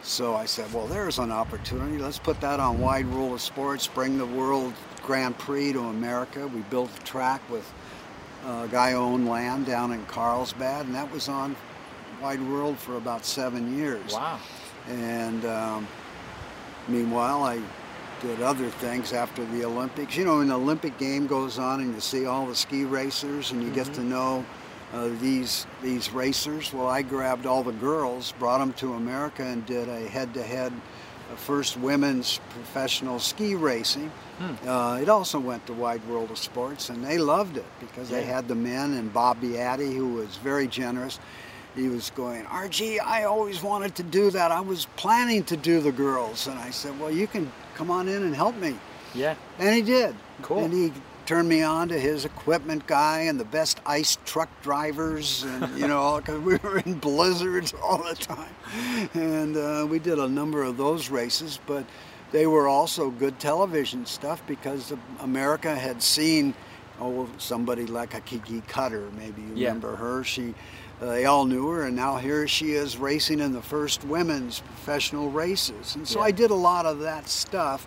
So 0.03 0.37
I 0.37 0.45
said, 0.45 0.73
well, 0.73 0.87
there's 0.87 1.19
an 1.19 1.33
opportunity. 1.33 1.99
Let's 1.99 2.19
put 2.19 2.41
that 2.41 2.61
on 2.61 2.79
Wide 2.81 3.11
World 3.13 3.33
of 3.33 3.41
Sports. 3.41 3.89
Bring 3.89 4.19
the 4.19 4.27
World 4.27 4.73
Grand 5.03 5.37
Prix 5.37 5.73
to 5.73 5.81
America. 5.81 6.47
We 6.47 6.61
built 6.63 6.91
a 6.97 7.03
track 7.03 7.41
with 7.51 7.69
a 8.47 8.69
guy 8.71 8.93
who 8.93 8.99
owned 8.99 9.29
land 9.29 9.67
down 9.67 9.91
in 9.93 10.05
Carlsbad, 10.07 10.87
and 10.87 10.95
that 10.95 11.11
was 11.11 11.29
on 11.29 11.57
Wide 12.23 12.41
World 12.49 12.79
for 12.79 12.97
about 12.97 13.25
seven 13.25 13.77
years. 13.77 14.13
Wow. 14.13 14.39
And 14.89 15.45
um, 15.45 15.89
meanwhile, 16.87 17.43
I 17.43 17.61
did 18.21 18.41
other 18.43 18.69
things 18.69 19.12
after 19.12 19.45
the 19.47 19.64
Olympics. 19.64 20.17
You 20.17 20.25
know, 20.25 20.39
when 20.39 20.49
the 20.49 20.55
Olympic 20.55 20.97
game 20.99 21.27
goes 21.27 21.59
on 21.59 21.81
and 21.81 21.95
you 21.95 22.01
see 22.01 22.27
all 22.27 22.47
the 22.47 22.55
ski 22.55 22.85
racers 22.85 23.51
and 23.53 23.62
you 23.62 23.71
get 23.71 23.93
to 23.95 24.03
know 24.03 24.45
uh, 24.93 25.09
these 25.21 25.67
these 25.83 26.11
racers. 26.12 26.73
Well, 26.73 26.87
I 26.87 27.03
grabbed 27.03 27.47
all 27.47 27.62
the 27.62 27.73
girls, 27.73 28.33
brought 28.39 28.59
them 28.59 28.73
to 28.75 28.95
America, 28.95 29.43
and 29.43 29.64
did 29.67 29.89
a 29.89 30.09
head-to-head 30.09 30.73
uh, 30.73 31.37
first 31.37 31.77
women's 31.77 32.41
professional 32.51 33.19
ski 33.19 33.55
racing. 33.55 34.11
Uh, 34.67 34.99
it 35.01 35.09
also 35.09 35.41
went 35.41 35.67
to 35.67 35.73
Wide 35.73 36.07
World 36.09 36.31
of 36.31 36.39
Sports, 36.39 36.91
and 36.91 37.05
they 37.05 37.19
loved 37.19 37.57
it 37.57 37.64
because 37.81 38.11
they 38.11 38.23
had 38.23 38.49
the 38.49 38.55
men 38.55 38.95
and 38.95 39.12
Bobby 39.12 39.53
Beattie, 39.53 39.95
who 39.95 40.14
was 40.14 40.37
very 40.37 40.67
generous. 40.67 41.19
He 41.75 41.89
was 41.89 42.11
going, 42.11 42.45
RG, 42.45 43.01
I 43.01 43.25
always 43.25 43.62
wanted 43.62 43.95
to 43.97 44.03
do 44.03 44.31
that. 44.31 44.51
I 44.51 44.61
was 44.61 44.87
planning 44.97 45.45
to 45.45 45.57
do 45.59 45.81
the 45.81 45.93
girls. 45.93 46.47
And 46.47 46.59
I 46.59 46.71
said, 46.71 46.99
Well, 46.99 47.11
you 47.11 47.27
can 47.27 47.51
come 47.77 47.91
on 47.91 48.09
in 48.09 48.22
and 48.22 48.35
help 48.35 48.57
me. 48.57 48.77
Yeah. 49.14 49.35
And 49.59 49.74
he 49.74 49.83
did. 49.83 50.14
Cool. 50.43 50.64
And 50.64 50.72
he 50.72 50.93
turned 51.27 51.49
me 51.49 51.62
on 51.62 51.89
to 51.89 51.99
his 51.99 52.24
equipment 52.24 52.87
guy 52.87 53.22
and 53.22 53.39
the 53.39 53.45
best 53.45 53.81
ice 53.85 54.16
truck 54.24 54.49
drivers, 54.62 55.43
and 55.45 55.79
you 55.79 55.89
know, 55.89 56.16
because 56.18 56.41
we 56.41 56.57
were 56.57 56.79
in 56.81 56.95
blizzards 56.95 57.74
all 57.83 57.99
the 58.03 58.14
time. 58.14 58.55
And 59.14 59.57
uh, 59.57 59.87
we 59.89 59.99
did 59.99 60.18
a 60.18 60.29
number 60.29 60.62
of 60.62 60.77
those 60.77 61.11
races, 61.11 61.59
but 61.66 61.85
they 62.33 62.47
were 62.47 62.68
also 62.68 63.11
good 63.11 63.39
television 63.39 64.07
stuff 64.07 64.43
because 64.47 64.93
America 65.20 65.74
had 65.74 66.03
seen, 66.03 66.55
oh, 67.01 67.29
somebody 67.39 67.87
like 67.87 68.14
a 68.14 68.20
Kiki 68.20 68.62
Cutter, 68.68 69.09
maybe 69.16 69.43
you 69.43 69.53
Yeah. 69.55 69.68
remember 69.68 69.97
her. 69.97 70.24
She, 70.24 70.55
uh, 71.01 71.07
they 71.07 71.24
all 71.26 71.44
knew 71.44 71.68
her, 71.68 71.84
and 71.84 71.94
now 71.97 72.16
here 72.16 72.49
she 72.49 72.72
is 72.72 72.97
racing 72.97 73.40
in 73.40 73.53
the 73.53 73.62
first 73.62 74.05
women's 74.05 74.61
professional 74.61 75.30
races. 75.30 75.94
And 75.97 76.07
so 76.07 76.20
Yeah. 76.20 76.26
I 76.26 76.30
did 76.30 76.51
a 76.51 76.55
lot 76.55 76.86
of 76.86 77.01
that 77.01 77.28
stuff 77.28 77.86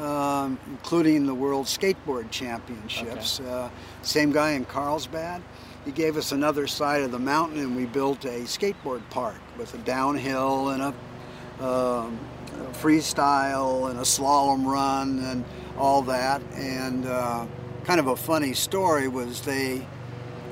um, 0.00 0.58
including 0.68 1.26
the 1.26 1.34
World 1.34 1.66
Skateboard 1.66 2.30
Championships. 2.30 3.40
Uh, 3.40 3.68
same 4.02 4.32
guy 4.32 4.52
in 4.52 4.64
Carlsbad. 4.64 5.42
He 5.84 5.92
gave 5.92 6.16
us 6.16 6.32
another 6.32 6.66
side 6.66 7.02
of 7.02 7.10
the 7.10 7.18
mountain, 7.18 7.60
and 7.60 7.74
we 7.74 7.86
built 7.86 8.24
a 8.24 8.40
skateboard 8.40 9.02
park 9.10 9.40
with 9.56 9.74
a 9.74 9.78
downhill 9.78 10.70
and 10.70 10.82
a, 10.82 11.66
um, 11.66 12.18
a 12.52 12.72
freestyle 12.74 13.90
and 13.90 13.98
a 13.98 14.02
slalom 14.02 14.66
run 14.66 15.18
and 15.20 15.44
all 15.76 16.02
that. 16.02 16.42
And 16.54 17.06
uh, 17.06 17.46
kind 17.84 18.00
of 18.00 18.08
a 18.08 18.16
funny 18.16 18.54
story 18.54 19.08
was 19.08 19.40
they. 19.42 19.86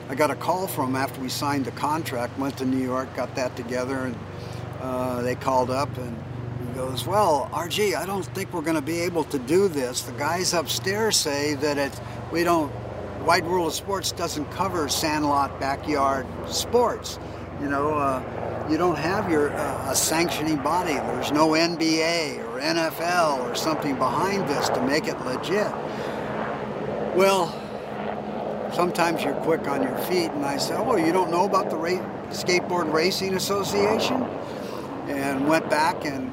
I 0.09 0.15
got 0.15 0.31
a 0.31 0.37
call 0.37 0.69
from 0.69 0.95
after 0.95 1.21
we 1.21 1.29
signed 1.29 1.65
the 1.65 1.73
contract. 1.73 2.39
Went 2.39 2.59
to 2.59 2.65
New 2.65 2.83
York, 2.83 3.15
got 3.17 3.35
that 3.35 3.57
together, 3.57 3.99
and 3.99 4.17
uh, 4.81 5.23
they 5.23 5.35
called 5.35 5.71
up 5.71 5.97
and 5.99 6.17
he 6.61 6.75
goes, 6.75 7.05
"Well, 7.07 7.51
RG, 7.53 7.97
I 7.97 8.07
don't 8.07 8.25
think 8.25 8.53
we're 8.53 8.63
going 8.63 8.77
to 8.77 8.83
be 8.83 9.01
able 9.01 9.25
to 9.25 9.39
do 9.39 9.67
this. 9.67 10.03
The 10.03 10.13
guys 10.13 10.55
upstairs 10.55 11.17
say 11.17 11.55
that 11.55 11.77
it 11.77 12.01
we 12.31 12.45
don't. 12.45 12.73
Wide 13.25 13.45
World 13.45 13.67
of 13.67 13.75
Sports 13.75 14.13
doesn't 14.13 14.49
cover 14.53 14.89
sandlot 14.89 15.59
backyard 15.59 16.27
sports. 16.47 17.19
You 17.61 17.69
know, 17.69 17.95
uh, 17.95 18.67
you 18.71 18.79
don't 18.79 18.99
have 18.99 19.29
your 19.29 19.51
uh, 19.51 19.91
a 19.91 19.97
sanctioning 19.97 20.59
body. 20.59 20.95
There's 20.95 21.33
no 21.33 21.49
NBA 21.49 22.45
or 22.45 22.61
NFL 22.61 23.41
or 23.51 23.57
something 23.57 23.97
behind 23.97 24.49
this 24.49 24.69
to 24.69 24.81
make 24.83 25.09
it 25.09 25.21
legit." 25.23 25.73
Well, 27.17 27.66
sometimes 28.77 29.25
you're 29.25 29.33
quick 29.37 29.67
on 29.67 29.83
your 29.83 29.97
feet, 30.01 30.31
and 30.33 30.45
I 30.45 30.59
said, 30.59 30.79
"Oh, 30.79 30.97
you 30.97 31.11
don't 31.11 31.31
know 31.31 31.47
about 31.47 31.71
the 31.71 31.77
Ra- 31.77 32.05
Skateboard 32.29 32.93
Racing 32.93 33.35
Association?" 33.35 34.23
And 35.09 35.49
went 35.49 35.71
back, 35.71 36.05
and 36.05 36.31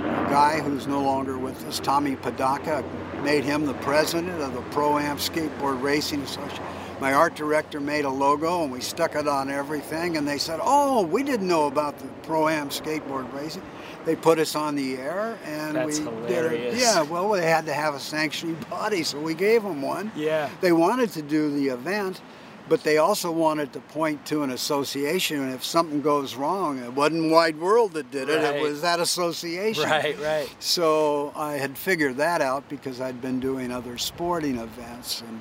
a 0.00 0.26
guy 0.30 0.60
who's 0.60 0.86
no 0.86 1.02
longer 1.02 1.36
with 1.36 1.62
us, 1.68 1.78
Tommy 1.80 2.16
Padaka, 2.16 2.82
made 3.22 3.44
him 3.44 3.66
the 3.66 3.74
president 3.74 4.40
of 4.40 4.54
the 4.54 4.62
Pro 4.70 4.98
Am 4.98 5.18
Skateboard 5.18 5.82
Racing 5.82 6.22
Association. 6.22 6.64
My 6.98 7.12
art 7.12 7.34
director 7.34 7.78
made 7.78 8.06
a 8.06 8.10
logo, 8.10 8.62
and 8.62 8.72
we 8.72 8.80
stuck 8.80 9.14
it 9.14 9.28
on 9.28 9.50
everything. 9.50 10.16
And 10.16 10.26
they 10.26 10.38
said, 10.38 10.60
"Oh, 10.62 11.02
we 11.02 11.22
didn't 11.22 11.48
know 11.48 11.66
about 11.66 11.98
the 11.98 12.06
Pro 12.26 12.48
Am 12.48 12.70
Skateboard 12.70 13.26
Racing." 13.34 13.62
They 14.04 14.16
put 14.16 14.38
us 14.38 14.56
on 14.56 14.74
the 14.74 14.96
air, 14.96 15.38
and 15.44 15.76
That's 15.76 15.98
we 15.98 16.04
hilarious. 16.04 16.74
did 16.74 16.74
it. 16.74 16.80
Yeah, 16.80 17.02
well, 17.02 17.28
they 17.30 17.46
had 17.48 17.66
to 17.66 17.72
have 17.72 17.94
a 17.94 18.00
sanctioning 18.00 18.56
body, 18.70 19.02
so 19.04 19.18
we 19.20 19.34
gave 19.34 19.62
them 19.62 19.80
one 19.82 20.10
Yeah. 20.16 20.48
they 20.60 20.72
wanted 20.72 21.10
to 21.12 21.22
do 21.22 21.50
the 21.50 21.68
event 21.68 22.20
but 22.68 22.84
they 22.84 22.96
also 22.96 23.30
wanted 23.30 23.72
to 23.72 23.80
point 23.80 24.24
to 24.24 24.44
an 24.44 24.50
association. 24.50 25.42
And 25.42 25.52
if 25.52 25.64
something 25.64 26.00
goes 26.00 26.36
wrong, 26.36 26.78
it 26.78 26.92
wasn't 26.94 27.30
Wide 27.32 27.58
World 27.58 27.92
that 27.94 28.10
did 28.12 28.28
it; 28.28 28.36
Right. 28.36 28.54
it 28.56 28.62
was 28.62 28.80
that 28.82 29.00
association. 29.00 29.82
Right, 29.82 30.16
right. 30.20 30.48
So 30.60 31.32
I 31.34 31.54
had 31.54 31.76
figured 31.76 32.18
that 32.18 32.40
out 32.40 32.68
because 32.68 33.00
I'd 33.00 33.20
been 33.20 33.40
doing 33.40 33.72
other 33.72 33.98
sporting 33.98 34.58
events, 34.58 35.22
and 35.26 35.40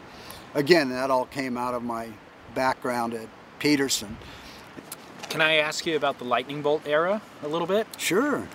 again, 0.55 0.89
that 0.89 1.12
all 1.12 1.26
came 1.26 1.57
out 1.57 1.76
of 1.76 1.84
my 1.84 2.07
background 2.55 3.14
at 3.14 3.28
Petersen. 3.59 4.18
Can 5.32 5.40
I 5.40 5.56
ask 5.56 5.86
you 5.86 5.96
about 5.96 6.18
the 6.18 6.26
lightning 6.26 6.62
bolt 6.62 6.86
era 6.86 7.22
a 7.42 7.48
little 7.48 7.66
bit? 7.66 7.88
Sure. 7.98 8.50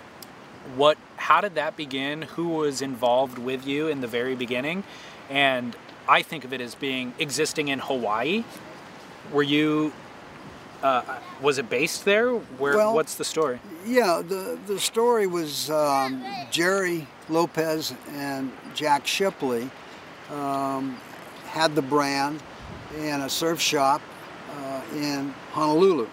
What 0.74 0.98
how 1.16 1.40
did 1.40 1.54
that 1.54 1.74
begin? 1.74 2.20
Who 2.20 2.48
was 2.48 2.82
involved 2.82 3.38
with 3.38 3.66
you 3.66 3.88
in 3.88 4.02
the 4.02 4.06
very 4.06 4.34
beginning? 4.34 4.84
And 5.30 5.74
I 6.06 6.20
think 6.20 6.44
of 6.44 6.52
it 6.52 6.60
as 6.60 6.74
being 6.74 7.14
existing 7.18 7.68
in 7.68 7.78
Hawaii. 7.78 8.44
Were 9.32 9.42
you 9.42 9.94
uh, 10.82 11.00
was 11.40 11.56
it 11.56 11.70
based 11.70 12.04
there? 12.04 12.32
Where 12.34 12.76
Well- 12.76 12.94
what's 12.94 13.14
the 13.14 13.24
story? 13.24 13.58
Yeah, 13.86 14.20
the, 14.20 14.58
the 14.66 14.78
story 14.78 15.26
was 15.26 15.70
um, 15.70 16.22
Jerry 16.50 17.06
Lopez 17.30 17.94
and 18.12 18.52
Jack 18.74 19.06
Shipley 19.06 19.70
um, 20.30 20.98
had 21.46 21.74
the 21.74 21.80
brand 21.80 22.42
in 22.98 23.22
a 23.22 23.30
surf 23.30 23.62
shop 23.62 24.02
uh, 24.58 24.82
in 24.94 25.32
Honolulu 25.52 26.06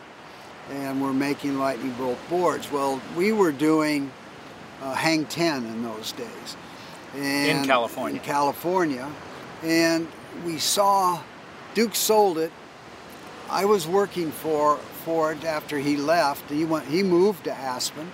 and 0.72 1.02
we 1.02 1.08
were 1.08 1.14
making 1.14 1.58
lightning 1.58 1.94
bolt 1.94 2.20
boards. 2.30 2.72
Well, 2.72 3.02
we 3.16 3.32
were 3.32 3.52
doing 3.52 4.12
uh, 4.82 4.94
Hang 4.94 5.26
10 5.26 5.66
in 5.66 5.84
those 5.84 6.12
days. 6.14 6.58
And 7.16 7.68
California. 7.68 8.20
In 8.20 8.26
California. 8.26 9.12
And 9.62 10.08
we 10.46 10.58
saw 10.58 11.22
Duke 11.74 11.96
sold 11.96 12.38
it 12.38 12.52
I 13.50 13.66
was 13.66 13.88
working 13.88 14.32
for 14.32 14.78
for 15.06 15.34
it 15.34 15.44
after 15.44 15.78
he 15.78 15.98
left. 15.98 16.50
He 16.50 16.66
went. 16.66 16.88
He 16.88 17.04
moved 17.04 17.44
to 17.44 17.54
Aspen, 17.54 18.12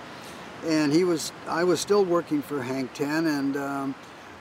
and 0.66 0.92
he 0.92 1.04
was. 1.04 1.32
I 1.48 1.64
was 1.64 1.80
still 1.80 2.04
working 2.04 2.42
for 2.42 2.62
Hang 2.62 2.88
Ten, 2.88 3.26
and 3.26 3.56
um, 3.56 3.94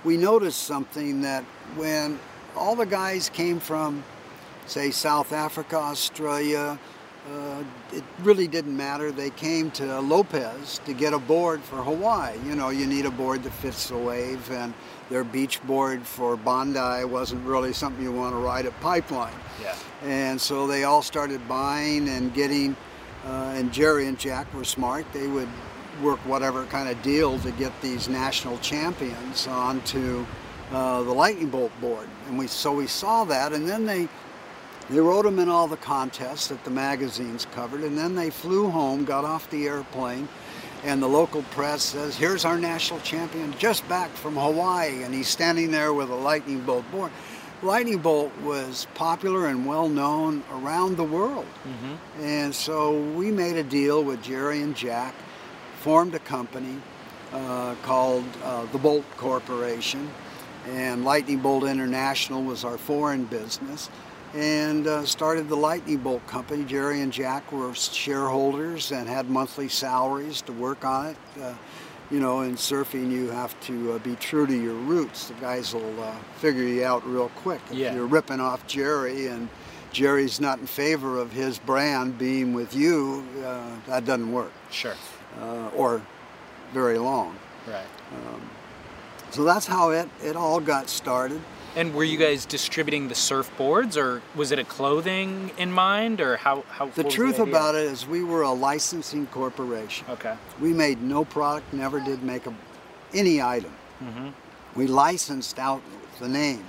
we 0.04 0.18
noticed 0.18 0.64
something 0.64 1.22
that 1.22 1.44
when 1.76 2.20
all 2.56 2.76
the 2.76 2.86
guys 2.86 3.30
came 3.30 3.60
from, 3.60 4.04
say, 4.66 4.92
South 4.92 5.32
Africa, 5.32 5.78
Australia, 5.78 6.80
uh, 7.32 7.64
it 7.94 8.04
really 8.24 8.48
didn't 8.48 8.76
matter. 8.76 9.12
They 9.12 9.30
came 9.30 9.72
to 9.72 10.00
Lopez 10.00 10.80
to 10.86 10.94
get 10.94 11.14
a 11.14 11.20
board 11.20 11.62
for 11.62 11.78
Hawaii. 11.78 12.38
You 12.46 12.56
know, 12.56 12.70
you 12.70 12.88
need 12.88 13.06
a 13.06 13.12
board 13.12 13.44
that 13.44 13.52
fits 13.54 13.90
the 13.90 13.98
wave, 13.98 14.50
and 14.52 14.74
their 15.10 15.24
beach 15.24 15.62
board 15.64 16.04
for 16.04 16.38
Bondi 16.38 17.04
wasn't 17.06 17.46
really 17.46 17.74
something 17.74 18.04
you 18.04 18.12
want 18.12 18.34
to 18.34 18.40
ride 18.40 18.66
at 18.66 18.80
Pipeline. 18.82 19.34
Yeah. 19.62 19.76
And 20.04 20.40
so 20.40 20.68
they 20.68 20.84
all 20.84 21.02
started 21.02 21.48
buying 21.48 22.08
and 22.10 22.34
getting, 22.34 22.76
uh, 23.26 23.54
and 23.56 23.72
Jerry 23.72 24.08
and 24.08 24.18
Jack 24.18 24.52
were 24.54 24.64
smart. 24.64 25.06
They 25.14 25.28
would 25.28 25.50
work 26.02 26.20
whatever 26.20 26.66
kind 26.66 26.90
of 26.90 27.02
deal 27.02 27.38
to 27.40 27.52
get 27.52 27.74
these 27.82 28.08
national 28.08 28.58
champions 28.60 29.48
onto 29.48 30.26
uh, 30.72 31.04
the 31.04 31.12
lightning 31.12 31.50
bolt 31.50 31.72
board. 31.82 32.08
And 32.28 32.38
we 32.38 32.48
so 32.48 32.74
we 32.74 32.88
saw 32.88 33.24
that, 33.26 33.54
and 33.54 33.68
then 33.68 33.86
they 33.86 34.08
they 34.90 35.00
wrote 35.00 35.24
them 35.24 35.40
in 35.40 35.50
all 35.50 35.68
the 35.68 35.78
contests 35.78 36.48
that 36.48 36.64
the 36.64 36.72
magazines 36.72 37.48
covered, 37.54 37.82
and 37.82 37.98
then 37.98 38.16
they 38.16 38.30
flew 38.30 38.70
home, 38.70 39.06
got 39.06 39.26
off 39.26 39.50
the 39.50 39.68
airplane, 39.68 40.28
and 40.84 41.02
the 41.02 41.08
local 41.08 41.44
press 41.52 41.84
says, 41.84 42.16
"Here's 42.16 42.46
our 42.46 42.58
national 42.58 43.00
champion, 43.02 43.54
just 43.58 43.88
back 43.90 44.10
from 44.12 44.36
Hawaii," 44.36 45.04
and 45.04 45.14
he's 45.14 45.28
standing 45.28 45.72
there 45.72 45.94
with 45.94 46.10
a 46.10 46.16
lightning 46.16 46.62
bolt. 46.62 46.90
Board. 46.92 47.12
Lightning 47.62 47.98
bolt 47.98 48.32
was 48.42 48.88
popular 48.94 49.48
and 49.48 49.66
well 49.66 49.90
known 49.90 50.44
around 50.50 50.96
the 50.96 51.04
world, 51.04 51.46
and 52.22 52.56
so 52.56 52.98
we 52.98 53.32
made 53.32 53.58
a 53.58 53.64
deal 53.64 54.02
with 54.02 54.24
Jerry 54.24 54.62
and 54.62 54.74
Jack, 54.76 55.14
formed 55.82 56.16
a 56.16 56.20
company 56.20 56.78
uh, 57.34 57.76
called 57.84 58.24
uh, 58.44 58.66
the 58.72 58.78
Bolt 58.78 59.04
Corporation, 59.18 60.10
and 60.70 61.04
Lightning 61.04 61.40
Bolt 61.40 61.66
International 61.66 62.42
was 62.42 62.64
our 62.64 62.78
foreign 62.78 63.26
business, 63.26 63.90
and 64.34 64.86
uh, 64.88 65.06
started 65.06 65.50
the 65.50 65.56
Lightning 65.56 65.98
Bolt 65.98 66.26
Company. 66.28 66.64
Jerry 66.64 67.02
and 67.02 67.12
Jack 67.12 67.52
were 67.52 67.74
shareholders 67.74 68.92
and 68.92 69.08
had 69.08 69.30
monthly 69.30 69.68
salaries 69.70 70.42
to 70.44 70.54
work 70.54 70.86
on 70.86 71.08
it. 71.08 71.18
Uh, 71.42 71.54
you 72.12 72.20
know, 72.20 72.42
in 72.42 72.56
surfing, 72.56 73.12
you 73.12 73.30
have 73.30 73.60
to 73.62 73.94
uh, 73.94 73.98
be 74.00 74.16
true 74.16 74.48
to 74.48 74.54
your 74.56 74.74
roots. 74.74 75.28
The 75.28 75.36
guys 75.36 75.74
will 75.74 76.04
uh, 76.04 76.16
figure 76.38 76.64
you 76.64 76.84
out 76.84 77.06
real 77.06 77.30
quick. 77.36 77.62
If 77.70 77.78
Yeah. 77.78 77.94
you're 77.94 78.08
ripping 78.08 78.40
off 78.40 78.66
Jerry 78.68 79.28
and 79.28 79.48
Jerry's 79.92 80.40
not 80.40 80.60
in 80.60 80.66
favor 80.68 81.18
of 81.20 81.32
his 81.32 81.60
brand 81.60 82.18
being 82.18 82.54
with 82.54 82.76
you, 82.76 83.24
uh, 83.46 83.64
that 83.88 84.06
doesn't 84.06 84.32
work, 84.32 84.52
Sure. 84.72 84.96
uh, 85.42 85.70
or 85.76 86.02
very 86.74 86.98
long. 86.98 87.36
Right. 87.68 87.86
So 89.32 89.44
that's 89.44 89.68
how 89.68 89.92
it, 89.92 90.10
it 90.24 90.36
all 90.36 90.60
got 90.60 90.90
started. 90.90 91.42
And 91.76 91.94
were 91.94 92.04
you 92.04 92.18
guys 92.18 92.46
distributing 92.46 93.08
the 93.10 93.14
surfboards, 93.14 93.96
or 93.96 94.22
was 94.36 94.52
it 94.52 94.60
a 94.60 94.64
clothing 94.64 95.52
in 95.58 95.72
mind, 95.72 96.20
or 96.20 96.38
how? 96.38 96.64
how 96.70 96.88
The 96.88 97.04
truth 97.04 97.40
about 97.40 97.76
it 97.76 97.84
is, 97.84 98.08
we 98.08 98.24
were 98.24 98.42
a 98.42 98.52
licensing 98.52 99.28
corporation. 99.28 100.06
Okay. 100.10 100.36
We 100.60 100.74
made 100.74 101.02
no 101.02 101.24
product, 101.26 101.72
never 101.74 102.00
did 102.00 102.24
make 102.24 102.46
a, 102.48 102.54
any 103.14 103.42
item. 103.42 103.72
Mm-hmm. 104.04 104.30
We 104.76 104.88
licensed 104.88 105.60
out 105.60 105.82
the 106.20 106.28
name. 106.28 106.66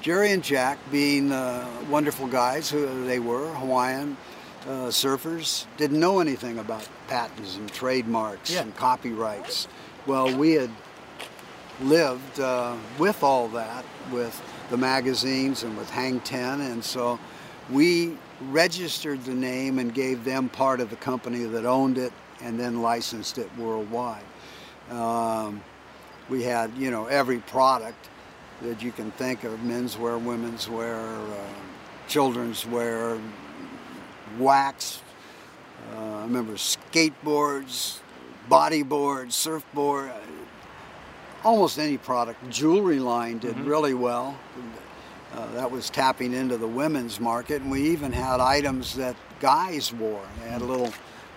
Jerry 0.00 0.30
and 0.32 0.42
Jack, 0.42 0.78
being 0.90 1.30
uh, 1.30 1.66
wonderful 1.90 2.26
guys 2.26 2.70
who 2.70 3.04
they 3.04 3.18
were, 3.18 3.52
Hawaiian 3.54 4.16
uh, 4.66 4.88
surfers, 4.88 5.66
didn't 5.76 6.00
know 6.00 6.20
anything 6.20 6.58
about 6.58 6.88
patents 7.08 7.56
and 7.56 7.70
trademarks 7.70 8.50
Yeah. 8.50 8.62
and 8.62 8.74
copyrights. 8.76 9.68
Well, 10.06 10.34
we 10.34 10.52
had 10.52 10.70
lived 11.82 12.40
uh, 12.40 12.76
with 12.98 13.22
all 13.22 13.48
that, 13.48 13.84
with 14.12 14.42
the 14.70 14.76
magazines 14.76 15.62
and 15.62 15.76
with 15.76 15.90
Hang 15.90 16.20
Ten, 16.20 16.60
and 16.60 16.82
so 16.82 17.18
we 17.70 18.16
registered 18.50 19.24
the 19.24 19.34
name 19.34 19.78
and 19.78 19.94
gave 19.94 20.24
them 20.24 20.48
part 20.48 20.80
of 20.80 20.90
the 20.90 20.96
company 20.96 21.44
that 21.44 21.64
owned 21.64 21.98
it, 21.98 22.12
and 22.42 22.58
then 22.58 22.82
licensed 22.82 23.38
it 23.38 23.48
worldwide. 23.56 24.24
Um, 24.90 25.62
we 26.28 26.42
had, 26.42 26.72
you 26.76 26.90
know, 26.90 27.06
every 27.06 27.38
product 27.38 28.08
that 28.62 28.82
you 28.82 28.92
can 28.92 29.10
think 29.12 29.44
of: 29.44 29.58
menswear, 29.60 30.22
women's 30.22 30.68
wear, 30.68 30.96
uh, 30.96 31.46
children's 32.08 32.66
wear, 32.66 33.18
wax. 34.38 35.00
Uh, 35.94 36.16
I 36.16 36.22
remember 36.22 36.54
skateboards, 36.54 38.00
bodyboards, 38.50 39.32
surfboard 39.32 40.10
almost 41.44 41.78
any 41.78 41.96
product. 41.98 42.48
Jewelry 42.50 42.98
line 42.98 43.38
did 43.38 43.58
really 43.60 43.94
well. 43.94 44.36
Uh, 45.34 45.50
that 45.52 45.70
was 45.70 45.90
tapping 45.90 46.32
into 46.32 46.56
the 46.56 46.66
women's 46.66 47.18
market, 47.20 47.60
and 47.60 47.70
we 47.70 47.82
even 47.90 48.12
had 48.12 48.40
items 48.40 48.94
that 48.94 49.16
guys 49.40 49.92
wore. 49.92 50.22
They 50.42 50.48
had 50.48 50.62
a 50.62 50.64
little 50.64 50.92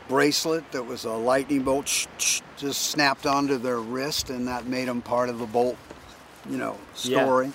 bracelet 0.08 0.72
that 0.72 0.84
was 0.84 1.04
a 1.06 1.12
lightning 1.12 1.64
bolt, 1.64 1.88
sh- 1.88 2.06
sh- 2.20 2.42
just 2.58 2.84
snapped 2.92 3.26
onto 3.26 3.58
their 3.58 3.80
wrist, 3.80 4.30
and 4.30 4.48
that 4.48 4.68
made 4.68 4.88
them 4.88 5.02
part 5.02 5.30
of 5.30 5.40
the 5.40 5.48
bolt, 5.48 5.78
you 6.50 6.58
know, 6.58 6.78
Yeah. 7.04 7.24
story. 7.24 7.52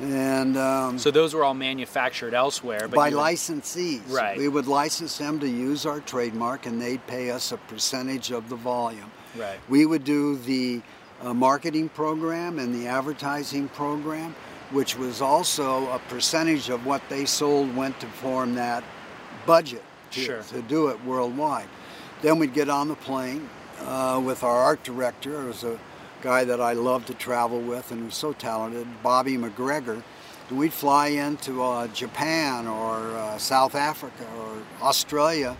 And 0.00 0.56
um, 0.58 0.98
So 0.98 1.10
those 1.10 1.32
were 1.34 1.44
all 1.44 1.54
manufactured 1.54 2.34
elsewhere, 2.34 2.80
but 2.88 2.96
by 2.96 3.10
licensees. 3.10 4.10
Right. 4.10 4.36
We 4.36 4.48
would 4.48 4.66
license 4.66 5.16
them 5.18 5.38
to 5.40 5.48
use 5.48 5.84
our 5.86 6.00
trademark, 6.00 6.64
and 6.66 6.80
they'd 6.80 7.06
pay 7.06 7.30
us 7.30 7.52
a 7.52 7.56
percentage 7.56 8.30
of 8.30 8.48
the 8.48 8.56
volume. 8.56 9.10
Right. 9.38 9.58
We 9.68 9.84
would 9.86 10.04
do 10.04 10.36
the 10.36 10.80
uh, 11.22 11.32
marketing 11.34 11.88
program 11.90 12.58
and 12.58 12.74
the 12.74 12.86
advertising 12.86 13.68
program, 13.68 14.34
which 14.70 14.96
was 14.96 15.20
also 15.22 15.88
a 15.90 15.98
percentage 16.08 16.68
of 16.68 16.84
what 16.86 17.02
they 17.08 17.24
sold 17.24 17.74
went 17.76 17.98
to 18.00 18.06
form 18.06 18.54
that 18.54 18.84
budget 19.46 19.82
to, 20.10 20.20
Sure. 20.20 20.42
to 20.42 20.62
do 20.62 20.88
it 20.88 21.04
worldwide. 21.04 21.68
Then 22.22 22.38
we'd 22.38 22.54
get 22.54 22.68
on 22.68 22.88
the 22.88 22.94
plane 22.96 23.48
uh, 23.80 24.20
with 24.24 24.42
our 24.42 24.56
art 24.56 24.82
director. 24.82 25.42
It 25.42 25.46
was 25.46 25.64
a 25.64 25.78
guy 26.22 26.44
that 26.44 26.60
I 26.60 26.72
loved 26.72 27.06
to 27.08 27.14
travel 27.14 27.60
with 27.60 27.90
and 27.92 28.06
was 28.06 28.14
so 28.14 28.32
talented, 28.32 28.86
Bobby 29.02 29.36
McGregor. 29.36 30.02
And 30.48 30.58
we'd 30.58 30.72
fly 30.72 31.08
into 31.08 31.62
uh, 31.62 31.88
Japan 31.88 32.66
or 32.66 32.96
uh, 33.16 33.36
South 33.38 33.74
Africa 33.74 34.24
or 34.38 34.56
Australia 34.86 35.56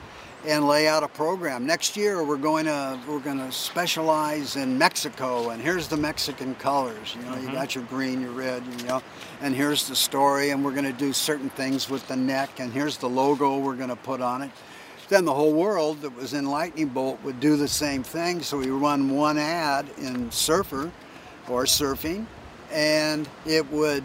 and 0.47 0.69
lay 0.69 0.87
out 0.87 1.03
a 1.03 1.09
program. 1.09 1.67
Next 1.67 1.97
year 1.97 2.23
we're 2.23 2.37
going 2.37 2.67
to 2.67 2.99
we're 3.09 3.19
going 3.19 3.39
to 3.39 3.51
specialize 3.51 4.55
in 4.55 4.79
Mexico 4.79 5.51
and 5.51 5.61
here's 5.61 5.89
the 5.89 5.97
Mexican 5.97 6.55
colors. 6.55 7.17
You 7.17 7.23
know, 7.23 7.35
you 7.37 7.47
mm-hmm. 7.47 7.55
got 7.55 7.75
your 7.75 7.85
green, 7.85 8.21
your 8.21 8.31
red, 8.31 8.63
you 8.79 8.87
know, 8.87 9.03
and 9.41 9.55
here's 9.55 9.89
the 9.89 9.97
story 9.97 10.51
and 10.51 10.65
we're 10.65 10.73
going 10.73 10.85
to 10.85 10.93
do 10.93 11.13
certain 11.13 11.51
things 11.51 11.91
with 11.91 12.07
the 12.07 12.17
neck 12.17 12.61
and 12.61 12.73
here's 12.73 12.97
the 12.97 13.09
logo 13.09 13.59
we're 13.59 13.75
going 13.75 13.91
to 13.91 13.97
put 13.97 14.21
on 14.21 14.43
it. 14.43 14.51
Then 15.09 15.25
the 15.25 15.35
whole 15.35 15.53
world 15.53 16.01
that 16.03 16.15
was 16.15 16.33
in 16.33 16.47
Lightning 16.47 16.89
Bolt 16.89 17.23
would 17.25 17.41
do 17.41 17.57
the 17.57 17.69
same 17.69 18.03
thing. 18.03 18.43
So 18.43 18.59
we 18.59 18.71
run 18.71 19.11
one 19.11 19.39
ad 19.39 19.87
in 19.99 20.31
Surfer 20.31 20.93
or 21.49 21.65
surfing 21.65 22.27
and 22.71 23.29
it 23.47 23.69
would 23.73 24.05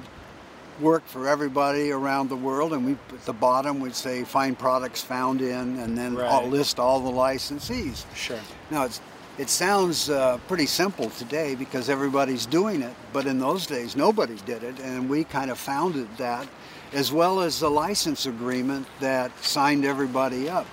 work 0.82 1.06
for 1.06 1.28
everybody 1.28 1.92
around 1.92 2.30
the 2.30 2.36
world, 2.36 2.74
and 2.74 2.86
we 2.86 2.92
at 2.94 3.26
the 3.26 3.34
bottom 3.34 3.80
would 3.80 3.96
say 3.96 4.24
find 4.24 4.58
products 4.58 5.02
found 5.02 5.42
in, 5.42 5.80
and 5.80 5.98
then 5.98 6.16
Right. 6.16 6.46
list 6.48 6.80
all 6.80 7.00
the 7.00 7.12
licensees. 7.12 8.04
Sure. 8.16 8.40
Now 8.70 8.86
it's 8.86 9.00
it 9.38 9.50
sounds 9.50 10.10
uh, 10.10 10.38
pretty 10.48 10.66
simple 10.66 11.10
today 11.12 11.56
because 11.56 11.90
everybody's 11.90 12.46
doing 12.46 12.82
it, 12.82 12.94
but 13.14 13.26
in 13.26 13.40
those 13.40 13.66
days 13.66 13.96
nobody 13.96 14.36
did 14.46 14.64
it, 14.64 14.80
and 14.80 15.10
we 15.10 15.24
kind 15.24 15.50
of 15.50 15.58
founded 15.58 16.08
that, 16.18 16.46
as 16.94 17.12
well 17.14 17.40
as 17.40 17.60
the 17.60 17.70
license 17.70 18.26
agreement 18.26 18.86
that 19.00 19.32
signed 19.44 19.86
everybody 19.86 20.50
up. 20.50 20.68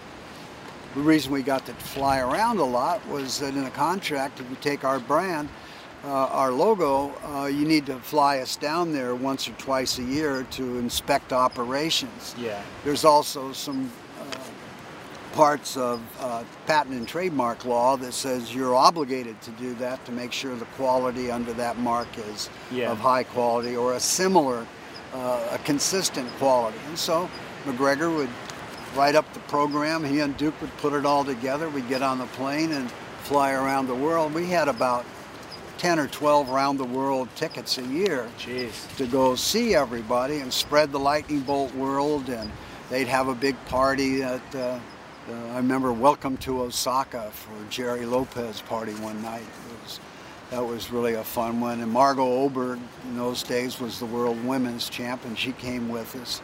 The 0.94 1.00
reason 1.00 1.32
we 1.32 1.42
got 1.42 1.66
to 1.66 1.74
fly 1.74 2.18
around 2.18 2.58
a 2.58 2.64
lot 2.64 3.06
was 3.08 3.38
that 3.38 3.54
in 3.54 3.64
a 3.64 3.70
contract, 3.70 4.40
if 4.40 4.50
you 4.50 4.56
take 4.60 4.84
our 4.84 4.98
brand, 4.98 5.48
our 6.04 6.52
logo, 6.52 7.12
uh, 7.24 7.46
you 7.46 7.66
need 7.66 7.86
to 7.86 7.96
fly 8.00 8.38
us 8.38 8.56
down 8.56 8.92
there 8.92 9.14
once 9.14 9.48
or 9.48 9.52
twice 9.52 9.98
a 9.98 10.02
year 10.02 10.44
to 10.52 10.78
inspect 10.78 11.32
operations. 11.32 12.34
Yeah. 12.38 12.62
There's 12.84 13.04
also 13.04 13.52
some 13.52 13.90
uh, 14.20 14.24
parts 15.32 15.76
of 15.76 16.00
uh, 16.20 16.44
patent 16.66 16.94
and 16.94 17.06
trademark 17.08 17.64
law 17.64 17.96
that 17.96 18.12
says 18.14 18.54
you're 18.54 18.74
obligated 18.76 19.40
to 19.42 19.50
do 19.52 19.74
that 19.74 20.04
to 20.06 20.12
make 20.12 20.32
sure 20.32 20.54
the 20.54 20.64
quality 20.76 21.30
under 21.30 21.52
that 21.54 21.78
mark 21.78 22.08
is 22.30 22.48
Yeah. 22.70 22.90
of 22.92 22.98
high 22.98 23.24
quality 23.24 23.76
or 23.76 23.94
a 23.94 24.00
similar, 24.00 24.66
uh, 25.14 25.48
a 25.52 25.58
consistent 25.64 26.28
quality. 26.38 26.78
And 26.88 26.98
so 26.98 27.28
McGregor 27.66 28.14
would 28.14 28.30
write 28.96 29.14
up 29.16 29.30
the 29.34 29.40
program. 29.40 30.04
He 30.04 30.20
and 30.20 30.36
Duke 30.36 30.58
would 30.60 30.74
put 30.78 30.92
it 30.92 31.04
all 31.04 31.24
together. 31.24 31.68
We'd 31.68 31.88
get 31.88 32.02
on 32.02 32.18
the 32.18 32.26
plane 32.26 32.72
and 32.72 32.90
fly 33.24 33.52
around 33.52 33.86
the 33.88 33.94
world. 33.94 34.32
We 34.32 34.46
had 34.46 34.68
about 34.68 35.04
10 35.78 36.00
or 36.00 36.08
12 36.08 36.48
round 36.48 36.78
the 36.78 36.84
world 36.84 37.28
tickets 37.36 37.78
a 37.78 37.86
year 37.86 38.28
Jeez. 38.36 38.96
to 38.96 39.06
go 39.06 39.36
see 39.36 39.76
everybody 39.76 40.40
and 40.40 40.52
spread 40.52 40.90
the 40.90 40.98
lightning 40.98 41.40
bolt 41.40 41.72
world 41.76 42.28
and 42.28 42.50
they'd 42.90 43.06
have 43.06 43.28
a 43.28 43.34
big 43.34 43.56
party 43.66 44.24
at 44.24 44.42
uh, 44.56 44.58
uh, 44.58 45.32
i 45.52 45.56
remember 45.56 45.92
welcome 45.92 46.36
to 46.38 46.62
osaka 46.62 47.30
for 47.30 47.52
jerry 47.70 48.04
lopez 48.04 48.60
party 48.62 48.92
one 48.94 49.22
night. 49.22 49.42
It 49.42 49.82
was, 49.84 50.00
that 50.50 50.66
was 50.66 50.90
really 50.90 51.14
a 51.14 51.22
fun 51.22 51.60
one. 51.60 51.80
And 51.80 51.92
margo 51.92 52.26
oberg 52.26 52.80
in 53.04 53.16
those 53.16 53.44
days 53.44 53.78
was 53.78 54.00
the 54.00 54.06
world 54.06 54.42
women's 54.44 54.88
champ 54.88 55.24
and 55.26 55.38
she 55.38 55.52
came 55.52 55.88
with 55.88 56.16
us. 56.16 56.42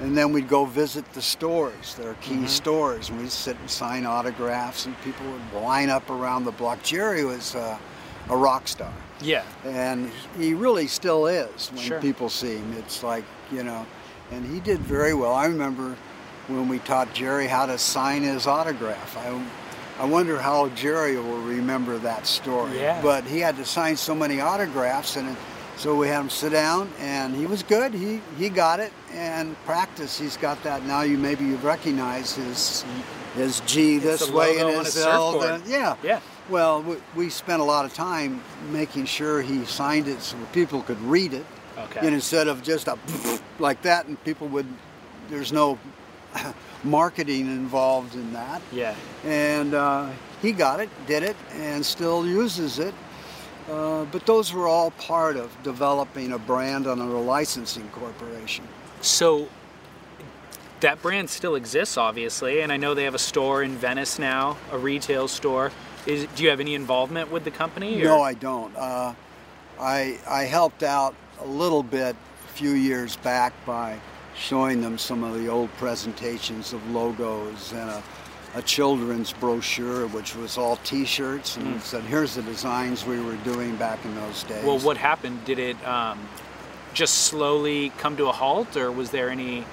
And 0.00 0.16
then 0.16 0.32
we'd 0.32 0.48
go 0.48 0.64
visit 0.64 1.04
the 1.12 1.22
stores. 1.22 1.96
Their 1.96 2.14
key 2.14 2.46
stores 2.46 3.10
and 3.10 3.18
we'd 3.18 3.30
sit 3.30 3.58
and 3.58 3.68
sign 3.68 4.06
autographs 4.06 4.86
and 4.86 4.98
people 5.02 5.26
would 5.30 5.62
line 5.62 5.90
up 5.90 6.08
around 6.08 6.44
the 6.44 6.52
block. 6.52 6.82
Jerry 6.82 7.24
was 7.24 7.54
uh, 7.54 7.76
a 8.30 8.36
rock 8.36 8.66
star 8.68 8.92
Yeah. 9.20 9.42
and 9.64 10.10
he 10.38 10.54
really 10.54 10.86
still 10.86 11.26
is 11.26 11.70
when 11.74 11.82
Sure. 11.82 12.00
people 12.00 12.28
see 12.28 12.56
him. 12.56 12.74
It's 12.78 13.02
like 13.02 13.24
you 13.52 13.62
know, 13.62 13.84
and 14.32 14.44
he 14.50 14.60
did 14.60 14.80
very 14.80 15.14
well. 15.14 15.34
I 15.34 15.46
remember 15.46 15.96
when 16.48 16.68
we 16.68 16.78
taught 16.80 17.12
Jerry 17.12 17.46
how 17.46 17.66
to 17.66 17.76
sign 17.78 18.22
his 18.22 18.46
autograph. 18.46 19.16
I, 19.16 19.40
I 20.02 20.06
wonder 20.06 20.38
how 20.40 20.68
Jerry 20.70 21.16
will 21.16 21.38
remember 21.42 21.98
that 21.98 22.26
story. 22.26 22.78
Yeah. 22.80 23.00
But 23.02 23.24
he 23.24 23.38
had 23.40 23.56
to 23.56 23.64
sign 23.64 23.96
so 23.96 24.14
many 24.14 24.40
autographs, 24.40 25.16
and 25.16 25.36
so 25.76 25.94
we 25.94 26.08
had 26.08 26.20
him 26.20 26.30
sit 26.30 26.52
down, 26.52 26.90
and 27.00 27.34
he 27.36 27.46
was 27.46 27.62
good. 27.62 27.92
He 27.94 28.20
he 28.38 28.48
got 28.48 28.80
it, 28.80 28.92
and 29.12 29.54
practice. 29.66 30.18
He's 30.18 30.36
got 30.36 30.62
that 30.64 30.84
now. 30.84 31.02
You 31.02 31.16
maybe 31.18 31.44
you 31.44 31.56
recognize 31.56 32.34
his 32.34 32.84
his 33.36 33.60
G 33.66 33.98
this 33.98 34.30
way 34.30 34.58
and 34.58 34.70
his 34.84 34.96
L. 34.96 35.38
then- 35.40 35.62
yeah. 35.66 35.96
Yeah. 36.02 36.20
Well, 36.48 36.82
we, 36.82 36.96
we 37.14 37.30
spent 37.30 37.60
a 37.60 37.64
lot 37.64 37.84
of 37.84 37.94
time 37.94 38.42
making 38.70 39.06
sure 39.06 39.40
he 39.40 39.64
signed 39.64 40.08
it 40.08 40.20
so 40.20 40.36
people 40.52 40.82
could 40.82 41.00
read 41.00 41.32
it. 41.32 41.46
Okay. 41.76 42.00
And 42.00 42.14
instead 42.14 42.48
of 42.48 42.62
just 42.62 42.88
a 42.88 42.98
like 43.58 43.82
that, 43.82 44.06
and 44.06 44.22
people 44.24 44.48
would, 44.48 44.66
there's 45.28 45.52
no 45.52 45.78
marketing 46.84 47.46
involved 47.46 48.14
in 48.14 48.32
that. 48.32 48.60
Yeah. 48.72 48.94
And 49.24 49.74
uh, 49.74 50.10
he 50.42 50.52
got 50.52 50.80
it, 50.80 50.90
did 51.06 51.22
it, 51.22 51.36
and 51.52 51.84
still 51.84 52.26
uses 52.26 52.78
it. 52.78 52.94
Uh, 53.70 54.04
but 54.06 54.26
those 54.26 54.52
were 54.52 54.68
all 54.68 54.90
part 54.92 55.36
of 55.36 55.50
developing 55.62 56.32
a 56.32 56.38
brand 56.38 56.86
under 56.86 57.04
a 57.04 57.20
licensing 57.20 57.88
corporation. 57.88 58.66
So 59.00 59.48
that 60.80 61.00
brand 61.00 61.30
still 61.30 61.54
exists, 61.54 61.96
obviously, 61.96 62.60
and 62.60 62.70
I 62.70 62.76
know 62.76 62.92
they 62.92 63.04
have 63.04 63.14
a 63.14 63.18
store 63.18 63.62
in 63.62 63.74
Venice 63.76 64.18
now, 64.18 64.58
a 64.70 64.76
retail 64.76 65.28
store. 65.28 65.72
Is, 66.06 66.26
do 66.36 66.42
you 66.42 66.50
have 66.50 66.60
any 66.60 66.74
involvement 66.74 67.30
with 67.30 67.44
the 67.44 67.50
company? 67.50 68.00
or- 68.02 68.04
No, 68.04 68.22
I 68.22 68.34
don't. 68.34 68.74
Uh, 68.76 69.14
I 69.80 70.18
I 70.28 70.44
helped 70.44 70.82
out 70.82 71.14
a 71.40 71.46
little 71.46 71.82
bit 71.82 72.14
a 72.44 72.48
few 72.52 72.70
years 72.70 73.16
back 73.16 73.52
by 73.66 73.98
showing 74.36 74.80
them 74.80 74.98
some 74.98 75.24
of 75.24 75.34
the 75.40 75.48
old 75.48 75.70
presentations 75.78 76.72
of 76.72 76.88
logos 76.90 77.72
and 77.72 77.88
a, 77.90 78.02
a 78.56 78.62
children's 78.62 79.32
brochure, 79.32 80.06
which 80.08 80.36
was 80.36 80.56
all 80.58 80.76
T-shirts, 80.84 81.56
and 81.56 81.74
it 81.76 81.82
said, 81.82 82.02
"Here's 82.04 82.34
the 82.34 82.42
designs 82.42 83.04
we 83.04 83.20
were 83.20 83.36
doing 83.36 83.74
back 83.76 84.04
in 84.04 84.14
those 84.14 84.42
days." 84.44 84.64
Well, 84.64 84.78
what 84.80 84.96
happened? 84.96 85.44
Did 85.44 85.58
it 85.58 85.88
um, 85.88 86.18
just 86.92 87.14
slowly 87.24 87.90
come 87.98 88.16
to 88.18 88.26
a 88.28 88.32
halt, 88.32 88.76
or 88.76 88.92
was 88.92 89.10
there 89.10 89.30
any 89.30 89.64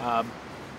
uh, 0.00 0.24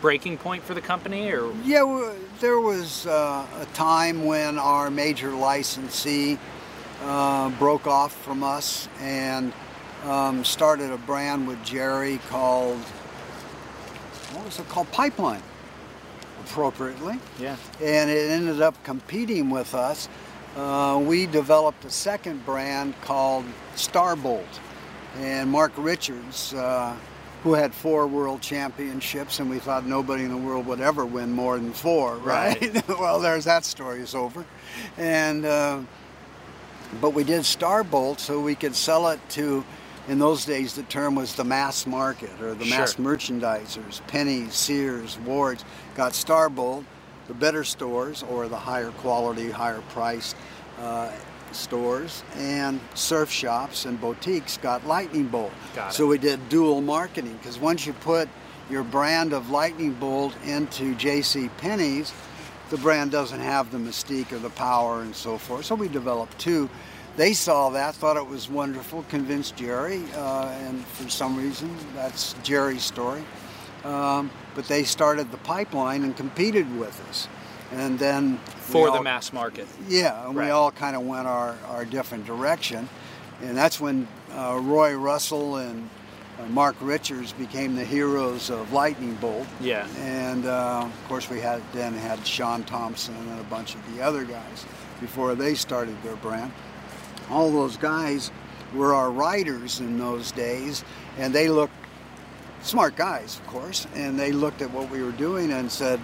breaking 0.02 0.38
point 0.38 0.64
for 0.64 0.74
the 0.74 0.82
company? 0.82 1.32
Or 1.32 1.52
Yeah, 1.64 2.14
there 2.40 2.60
was 2.60 3.06
uh, 3.08 3.46
a 3.60 3.66
time 3.74 4.26
when 4.26 4.58
our 4.60 4.90
major 4.90 5.32
licensee 5.32 6.38
uh, 7.04 7.50
broke 7.58 7.88
off 7.88 8.16
from 8.24 8.44
us 8.44 8.88
and 9.00 9.54
um, 10.04 10.44
started 10.44 10.92
a 10.92 10.98
brand 10.98 11.48
with 11.48 11.64
Jerry 11.64 12.20
called, 12.30 12.78
what 14.34 14.46
was 14.46 14.60
it 14.60 14.68
called? 14.70 14.92
Pipeline, 14.92 15.44
appropriately. 16.42 17.20
yeah, 17.40 17.56
And 17.82 18.10
it 18.10 18.30
ended 18.32 18.62
up 18.62 18.82
competing 18.84 19.50
with 19.50 19.74
us. 19.74 20.08
Uh, 20.56 21.02
we 21.04 21.26
developed 21.28 21.86
a 21.86 21.90
second 21.90 22.46
brand 22.46 23.00
called 23.02 23.46
Starbolt. 23.76 24.46
And 25.18 25.50
Mark 25.50 25.72
Richards, 25.78 26.54
uh, 26.54 26.96
who 27.44 27.54
had 27.54 27.74
four 27.74 28.08
world 28.08 28.42
championships, 28.42 29.40
and 29.40 29.50
we 29.50 29.60
thought 29.60 29.86
nobody 29.86 30.24
in 30.24 30.30
the 30.30 30.38
world 30.38 30.66
would 30.66 30.82
ever 30.82 31.06
win 31.06 31.32
more 31.32 31.58
than 31.58 31.72
four, 31.72 32.16
right? 32.18 32.60
Right. 32.62 32.88
well, 33.00 33.20
there's 33.20 33.46
that 33.46 33.66
story 33.66 34.02
is 34.02 34.16
over. 34.16 34.46
And 34.98 35.46
uh, 35.46 35.82
but 37.02 37.12
we 37.12 37.24
did 37.24 37.42
Starbolt 37.42 38.20
so 38.20 38.40
we 38.40 38.56
could 38.56 38.76
sell 38.76 39.10
it 39.10 39.20
to. 39.30 39.64
In 40.08 40.20
those 40.20 40.46
days, 40.46 40.74
the 40.74 40.84
term 40.84 41.16
was 41.16 41.36
the 41.36 41.44
mass 41.44 41.86
market 41.86 42.42
or 42.42 42.54
the 42.54 42.64
mass 42.64 42.96
merchandisers. 42.96 44.00
Penny, 44.08 44.48
Sears, 44.50 45.20
Wards 45.20 45.66
got 45.96 46.14
Starbolt. 46.14 46.86
The 47.28 47.34
better 47.34 47.66
stores 47.66 48.24
or 48.24 48.48
the 48.48 48.56
higher 48.56 48.92
quality, 48.92 49.52
higher 49.52 49.82
priced 49.90 50.38
uh, 50.80 51.12
stores 51.54 52.24
and 52.36 52.80
surf 52.94 53.30
shops 53.30 53.86
and 53.86 54.00
boutiques 54.00 54.58
got 54.58 54.86
Lightning 54.86 55.28
Bolt. 55.28 55.52
Got 55.76 55.94
so 55.94 56.08
we 56.08 56.18
did 56.18 56.50
dual 56.50 56.82
marketing 56.82 57.38
because 57.38 57.60
once 57.60 57.86
you 57.86 57.94
put 57.94 58.30
your 58.70 58.84
brand 58.84 59.34
of 59.34 59.50
Lightning 59.50 59.94
Bolt 59.94 60.34
into 60.46 60.96
J.C. 60.96 61.50
Penney's, 61.58 62.14
the 62.70 62.78
brand 62.78 63.12
doesn't 63.12 63.40
have 63.40 63.72
the 63.72 63.78
mystique 63.78 64.32
or 64.32 64.40
the 64.40 64.50
power 64.52 65.02
and 65.02 65.16
so 65.16 65.38
forth. 65.38 65.66
So 65.66 65.76
we 65.76 65.88
developed 65.88 66.38
two. 66.38 66.70
They 67.16 67.34
saw 67.34 67.70
that, 67.72 67.96
thought 67.96 68.18
it 68.18 68.28
was 68.28 68.50
wonderful, 68.50 69.04
convinced 69.10 69.56
Jerry, 69.56 70.04
uh, 70.14 70.50
and 70.62 70.86
for 70.86 71.10
some 71.10 71.36
reason, 71.36 71.76
that's 71.96 72.34
Jerry's 72.44 72.84
story. 72.84 73.24
Um, 73.84 74.30
but 74.54 74.66
they 74.68 74.84
started 74.84 75.32
the 75.32 75.38
pipeline 75.38 76.04
and 76.04 76.16
competed 76.16 76.78
with 76.78 77.00
us. 77.10 77.28
And 77.74 78.00
then 78.00 78.38
for 78.38 78.92
the 78.92 79.02
mass 79.02 79.34
market. 79.34 79.68
yeah, 79.88 80.26
and 80.28 80.36
Right. 80.36 80.46
we 80.46 80.52
all 80.52 80.72
kind 80.72 80.96
of 80.96 81.02
went 81.04 81.28
our, 81.28 81.56
our 81.68 81.86
different 81.86 82.26
direction. 82.26 82.88
And 83.42 83.56
that's 83.58 83.80
when 83.80 84.08
uh, 84.34 84.60
Rory 84.62 84.96
Russell 84.98 85.58
and 85.58 85.90
uh, 86.40 86.46
Mark 86.48 86.76
Richards 86.82 87.34
became 87.34 87.76
the 87.76 87.84
heroes 87.86 88.50
of 88.50 88.72
Lightning 88.72 89.16
Bolt. 89.16 89.46
Yeah. 89.60 89.88
And 90.00 90.46
uh, 90.46 90.84
of 90.86 91.08
course, 91.08 91.30
we 91.30 91.40
had 91.40 91.62
then 91.74 91.94
had 91.94 92.26
Shaun 92.26 92.64
Tomson 92.64 93.16
and 93.16 93.40
a 93.40 93.44
bunch 93.44 93.76
of 93.76 93.96
the 93.96 94.02
other 94.02 94.24
guys 94.24 94.66
before 95.02 95.36
they 95.36 95.54
started 95.56 95.96
their 96.04 96.16
brand. 96.16 96.52
All 97.30 97.52
those 97.52 97.76
guys 97.78 98.32
were 98.74 98.94
our 98.94 99.12
writers 99.12 99.80
in 99.80 99.98
those 100.00 100.32
days, 100.32 100.84
and 101.18 101.34
they 101.34 101.50
looked 101.50 101.74
smart 102.62 102.96
guys, 102.96 103.40
of 103.40 103.48
course, 103.48 103.88
and 103.96 104.20
they 104.20 104.32
looked 104.32 104.62
at 104.62 104.72
what 104.72 104.90
we 104.90 105.04
were 105.04 105.12
doing 105.12 105.52
and 105.52 105.72
said, 105.72 106.00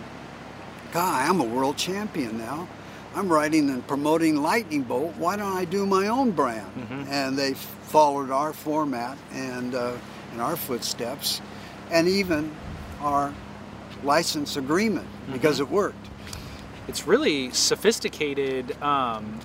God, 0.93 1.27
I'm 1.27 1.41
a 1.41 1.43
world 1.43 1.75
champion 1.75 2.37
now. 2.37 2.67
I'm 3.15 3.27
writing 3.27 3.67
and 3.71 3.85
promoting 3.87 4.43
Lightning 4.43 4.83
Bolt. 4.83 5.15
Why 5.17 5.35
don't 5.35 5.51
I 5.51 5.65
do 5.65 5.87
my 5.87 6.07
own 6.07 6.29
brand? 6.31 6.71
And 7.09 7.35
they 7.35 7.55
followed 7.55 8.29
our 8.29 8.53
format 8.53 9.17
and 9.31 9.73
uh, 9.73 9.93
in 10.35 10.39
our 10.39 10.55
footsteps, 10.55 11.41
and 11.89 12.07
even 12.07 12.51
our 13.01 13.33
license 14.03 14.55
agreement 14.55 15.07
because 15.31 15.59
it 15.59 15.69
worked. 15.69 16.09
It's 16.87 17.07
really 17.07 17.49
sophisticated 17.51 18.79
um, 18.81 19.39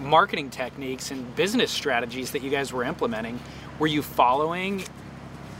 marketing 0.00 0.50
techniques 0.50 1.12
and 1.12 1.36
business 1.36 1.70
strategies 1.70 2.32
that 2.32 2.42
you 2.42 2.50
guys 2.50 2.72
were 2.72 2.82
implementing. 2.82 3.38
Were 3.78 3.86
you 3.86 4.02
following 4.02 4.82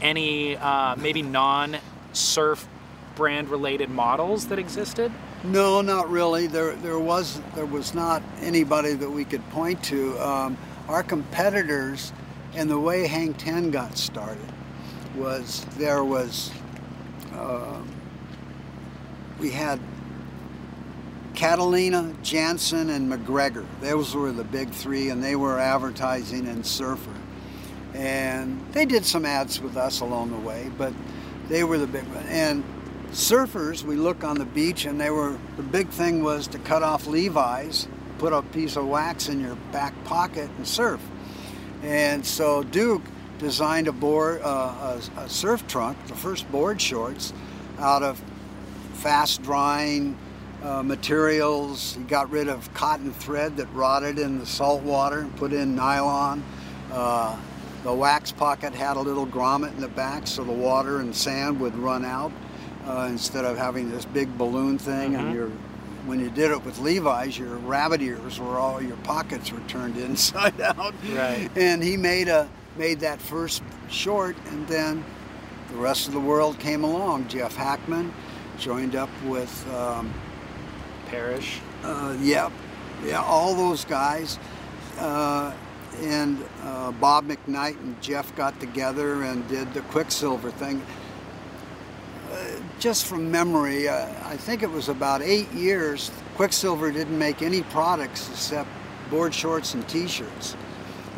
any 0.01 0.57
uh, 0.57 0.97
maybe 0.97 1.21
non-surf 1.21 2.67
brand 3.15 3.49
related 3.49 3.89
models 3.89 4.47
that 4.47 4.59
existed? 4.59 5.13
No, 5.43 5.81
not 5.81 6.09
really. 6.09 6.47
There, 6.47 6.75
there 6.75 6.99
was 6.99 7.39
there 7.55 7.65
was 7.65 7.93
not 7.93 8.21
anybody 8.41 8.93
that 8.93 9.09
we 9.09 9.23
could 9.23 9.47
point 9.51 9.81
to. 9.85 10.17
Um, 10.19 10.57
our 10.89 11.01
competitors, 11.01 12.11
and 12.55 12.69
the 12.69 12.79
way 12.79 13.07
Hang 13.07 13.33
Ten 13.35 13.71
got 13.71 13.97
started, 13.97 14.51
was 15.15 15.65
there 15.77 16.03
was 16.03 16.51
uh, 17.33 17.81
we 19.39 19.49
had 19.49 19.79
Catalina, 21.35 22.13
Jantzen, 22.21 22.89
and 22.89 23.09
McGregor. 23.09 23.65
Those 23.79 24.13
were 24.13 24.33
the 24.33 24.43
big 24.43 24.71
three, 24.71 25.09
and 25.09 25.23
they 25.23 25.37
were 25.37 25.57
advertising 25.57 26.47
in 26.47 26.65
Surfer. 26.65 27.15
And 27.93 28.61
they 28.73 28.85
did 28.85 29.05
some 29.05 29.25
ads 29.25 29.61
with 29.61 29.77
us 29.77 30.01
along 30.01 30.31
the 30.31 30.37
way, 30.37 30.69
but 30.77 30.93
they 31.47 31.63
were 31.63 31.77
the 31.77 31.87
big 31.87 32.03
one. 32.03 32.25
And 32.27 32.63
surfers, 33.11 33.83
we 33.83 33.95
look 33.95 34.23
on 34.23 34.37
the 34.37 34.45
beach, 34.45 34.85
and 34.85 34.99
they 34.99 35.09
were 35.09 35.37
the 35.57 35.63
big 35.63 35.89
thing 35.89 36.23
was 36.23 36.47
to 36.47 36.59
cut 36.59 36.83
off 36.83 37.07
Levi's, 37.07 37.87
put 38.17 38.33
a 38.33 38.41
piece 38.41 38.75
of 38.75 38.87
wax 38.87 39.29
in 39.29 39.39
your 39.39 39.55
back 39.71 39.93
pocket, 40.05 40.49
and 40.57 40.67
surf. 40.67 41.01
And 41.83 42.25
so 42.25 42.63
Duke 42.63 43.03
designed 43.39 43.87
a 43.87 43.91
board, 43.91 44.41
uh, 44.43 44.99
a, 45.17 45.21
a 45.21 45.29
surf 45.29 45.65
trunk, 45.67 45.97
the 46.07 46.15
first 46.15 46.49
board 46.51 46.81
shorts, 46.81 47.33
out 47.79 48.03
of 48.03 48.21
fast 48.93 49.41
drying 49.43 50.17
uh, 50.61 50.83
materials. 50.83 51.95
He 51.95 52.03
got 52.03 52.29
rid 52.29 52.49
of 52.49 52.73
cotton 52.73 53.13
thread 53.13 53.57
that 53.57 53.67
rotted 53.73 54.19
in 54.19 54.39
the 54.39 54.45
salt 54.45 54.83
water 54.83 55.19
and 55.19 55.35
put 55.37 55.53
in 55.53 55.75
nylon. 55.75 56.43
Uh, 56.91 57.37
the 57.83 57.93
wax 57.93 58.33
pocket 58.33 58.73
had 58.75 58.97
a 58.97 58.99
little 58.99 59.25
grommet 59.25 59.73
in 59.73 59.79
the 59.79 59.87
back 59.87 60.27
so 60.27 60.43
the 60.43 60.51
water 60.51 60.99
and 60.99 61.15
sand 61.15 61.61
would 61.61 61.75
run 61.77 62.03
out 62.03 62.31
uh, 62.89 63.07
instead 63.09 63.45
of 63.45 63.57
having 63.57 63.91
this 63.91 64.03
big 64.05 64.35
balloon 64.37 64.77
thing. 64.77 65.13
Mhm. 65.13 65.19
And 65.19 65.33
your, 65.33 65.49
when 66.05 66.19
you 66.19 66.29
did 66.29 66.51
it 66.51 66.65
with 66.65 66.79
Levi's, 66.79 67.37
your 67.37 67.55
rabbit 67.57 68.01
ears 68.01 68.39
were 68.39 68.57
all 68.57 68.81
your 68.81 68.97
pockets 68.97 69.51
were 69.51 69.59
turned 69.67 69.95
inside 70.09 70.59
out. 70.59 70.93
Right. 71.13 71.49
And 71.55 71.83
he 71.83 71.95
made 71.97 72.27
a 72.27 72.49
made 72.77 72.99
that 73.01 73.21
first 73.21 73.61
short, 73.89 74.35
and 74.51 74.67
then 74.67 75.03
the 75.71 75.77
rest 75.77 76.07
of 76.07 76.13
the 76.13 76.19
world 76.19 76.57
came 76.59 76.83
along. 76.83 77.27
Jeff 77.27 77.55
Hakman 77.55 78.11
joined 78.57 78.95
up 78.95 79.09
with. 79.25 79.53
Um, 79.73 80.11
Parish. 81.07 81.59
uh, 81.83 82.15
yeah, 82.21 82.49
yeah, 83.03 83.21
all 83.23 83.55
those 83.55 83.83
guys. 83.85 84.37
Uh, 84.99 85.51
and 86.03 86.37
uh, 86.63 86.91
Bob 86.91 87.27
McKnight 87.27 87.79
and 87.79 87.99
Jeff 88.01 88.33
got 88.35 88.59
together 88.59 89.23
and 89.23 89.45
did 89.47 89.73
the 89.73 89.81
Quiksilver 89.81 90.51
thing. 90.51 90.81
Uh, 92.31 92.59
just 92.79 93.05
from 93.07 93.31
memory, 93.31 93.87
uh, 93.87 94.07
I 94.25 94.37
think 94.37 94.61
it 94.61 94.69
was 94.69 94.87
about 94.87 95.21
eight 95.21 95.51
years. 95.51 96.11
Quiksilver 96.35 96.91
didn't 96.91 97.17
make 97.17 97.41
any 97.41 97.63
products 97.63 98.29
except 98.29 98.69
board 99.09 99.33
shorts 99.33 99.73
and 99.73 99.87
T-shirts. 99.89 100.55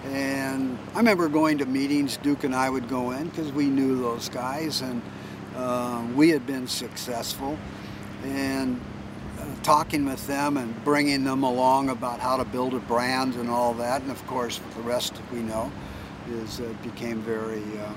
And 0.05 0.79
I 0.93 0.97
remember 0.97 1.27
going 1.27 1.57
to 1.59 1.65
meetings. 1.65 2.17
Duke 2.17 2.45
and 2.45 2.55
I 2.55 2.69
would 2.69 2.87
go 2.87 3.11
in 3.11 3.29
because 3.29 3.51
we 3.51 3.65
knew 3.65 4.01
those 4.01 4.29
guys, 4.29 4.81
and 4.81 5.01
uh, 5.55 6.05
we 6.15 6.29
had 6.29 6.47
been 6.47 6.67
successful. 6.67 7.57
And 8.23 8.79
uh, 9.39 9.45
talking 9.63 10.05
with 10.05 10.25
them 10.27 10.57
and 10.57 10.83
bringing 10.83 11.23
them 11.23 11.43
along 11.43 11.89
about 11.89 12.19
how 12.19 12.37
to 12.37 12.45
build 12.45 12.73
a 12.73 12.79
brand 12.79 13.35
and 13.35 13.49
all 13.49 13.73
that. 13.75 14.01
And 14.01 14.11
of 14.11 14.25
course, 14.27 14.59
the 14.75 14.81
rest 14.81 15.13
we 15.33 15.39
know 15.39 15.71
is 16.29 16.61
uh, 16.61 16.73
became 16.83 17.21
very, 17.21 17.63
uh, 17.79 17.93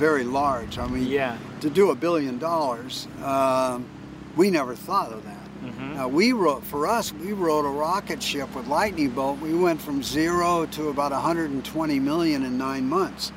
very 0.00 0.24
large. 0.24 0.78
I 0.78 0.86
mean, 0.88 1.06
Yeah. 1.06 1.36
to 1.60 1.68
do 1.68 1.90
a 1.90 1.94
billion 1.94 2.38
dollars, 2.38 3.06
um, 3.22 3.84
we 4.34 4.48
never 4.50 4.74
thought 4.74 5.12
of 5.12 5.22
that. 5.24 5.36
Mhm. 5.62 5.96
Now 5.96 6.08
we 6.08 6.32
wrote 6.32 6.64
for 6.64 6.86
us, 6.86 7.12
we 7.12 7.34
wrote 7.34 7.66
a 7.66 7.68
rocket 7.68 8.22
ship 8.22 8.54
with 8.54 8.66
Lightning 8.66 9.10
Bolt. 9.10 9.38
We 9.40 9.54
went 9.54 9.80
from 9.82 10.02
zero 10.02 10.64
to 10.72 10.88
about 10.88 11.12
120 11.12 12.00
million 12.00 12.42
in 12.42 12.56
nine 12.56 12.88
months. 12.88 13.30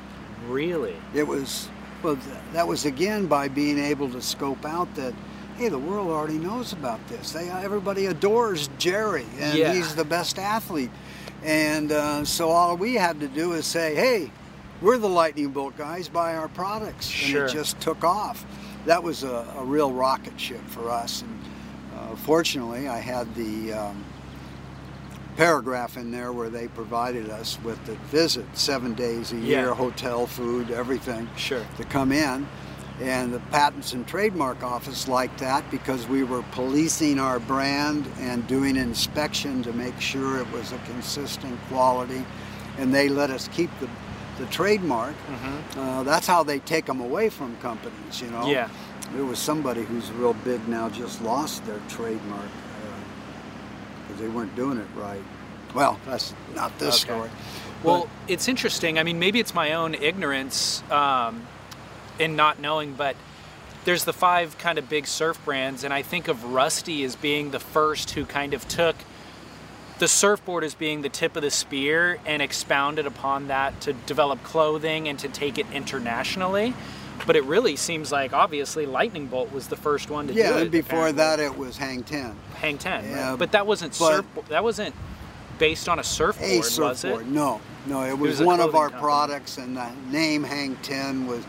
Really? 0.48 0.96
It 1.12 1.28
was 1.28 1.68
well, 2.02 2.18
that 2.52 2.66
was 2.68 2.84
again 2.86 3.26
by 3.26 3.48
being 3.48 3.78
able 3.78 4.08
to 4.10 4.20
scope 4.22 4.64
out 4.66 4.94
that 4.94 5.14
hey, 5.58 5.68
the 5.68 5.78
world 5.78 6.08
already 6.10 6.36
knows 6.38 6.72
about 6.72 6.98
this. 7.08 7.30
They 7.32 7.48
everybody 7.50 8.06
adores 8.06 8.68
Jerry, 8.78 9.26
and 9.38 9.56
Yeah. 9.58 9.72
he's 9.74 9.94
the 9.94 10.04
best 10.04 10.38
athlete. 10.38 10.90
And 11.44 11.92
uh, 11.92 12.24
so 12.24 12.48
all 12.48 12.76
we 12.76 12.94
had 12.94 13.20
to 13.20 13.28
do 13.28 13.52
is 13.52 13.64
say, 13.66 13.94
hey, 13.94 14.30
we're 14.80 14.98
the 14.98 15.08
Lightning 15.08 15.48
Bolt 15.48 15.76
guys. 15.76 16.08
Buy 16.08 16.34
our 16.36 16.48
products, 16.48 17.06
Sure. 17.06 17.42
and 17.42 17.50
it 17.50 17.52
just 17.52 17.80
took 17.80 18.04
off. 18.04 18.44
That 18.86 19.02
was 19.02 19.22
a, 19.22 19.46
a 19.58 19.64
real 19.64 19.92
rocket 19.92 20.38
ship 20.38 20.60
for 20.66 20.90
us. 20.90 21.22
And 21.22 21.38
uh, 21.96 22.16
fortunately, 22.16 22.88
I 22.88 22.98
had 22.98 23.32
the 23.34 23.72
um, 23.72 24.04
paragraph 25.36 25.96
in 25.96 26.10
there 26.10 26.32
where 26.32 26.50
they 26.50 26.68
provided 26.68 27.30
us 27.30 27.58
with 27.64 27.82
the 27.86 27.94
visit 28.10 28.44
seven 28.56 28.94
days 28.94 29.32
a 29.32 29.36
year, 29.36 29.66
Yeah. 29.66 29.74
hotel, 29.74 30.26
food, 30.26 30.70
everything 30.70 31.28
Sure. 31.36 31.64
to 31.76 31.84
come 31.84 32.12
in. 32.12 32.46
And 33.00 33.32
the 33.34 33.40
Patents 33.50 33.92
and 33.92 34.06
Trademark 34.06 34.62
Office 34.62 35.08
liked 35.08 35.38
that 35.38 35.68
because 35.72 36.06
we 36.06 36.22
were 36.22 36.44
policing 36.52 37.18
our 37.18 37.40
brand 37.40 38.06
and 38.20 38.46
doing 38.46 38.76
inspection 38.76 39.64
to 39.64 39.72
make 39.72 40.00
sure 40.00 40.38
it 40.38 40.48
was 40.52 40.70
a 40.70 40.78
consistent 40.86 41.58
quality. 41.68 42.24
And 42.78 42.94
they 42.94 43.08
let 43.08 43.30
us 43.30 43.48
keep 43.48 43.70
the, 43.80 43.88
the 44.38 44.46
trademark. 44.46 45.14
Uh, 45.76 46.02
that's 46.02 46.26
how 46.26 46.42
they 46.42 46.58
take 46.60 46.86
them 46.86 47.00
away 47.00 47.28
from 47.28 47.56
companies, 47.58 48.20
you 48.20 48.30
know. 48.30 48.40
Mm-hmm. 48.40 48.50
Yeah. 48.50 48.68
There 49.14 49.24
was 49.24 49.38
somebody 49.38 49.82
who's 49.82 50.10
real 50.12 50.34
big 50.34 50.66
now 50.68 50.88
just 50.88 51.22
lost 51.22 51.64
their 51.66 51.80
trademark 51.88 52.48
because 54.06 54.20
they 54.20 54.28
weren't 54.28 54.54
doing 54.56 54.78
it 54.78 54.86
right. 54.96 55.22
Well, 55.74 55.98
that's 56.06 56.34
not 56.54 56.76
this 56.78 57.04
Okay. 57.04 57.12
story. 57.14 57.30
Well, 57.82 58.08
it's 58.28 58.48
interesting. 58.48 58.98
I 58.98 59.02
mean, 59.02 59.18
maybe 59.18 59.40
it's 59.40 59.54
my 59.54 59.74
own 59.74 59.94
ignorance 59.94 60.82
um, 60.90 61.46
in 62.18 62.34
not 62.34 62.58
knowing, 62.58 62.94
but 62.94 63.14
there's 63.84 64.04
the 64.04 64.12
five 64.12 64.56
kind 64.56 64.78
of 64.78 64.88
big 64.88 65.06
surf 65.06 65.38
brands, 65.44 65.84
and 65.84 65.92
I 65.92 66.00
think 66.02 66.28
of 66.28 66.44
Rusty 66.44 67.04
as 67.04 67.14
being 67.16 67.50
the 67.50 67.60
first 67.60 68.12
who 68.12 68.24
kind 68.24 68.54
of 68.54 68.66
took 68.68 68.96
the 69.98 70.08
surfboard 70.08 70.64
as 70.64 70.74
being 70.74 71.02
the 71.02 71.08
tip 71.08 71.36
of 71.36 71.42
the 71.42 71.50
spear 71.50 72.18
and 72.26 72.42
expounded 72.42 73.06
upon 73.06 73.46
that 73.48 73.80
to 73.82 73.92
develop 73.92 74.42
clothing 74.42 75.08
and 75.08 75.18
to 75.20 75.28
take 75.28 75.58
it 75.58 75.66
internationally. 75.72 76.74
But 77.26 77.36
it 77.36 77.44
really 77.44 77.76
seems 77.76 78.10
like 78.10 78.32
obviously 78.32 78.86
Lightning 78.86 79.28
Bolt 79.28 79.52
was 79.52 79.68
the 79.68 79.76
first 79.76 80.10
one 80.10 80.26
to 80.26 80.34
do 80.34 80.40
it. 80.40 80.42
yeah, 80.42 80.58
and 80.58 80.70
before 80.70 81.08
apparently. 81.08 81.18
that 81.18 81.40
it 81.40 81.56
was 81.56 81.76
Hang 81.76 82.02
Ten. 82.02 82.34
Hang 82.56 82.76
Ten, 82.76 83.04
Yeah, 83.08 83.30
right? 83.30 83.38
but 83.38 83.52
that 83.52 83.66
wasn't 83.66 83.96
but- 83.98 84.16
surf. 84.16 84.26
That 84.48 84.64
wasn't 84.64 84.94
based 85.58 85.88
on 85.88 86.00
a 86.00 86.04
surfboard, 86.04 86.50
A 86.50 86.58
was 86.58 86.70
surfboard. 86.74 87.22
it? 87.22 87.28
No, 87.28 87.60
no, 87.86 88.02
it 88.02 88.18
was, 88.18 88.40
was 88.40 88.46
one 88.46 88.58
of 88.60 88.74
our 88.74 88.86
company. 88.88 89.00
products, 89.00 89.58
and 89.58 89.76
the 89.76 89.88
name 90.10 90.42
Hang 90.42 90.74
Ten 90.82 91.28
was. 91.28 91.44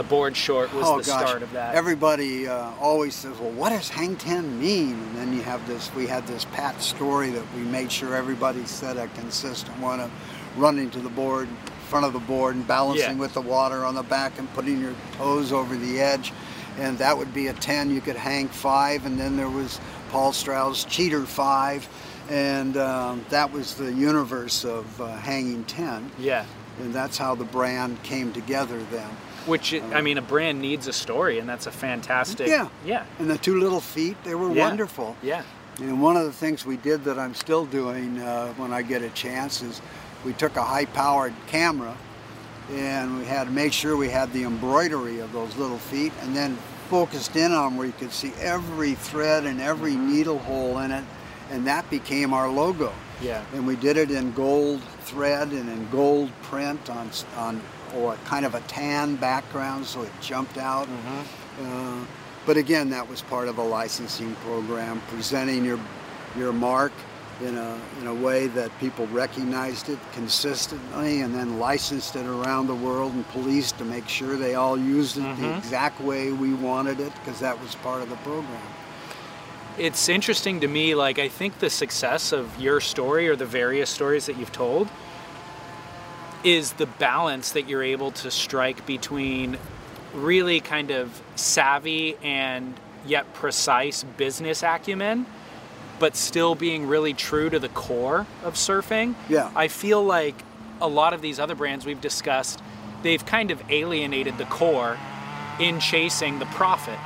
The 0.00 0.08
board 0.08 0.34
short 0.34 0.72
was 0.72 0.86
oh 0.86 0.98
the 1.00 1.04
gosh, 1.04 1.20
start 1.28 1.42
of 1.42 1.52
that. 1.52 1.74
everybody 1.74 2.48
uh, 2.48 2.70
always 2.80 3.14
says, 3.14 3.38
"Well, 3.38 3.50
what 3.50 3.68
does 3.68 3.90
Hang 3.90 4.16
Ten 4.16 4.58
mean?" 4.58 4.94
And 4.94 5.14
then 5.14 5.32
you 5.34 5.42
have 5.42 5.66
this. 5.68 5.94
We 5.94 6.06
had 6.06 6.26
this 6.26 6.46
pat 6.46 6.80
story 6.80 7.28
that 7.28 7.42
we 7.54 7.60
made 7.60 7.92
sure 7.92 8.16
everybody 8.16 8.64
said 8.64 8.96
a 8.96 9.08
consistent 9.08 9.78
one 9.78 10.00
of 10.00 10.10
running 10.56 10.88
to 10.92 11.00
the 11.00 11.10
board, 11.10 11.48
front 11.90 12.06
of 12.06 12.14
the 12.14 12.18
board, 12.18 12.54
and 12.56 12.66
balancing 12.66 13.16
Yeah. 13.16 13.20
with 13.20 13.34
the 13.34 13.42
water 13.42 13.84
on 13.84 13.94
the 13.94 14.02
back 14.02 14.38
and 14.38 14.50
putting 14.54 14.80
your 14.80 14.94
toes 15.18 15.52
over 15.52 15.76
the 15.76 16.00
edge. 16.00 16.32
And 16.78 16.96
that 16.96 17.18
would 17.18 17.34
be 17.34 17.48
a 17.48 17.52
10. 17.52 17.90
You 17.90 18.00
could 18.00 18.16
hang 18.16 18.48
five, 18.48 19.04
and 19.04 19.20
then 19.20 19.36
there 19.36 19.50
was 19.50 19.78
Paul 20.10 20.32
Strauch 20.32 20.86
Cheater 20.88 21.26
five, 21.26 21.86
and 22.30 22.74
um, 22.78 23.22
that 23.28 23.52
was 23.52 23.74
the 23.74 23.92
universe 23.92 24.64
of 24.64 24.98
uh, 24.98 25.08
hanging 25.16 25.64
10. 25.64 26.10
yeah. 26.18 26.46
And 26.80 26.94
that's 26.94 27.18
how 27.18 27.34
the 27.34 27.44
brand 27.44 28.02
came 28.02 28.32
together 28.32 28.78
then. 28.90 29.10
Which 29.46 29.74
I 29.74 30.00
mean, 30.02 30.18
a 30.18 30.22
brand 30.22 30.60
needs 30.60 30.86
a 30.86 30.92
story, 30.92 31.38
and 31.38 31.48
that's 31.48 31.66
a 31.66 31.70
fantastic. 31.72 32.46
Yeah. 32.48 32.68
Yeah. 32.84 33.04
And 33.18 33.28
the 33.30 33.38
two 33.38 33.58
little 33.58 33.80
feet, 33.80 34.16
they 34.24 34.34
were 34.34 34.52
Yeah. 34.52 34.68
wonderful. 34.68 35.16
Yeah. 35.22 35.42
And 35.78 36.02
one 36.02 36.16
of 36.16 36.24
the 36.24 36.32
things 36.32 36.66
we 36.66 36.76
did 36.76 37.04
that 37.04 37.18
I'm 37.18 37.34
still 37.34 37.64
doing 37.64 38.18
uh, 38.20 38.52
when 38.58 38.72
I 38.72 38.82
get 38.82 39.02
a 39.02 39.08
chance 39.10 39.62
is 39.62 39.80
we 40.26 40.34
took 40.34 40.56
a 40.56 40.62
high 40.62 40.84
powered 40.84 41.32
camera 41.46 41.96
and 42.70 43.18
we 43.18 43.24
had 43.24 43.44
to 43.44 43.50
make 43.50 43.72
sure 43.72 43.96
we 43.96 44.10
had 44.10 44.32
the 44.32 44.44
embroidery 44.44 45.20
of 45.20 45.32
those 45.32 45.56
little 45.56 45.78
feet 45.78 46.12
and 46.22 46.36
then 46.36 46.56
focused 46.90 47.34
in 47.36 47.50
on 47.52 47.76
where 47.76 47.86
you 47.86 47.94
could 47.98 48.12
see 48.12 48.32
every 48.40 48.94
thread 48.94 49.44
and 49.46 49.60
every 49.60 49.92
Mm-hmm. 49.92 50.12
needle 50.12 50.38
hole 50.40 50.78
in 50.80 50.90
it. 50.90 51.04
And 51.50 51.66
that 51.66 51.88
became 51.90 52.32
our 52.34 52.48
logo. 52.50 52.92
Yeah. 53.22 53.42
And 53.54 53.66
we 53.66 53.74
did 53.76 53.96
it 53.96 54.10
in 54.10 54.32
gold 54.32 54.82
thread 55.04 55.48
and 55.52 55.68
in 55.68 55.88
gold 55.90 56.30
print 56.42 56.88
on, 56.90 57.10
on 57.36 57.60
or 57.96 58.14
kind 58.24 58.44
of 58.44 58.54
a 58.54 58.60
tan 58.62 59.16
background 59.16 59.84
so 59.86 60.02
it 60.02 60.12
jumped 60.20 60.58
out. 60.58 60.88
Uh, 61.62 62.04
but 62.46 62.56
again, 62.56 62.90
that 62.90 63.08
was 63.08 63.22
part 63.22 63.48
of 63.48 63.58
a 63.58 63.62
licensing 63.62 64.34
program, 64.36 65.00
presenting 65.08 65.64
your 65.64 65.78
your 66.36 66.52
mark 66.52 66.92
in 67.42 67.56
a, 67.56 67.78
in 68.00 68.06
a 68.06 68.14
way 68.14 68.46
that 68.48 68.70
people 68.78 69.06
recognized 69.08 69.88
it 69.88 69.98
consistently 70.12 71.22
and 71.22 71.34
then 71.34 71.58
licensed 71.58 72.14
it 72.16 72.26
around 72.26 72.66
the 72.66 72.74
world 72.74 73.12
and 73.14 73.26
policed 73.28 73.78
to 73.78 73.84
make 73.84 74.08
sure 74.08 74.36
they 74.36 74.54
all 74.54 74.78
used 74.78 75.16
it 75.16 75.36
the 75.36 75.56
exact 75.56 76.00
way 76.00 76.32
we 76.32 76.52
wanted 76.52 77.00
it 77.00 77.12
because 77.16 77.40
that 77.40 77.60
was 77.60 77.74
part 77.76 78.02
of 78.02 78.10
the 78.10 78.16
program. 78.16 78.60
It's 79.78 80.08
interesting 80.08 80.60
to 80.60 80.68
me, 80.68 80.94
like, 80.94 81.18
I 81.18 81.28
think 81.28 81.58
the 81.60 81.70
success 81.70 82.32
of 82.32 82.60
your 82.60 82.80
story 82.80 83.28
or 83.28 83.36
the 83.36 83.46
various 83.46 83.88
stories 83.88 84.26
that 84.26 84.36
you've 84.36 84.52
told 84.52 84.88
is 86.44 86.72
the 86.74 86.86
balance 86.86 87.52
that 87.52 87.68
you're 87.68 87.82
able 87.82 88.10
to 88.10 88.30
strike 88.30 88.86
between 88.86 89.58
really 90.14 90.60
kind 90.60 90.90
of 90.90 91.22
savvy 91.36 92.16
and 92.22 92.78
yet 93.06 93.32
precise 93.34 94.04
business 94.04 94.62
acumen 94.62 95.26
but 96.00 96.16
still 96.16 96.56
being 96.56 96.88
really 96.88 97.12
true 97.12 97.48
to 97.50 97.58
the 97.60 97.68
core 97.68 98.26
of 98.42 98.54
surfing. 98.54 99.14
Yeah. 99.28 99.52
I 99.54 99.68
feel 99.68 100.02
like 100.02 100.34
a 100.80 100.88
lot 100.88 101.12
of 101.12 101.20
these 101.20 101.38
other 101.38 101.54
brands 101.54 101.84
we've 101.84 102.00
discussed, 102.00 102.60
they've 103.02 103.24
kind 103.24 103.50
of 103.52 103.62
alienated 103.70 104.38
the 104.38 104.46
core 104.46 104.98
in 105.60 105.78
chasing 105.78 106.38
the 106.38 106.46
profit 106.46 106.98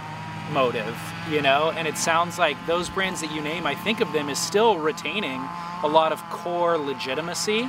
motive, 0.52 0.96
you 1.28 1.42
know? 1.42 1.72
And 1.76 1.88
it 1.88 1.98
sounds 1.98 2.38
like 2.38 2.56
those 2.66 2.88
brands 2.88 3.20
that 3.20 3.32
you 3.32 3.40
name, 3.40 3.66
I 3.66 3.74
think 3.74 4.00
of 4.00 4.12
them 4.12 4.30
as 4.30 4.38
still 4.38 4.78
retaining 4.78 5.42
a 5.82 5.88
lot 5.88 6.12
of 6.12 6.22
core 6.30 6.78
legitimacy 6.78 7.68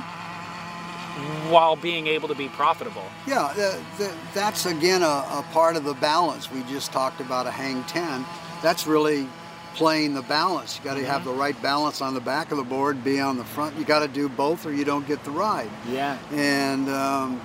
while 1.50 1.76
being 1.76 2.06
able 2.06 2.28
to 2.28 2.34
be 2.34 2.48
profitable. 2.48 3.04
Yeah, 3.26 3.52
the, 3.54 3.82
the, 3.98 4.14
that's 4.34 4.66
again 4.66 5.02
a, 5.02 5.06
a 5.06 5.44
part 5.52 5.76
of 5.76 5.84
the 5.84 5.94
balance. 5.94 6.50
We 6.50 6.62
just 6.64 6.92
talked 6.92 7.20
about 7.20 7.46
a 7.46 7.50
hang 7.50 7.84
10. 7.84 8.24
That's 8.62 8.86
really 8.86 9.28
playing 9.74 10.14
the 10.14 10.22
balance. 10.22 10.78
You 10.78 10.84
got 10.84 10.94
to 10.94 11.04
have 11.04 11.24
the 11.24 11.32
right 11.32 11.60
balance 11.62 12.00
on 12.00 12.14
the 12.14 12.20
back 12.20 12.50
of 12.50 12.56
the 12.56 12.64
board, 12.64 13.04
be 13.04 13.20
on 13.20 13.36
the 13.36 13.44
front. 13.44 13.76
You 13.76 13.84
got 13.84 14.00
to 14.00 14.08
do 14.08 14.28
both, 14.28 14.66
or 14.66 14.72
you 14.72 14.84
don't 14.84 15.06
get 15.06 15.22
the 15.24 15.30
ride. 15.30 15.70
Yeah. 15.90 16.18
And 16.32 16.88
um, 16.88 17.40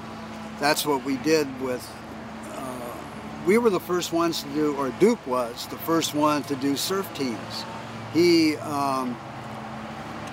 that's 0.60 0.86
what 0.86 1.04
we 1.04 1.18
did 1.18 1.48
with. 1.62 1.88
Uh, 2.54 2.94
we 3.46 3.58
were 3.58 3.70
the 3.70 3.80
first 3.80 4.14
ones 4.14 4.44
to 4.44 4.50
do, 4.50 4.76
or 4.76 4.90
Duke 5.00 5.26
was 5.28 5.68
the 5.68 5.78
first 5.78 6.14
one 6.14 6.44
to 6.44 6.56
do 6.56 6.78
surf 6.78 7.14
teams. 7.14 7.66
He 8.14 8.56
um, 8.58 9.18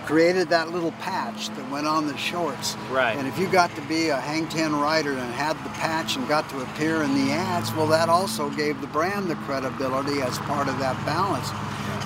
created 0.08 0.48
that 0.48 0.70
little 0.70 0.92
patch 0.92 1.50
that 1.50 1.70
went 1.70 1.86
on 1.86 2.06
the 2.06 2.16
shorts. 2.16 2.78
Right. 2.90 3.14
And 3.14 3.28
if 3.28 3.38
you 3.38 3.46
got 3.46 3.74
to 3.74 3.82
be 3.82 4.08
a 4.08 4.16
hang 4.18 4.48
10 4.48 4.74
rider 4.74 5.12
and 5.12 5.34
had 5.34 5.52
the 5.62 5.68
patch 5.68 6.16
and 6.16 6.26
got 6.26 6.48
to 6.48 6.62
appear 6.62 7.02
in 7.02 7.14
the 7.14 7.30
ads, 7.30 7.70
well, 7.74 7.86
that 7.88 8.08
also 8.08 8.48
gave 8.48 8.80
the 8.80 8.86
brand 8.86 9.28
the 9.30 9.34
credibility 9.34 10.22
as 10.22 10.38
part 10.38 10.66
of 10.66 10.78
that 10.78 10.96
balance. 11.04 11.50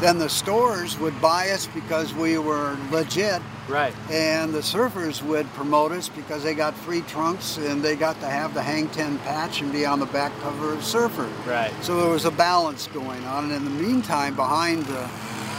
Then 0.01 0.19
the 0.19 0.29
stores 0.29 0.99
would 0.99 1.21
buy 1.21 1.51
us 1.51 1.69
because 1.69 2.13
we 2.13 2.39
were 2.39 2.77
legit, 2.91 3.41
Right. 3.69 3.95
and 4.11 4.53
the 4.53 4.59
surfers 4.59 5.23
would 5.23 5.47
promote 5.55 5.93
us 5.93 6.09
because 6.09 6.43
they 6.43 6.55
got 6.55 6.75
free 6.75 7.03
trunks 7.03 7.57
and 7.57 7.85
they 7.85 7.95
got 7.95 8.19
to 8.19 8.27
have 8.27 8.53
the 8.53 8.63
Hang 8.63 8.89
10 8.89 9.19
patch 9.21 9.61
and 9.61 9.71
be 9.71 9.87
on 9.87 10.01
the 10.01 10.07
back 10.07 10.33
cover 10.41 10.73
of 10.73 10.85
Surfer. 10.85 11.29
Right. 11.47 11.73
So 11.83 12.01
there 12.01 12.11
was 12.11 12.25
a 12.25 12.33
balance 12.33 12.89
going 12.89 13.25
on, 13.27 13.45
and 13.45 13.53
in 13.53 13.65
the 13.65 13.71
meantime, 13.71 14.35
behind 14.35 14.87
the, 14.87 15.09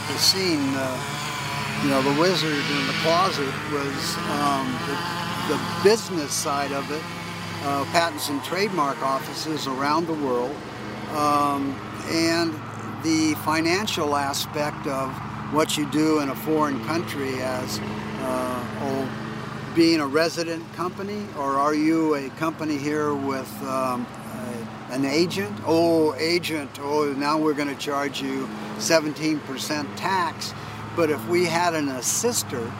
the 0.08 0.18
scene, 0.18 0.74
uh, 0.74 1.23
you 1.84 1.90
know, 1.90 2.00
the 2.00 2.18
wizard 2.18 2.50
in 2.50 2.86
the 2.86 2.94
closet 3.02 3.52
was 3.70 4.16
um, 4.30 4.66
the, 4.88 5.54
the 5.54 5.60
business 5.84 6.32
side 6.32 6.72
of 6.72 6.90
it, 6.90 7.02
uh, 7.64 7.84
patents 7.92 8.30
and 8.30 8.42
trademark 8.42 9.00
offices 9.02 9.66
around 9.66 10.06
the 10.06 10.14
world, 10.14 10.56
um, 11.10 11.78
and 12.08 12.54
the 13.04 13.34
financial 13.44 14.16
aspect 14.16 14.86
of 14.86 15.10
what 15.52 15.76
you 15.76 15.84
do 15.90 16.20
in 16.20 16.30
a 16.30 16.34
foreign 16.34 16.82
country 16.86 17.34
as 17.42 17.78
uh, 18.22 18.54
being 19.74 20.00
a 20.00 20.06
resident 20.06 20.62
company, 20.74 21.26
or 21.36 21.56
are 21.56 21.74
you 21.74 22.14
a 22.14 22.30
company 22.30 22.78
here 22.78 23.12
with 23.12 23.52
um, 23.64 24.06
an 24.90 25.04
agent? 25.04 25.52
Oh, 25.66 26.14
agent, 26.14 26.78
oh, 26.80 27.12
now 27.12 27.38
we're 27.38 27.54
going 27.54 27.68
to 27.68 27.74
charge 27.74 28.22
you 28.22 28.48
17% 28.78 29.86
tax. 29.96 30.54
But 30.96 31.10
if 31.10 31.26
we 31.28 31.44
had 31.44 31.74
an 31.74 31.88
assister, 31.88 32.70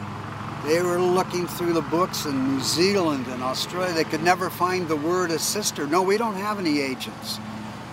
they 0.65 0.81
were 0.81 0.99
looking 0.99 1.47
through 1.47 1.73
the 1.73 1.81
books 1.81 2.25
in 2.25 2.55
New 2.55 2.61
Zealand 2.61 3.27
and 3.27 3.43
Australia. 3.43 3.93
They 3.93 4.03
could 4.03 4.23
never 4.23 4.49
find 4.49 4.87
the 4.87 4.95
word 4.95 5.31
assister. 5.31 5.85
No, 5.85 6.01
we 6.01 6.17
don't 6.17 6.35
have 6.35 6.59
any 6.59 6.79
agents. 6.79 7.39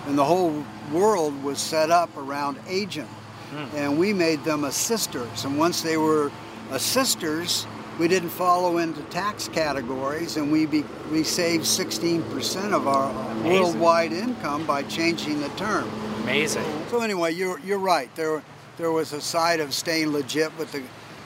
And 0.07 0.17
the 0.17 0.25
whole 0.25 0.63
world 0.91 1.43
was 1.43 1.59
set 1.59 1.91
up 1.91 2.15
around 2.17 2.57
agent. 2.67 3.09
Hmm. 3.51 3.75
And 3.75 3.99
we 3.99 4.13
made 4.13 4.43
them 4.43 4.63
assisters. 4.63 5.45
And 5.45 5.57
once 5.57 5.81
they 5.81 5.97
were 5.97 6.31
assisters, 6.71 7.67
we 7.99 8.07
didn't 8.07 8.29
follow 8.29 8.79
into 8.79 9.01
tax 9.03 9.47
categories 9.47 10.37
and 10.37 10.51
we 10.51 10.65
be, 10.65 10.83
we 11.11 11.23
saved 11.23 11.63
16% 11.63 12.73
of 12.73 12.87
our 12.87 13.13
worldwide 13.43 14.11
income 14.11 14.65
by 14.65 14.81
changing 14.83 15.41
the 15.41 15.49
term. 15.49 15.87
Amazing. 16.23 16.65
So 16.89 17.01
anyway, 17.01 17.33
you're 17.33 17.59
you're 17.59 17.77
right. 17.77 18.13
There 18.15 18.41
there 18.77 18.91
was 18.91 19.13
a 19.13 19.21
side 19.21 19.59
of 19.59 19.73
staying 19.73 20.11
legit 20.11 20.55
with 20.57 20.71
the 20.71 20.81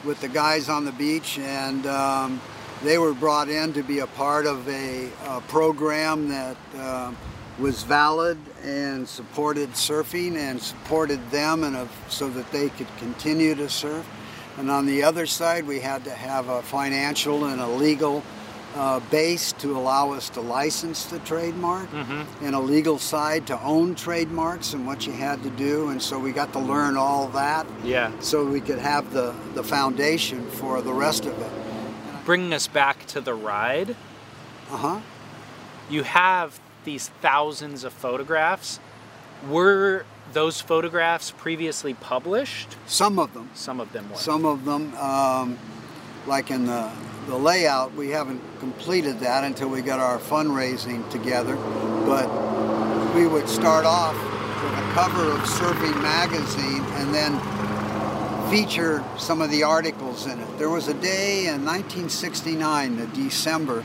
with 0.05 0.19
the 0.21 0.27
guys 0.27 0.69
on 0.69 0.85
the 0.85 0.91
beach, 0.91 1.39
and 1.39 1.85
um, 1.87 2.39
they 2.83 2.97
were 2.97 3.13
brought 3.13 3.49
in 3.49 3.73
to 3.73 3.81
be 3.81 3.99
a 3.99 4.07
part 4.07 4.45
of 4.45 4.67
a, 4.69 5.09
uh 5.23 5.39
program 5.47 6.29
that 6.29 6.57
uh, 6.77 7.11
was 7.57 7.83
valid 7.83 8.37
and 8.63 9.07
supported 9.07 9.69
surfing 9.71 10.35
and 10.35 10.61
supported 10.61 11.19
them, 11.31 11.63
and 11.63 11.75
a, 11.75 11.87
so 12.09 12.29
that 12.29 12.49
they 12.51 12.69
could 12.69 12.87
continue 12.97 13.55
to 13.55 13.69
surf. 13.69 14.07
And 14.57 14.69
on 14.69 14.85
the 14.85 15.03
other 15.03 15.25
side, 15.25 15.65
we 15.65 15.79
had 15.79 16.03
to 16.03 16.11
have 16.11 16.49
a 16.49 16.61
financial 16.61 17.45
and 17.45 17.61
a 17.61 17.67
legal 17.67 18.23
uh, 18.77 18.99
base 19.09 19.51
to 19.53 19.75
allow 19.77 20.11
us 20.13 20.29
to 20.29 20.41
license 20.41 21.05
the 21.05 21.19
trademark, 21.19 21.89
and 22.41 22.53
a 22.55 22.59
legal 22.59 22.99
side 22.99 23.47
to 23.47 23.59
own 23.63 23.95
trademarks 23.95 24.73
and 24.73 24.85
what 24.85 25.07
you 25.07 25.13
had 25.13 25.41
to 25.43 25.49
do. 25.51 25.89
And 25.89 26.01
so 26.01 26.19
we 26.19 26.31
got 26.31 26.53
to 26.53 26.59
learn 26.59 26.95
all 26.95 27.27
that 27.29 27.65
Yeah. 27.83 28.11
so 28.19 28.45
we 28.45 28.61
could 28.61 28.79
have 28.79 29.11
the, 29.13 29.33
the 29.55 29.63
foundation 29.63 30.45
for 30.51 30.81
the 30.81 30.93
rest 30.93 31.25
of 31.25 31.37
it. 31.41 31.51
Bringing 32.25 32.53
us 32.53 32.67
back 32.67 33.05
to 33.07 33.21
the 33.21 33.33
ride, 33.33 33.95
Uh 34.71 34.77
huh. 34.77 34.99
you 35.89 36.03
have 36.03 36.59
these 36.83 37.09
thousands 37.21 37.83
of 37.83 37.93
photographs. 37.93 38.79
Were 39.49 40.05
those 40.33 40.61
photographs 40.61 41.31
previously 41.31 41.93
published? 41.93 42.75
Some 42.85 43.17
of 43.17 43.33
them. 43.33 43.49
Some 43.53 43.79
of 43.79 43.91
them 43.93 44.09
were. 44.09 44.17
Some 44.17 44.45
of 44.45 44.65
them, 44.65 44.93
um, 44.97 45.57
like 46.27 46.51
in 46.51 46.65
the, 46.65 46.91
the 47.27 47.37
layout, 47.37 47.93
we 47.93 48.09
haven't 48.09 48.41
completed 48.59 49.19
that 49.19 49.43
until 49.43 49.67
we 49.67 49.81
got 49.81 49.99
our 49.99 50.17
fundraising 50.17 51.07
together. 51.11 51.55
But 52.05 52.27
we 53.13 53.27
would 53.27 53.49
start 53.49 53.85
off 53.85 54.15
with 54.15 54.73
a 54.73 54.91
cover 54.93 55.31
of 55.31 55.39
Surfing 55.41 56.01
Magazine 56.01 56.83
and 56.95 57.13
then 57.13 57.37
feature 58.49 59.03
some 59.17 59.41
of 59.41 59.51
the 59.51 59.61
articles 59.63 60.25
in 60.25 60.39
it. 60.39 60.57
There 60.57 60.69
was 60.69 60.87
a 60.87 60.93
day 60.93 61.47
in 61.47 61.65
1969, 61.65 62.95
the 62.95 63.07
December, 63.07 63.83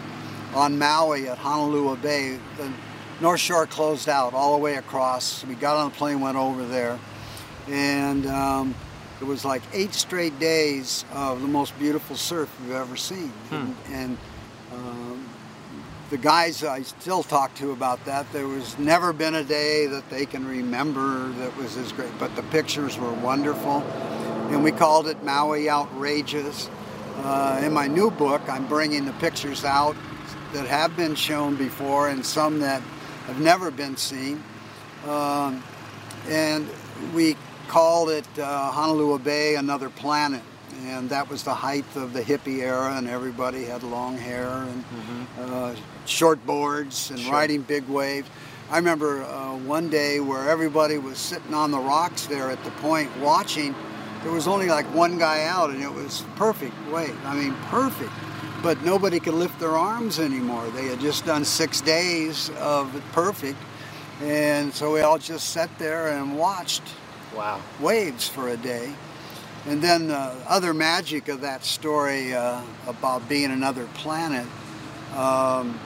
on 0.55 0.78
Maui 0.78 1.28
at 1.28 1.38
Honolua 1.38 2.01
Bay. 2.01 2.38
The 2.57 2.72
North 3.20 3.40
Shore 3.40 3.66
closed 3.66 4.09
out 4.09 4.34
all 4.34 4.53
the 4.53 4.62
way 4.62 4.76
across. 4.76 5.45
We 5.45 5.57
got 5.57 5.76
on 5.76 5.90
the 5.90 5.97
plane, 5.97 6.20
went 6.20 6.36
over 6.36 6.64
there, 6.64 6.97
and 7.66 8.24
um, 8.26 8.74
it 9.23 9.27
was 9.27 9.45
like 9.45 9.62
eight 9.73 9.95
straight 9.95 10.37
days 10.41 11.05
of 11.12 11.41
the 11.43 11.47
most 11.47 11.79
beautiful 11.79 12.16
surf 12.16 12.53
you've 12.61 12.75
ever 12.75 12.97
seen. 12.97 13.33
And, 13.53 13.77
and 13.93 14.18
um, 14.73 15.29
the 16.11 16.18
guys 16.18 16.64
I 16.64 16.83
still 16.83 17.23
talk 17.23 17.55
to 17.55 17.70
about 17.70 18.05
that, 18.07 18.31
there 18.33 18.49
was 18.49 18.77
never 18.81 19.12
been 19.12 19.37
a 19.37 19.45
day 19.45 19.87
that 19.87 20.11
they 20.11 20.27
can 20.27 20.45
remember 20.45 21.29
that 21.35 21.57
was 21.57 21.77
as 21.77 21.93
great. 21.93 22.11
But 22.18 22.35
the 22.35 22.43
pictures 22.43 22.99
were 22.99 23.12
wonderful, 23.12 23.83
and 24.51 24.64
we 24.64 24.73
called 24.73 25.07
it 25.07 25.23
Maui 25.23 25.70
Outrageous. 25.70 26.68
Uh, 27.18 27.61
in 27.62 27.73
my 27.73 27.87
new 27.87 28.11
book, 28.11 28.43
I'm 28.49 28.66
bringing 28.66 29.05
the 29.05 29.12
pictures 29.14 29.64
out 29.64 29.95
that 30.53 30.66
have 30.66 30.97
been 30.97 31.14
shown 31.14 31.55
before 31.55 32.09
and 32.09 32.27
some 32.27 32.59
that 32.59 32.83
have 33.29 33.39
never 33.39 33.70
been 33.70 33.97
seen. 33.97 34.43
Um, 35.07 35.62
and 36.29 36.68
we 37.14 37.37
called 37.73 38.11
it 38.11 38.27
uh, 38.39 38.70
Honolua 38.70 39.25
Bay 39.25 39.55
Another 39.55 39.89
Planet. 39.89 40.43
And 40.89 41.09
that 41.09 41.31
was 41.31 41.43
the 41.43 41.55
height 41.55 41.87
of 41.97 42.12
the 42.12 42.20
hippie 42.20 42.59
era, 42.59 42.97
and 42.99 43.09
everybody 43.09 43.64
had 43.64 43.83
long 43.83 44.18
hair 44.18 44.47
and 44.47 44.85
uh, 45.41 45.75
short 46.05 46.45
boards 46.45 47.11
and 47.11 47.25
riding 47.29 47.62
big 47.62 47.89
waves. 47.89 48.29
I 48.70 48.77
remember 48.77 49.23
uh, 49.23 49.57
one 49.57 49.89
day 49.89 50.20
where 50.20 50.51
everybody 50.51 50.99
was 50.99 51.16
sitting 51.16 51.55
on 51.55 51.70
the 51.70 51.79
rocks 51.79 52.27
there 52.27 52.51
at 52.51 52.62
the 52.62 52.70
point 52.73 53.11
watching. 53.20 53.75
There 54.23 54.33
was 54.33 54.47
only 54.47 54.66
like 54.66 54.85
one 54.95 55.16
guy 55.16 55.45
out, 55.45 55.70
and 55.70 55.83
it 55.83 55.91
was 55.91 56.25
perfect 56.37 56.75
wave. 56.91 57.16
I 57.25 57.35
mean, 57.35 57.55
perfect. 57.70 58.12
But 58.62 58.83
nobody 58.83 59.18
could 59.18 59.33
lift 59.33 59.59
their 59.59 59.79
arms 59.79 60.20
anymore. 60.20 60.68
They 60.75 60.89
had 60.89 61.01
just 61.01 61.25
done 61.25 61.43
six 61.43 61.81
days 61.81 62.51
of 62.59 62.93
perfect. 63.12 63.57
And 64.20 64.75
so 64.75 64.93
we 64.93 65.01
all 65.01 65.16
just 65.16 65.55
sat 65.55 65.70
there 65.79 66.09
and 66.09 66.37
watched 66.37 66.83
wow. 67.37 67.61
waves 67.80 68.28
for 68.28 68.49
a 68.49 68.57
day. 68.57 68.93
And 69.66 69.80
then 69.80 70.09
the 70.09 70.35
other 70.49 70.74
magic 70.74 71.28
of 71.28 71.43
that 71.43 71.64
story 71.64 72.35
uh, 72.35 72.62
about 72.87 73.28
being 73.28 73.51
another 73.51 73.87
planet. 73.95 74.47
Um, 75.14 75.78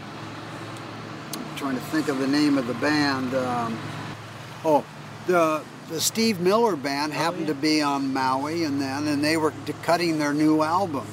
I'm 1.34 1.56
trying 1.56 1.74
to 1.74 1.82
think 1.82 2.08
of 2.08 2.18
the 2.18 2.26
name 2.26 2.56
of 2.56 2.66
the 2.66 2.74
band. 2.74 3.34
Um, 3.34 3.78
oh, 4.64 4.84
the 5.26 5.62
the 5.88 6.00
Steve 6.00 6.40
Miller 6.40 6.74
band 6.74 7.12
happened 7.12 7.46
to 7.46 7.54
be 7.54 7.80
on 7.80 8.12
Maui, 8.12 8.64
and 8.64 8.80
then 8.80 9.06
and 9.06 9.22
they 9.22 9.36
were 9.36 9.52
cutting 9.82 10.18
their 10.18 10.32
new 10.32 10.62
album. 10.62 11.06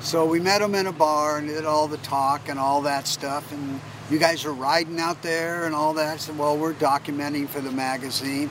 So 0.00 0.24
we 0.24 0.38
met 0.40 0.60
them 0.60 0.74
in 0.74 0.86
a 0.86 0.92
bar 0.92 1.38
and 1.38 1.48
did 1.48 1.64
all 1.64 1.88
the 1.88 1.96
talk 1.98 2.48
and 2.48 2.58
all 2.58 2.82
that 2.82 3.06
stuff. 3.06 3.50
And 3.50 3.80
you 4.10 4.18
guys 4.18 4.44
are 4.44 4.52
riding 4.52 5.00
out 5.00 5.22
there 5.22 5.64
and 5.64 5.74
all 5.74 5.94
that. 5.94 6.14
I 6.14 6.16
said, 6.16 6.38
well, 6.38 6.56
we're 6.56 6.74
documenting 6.74 7.48
for 7.48 7.60
the 7.60 7.72
magazine. 7.72 8.50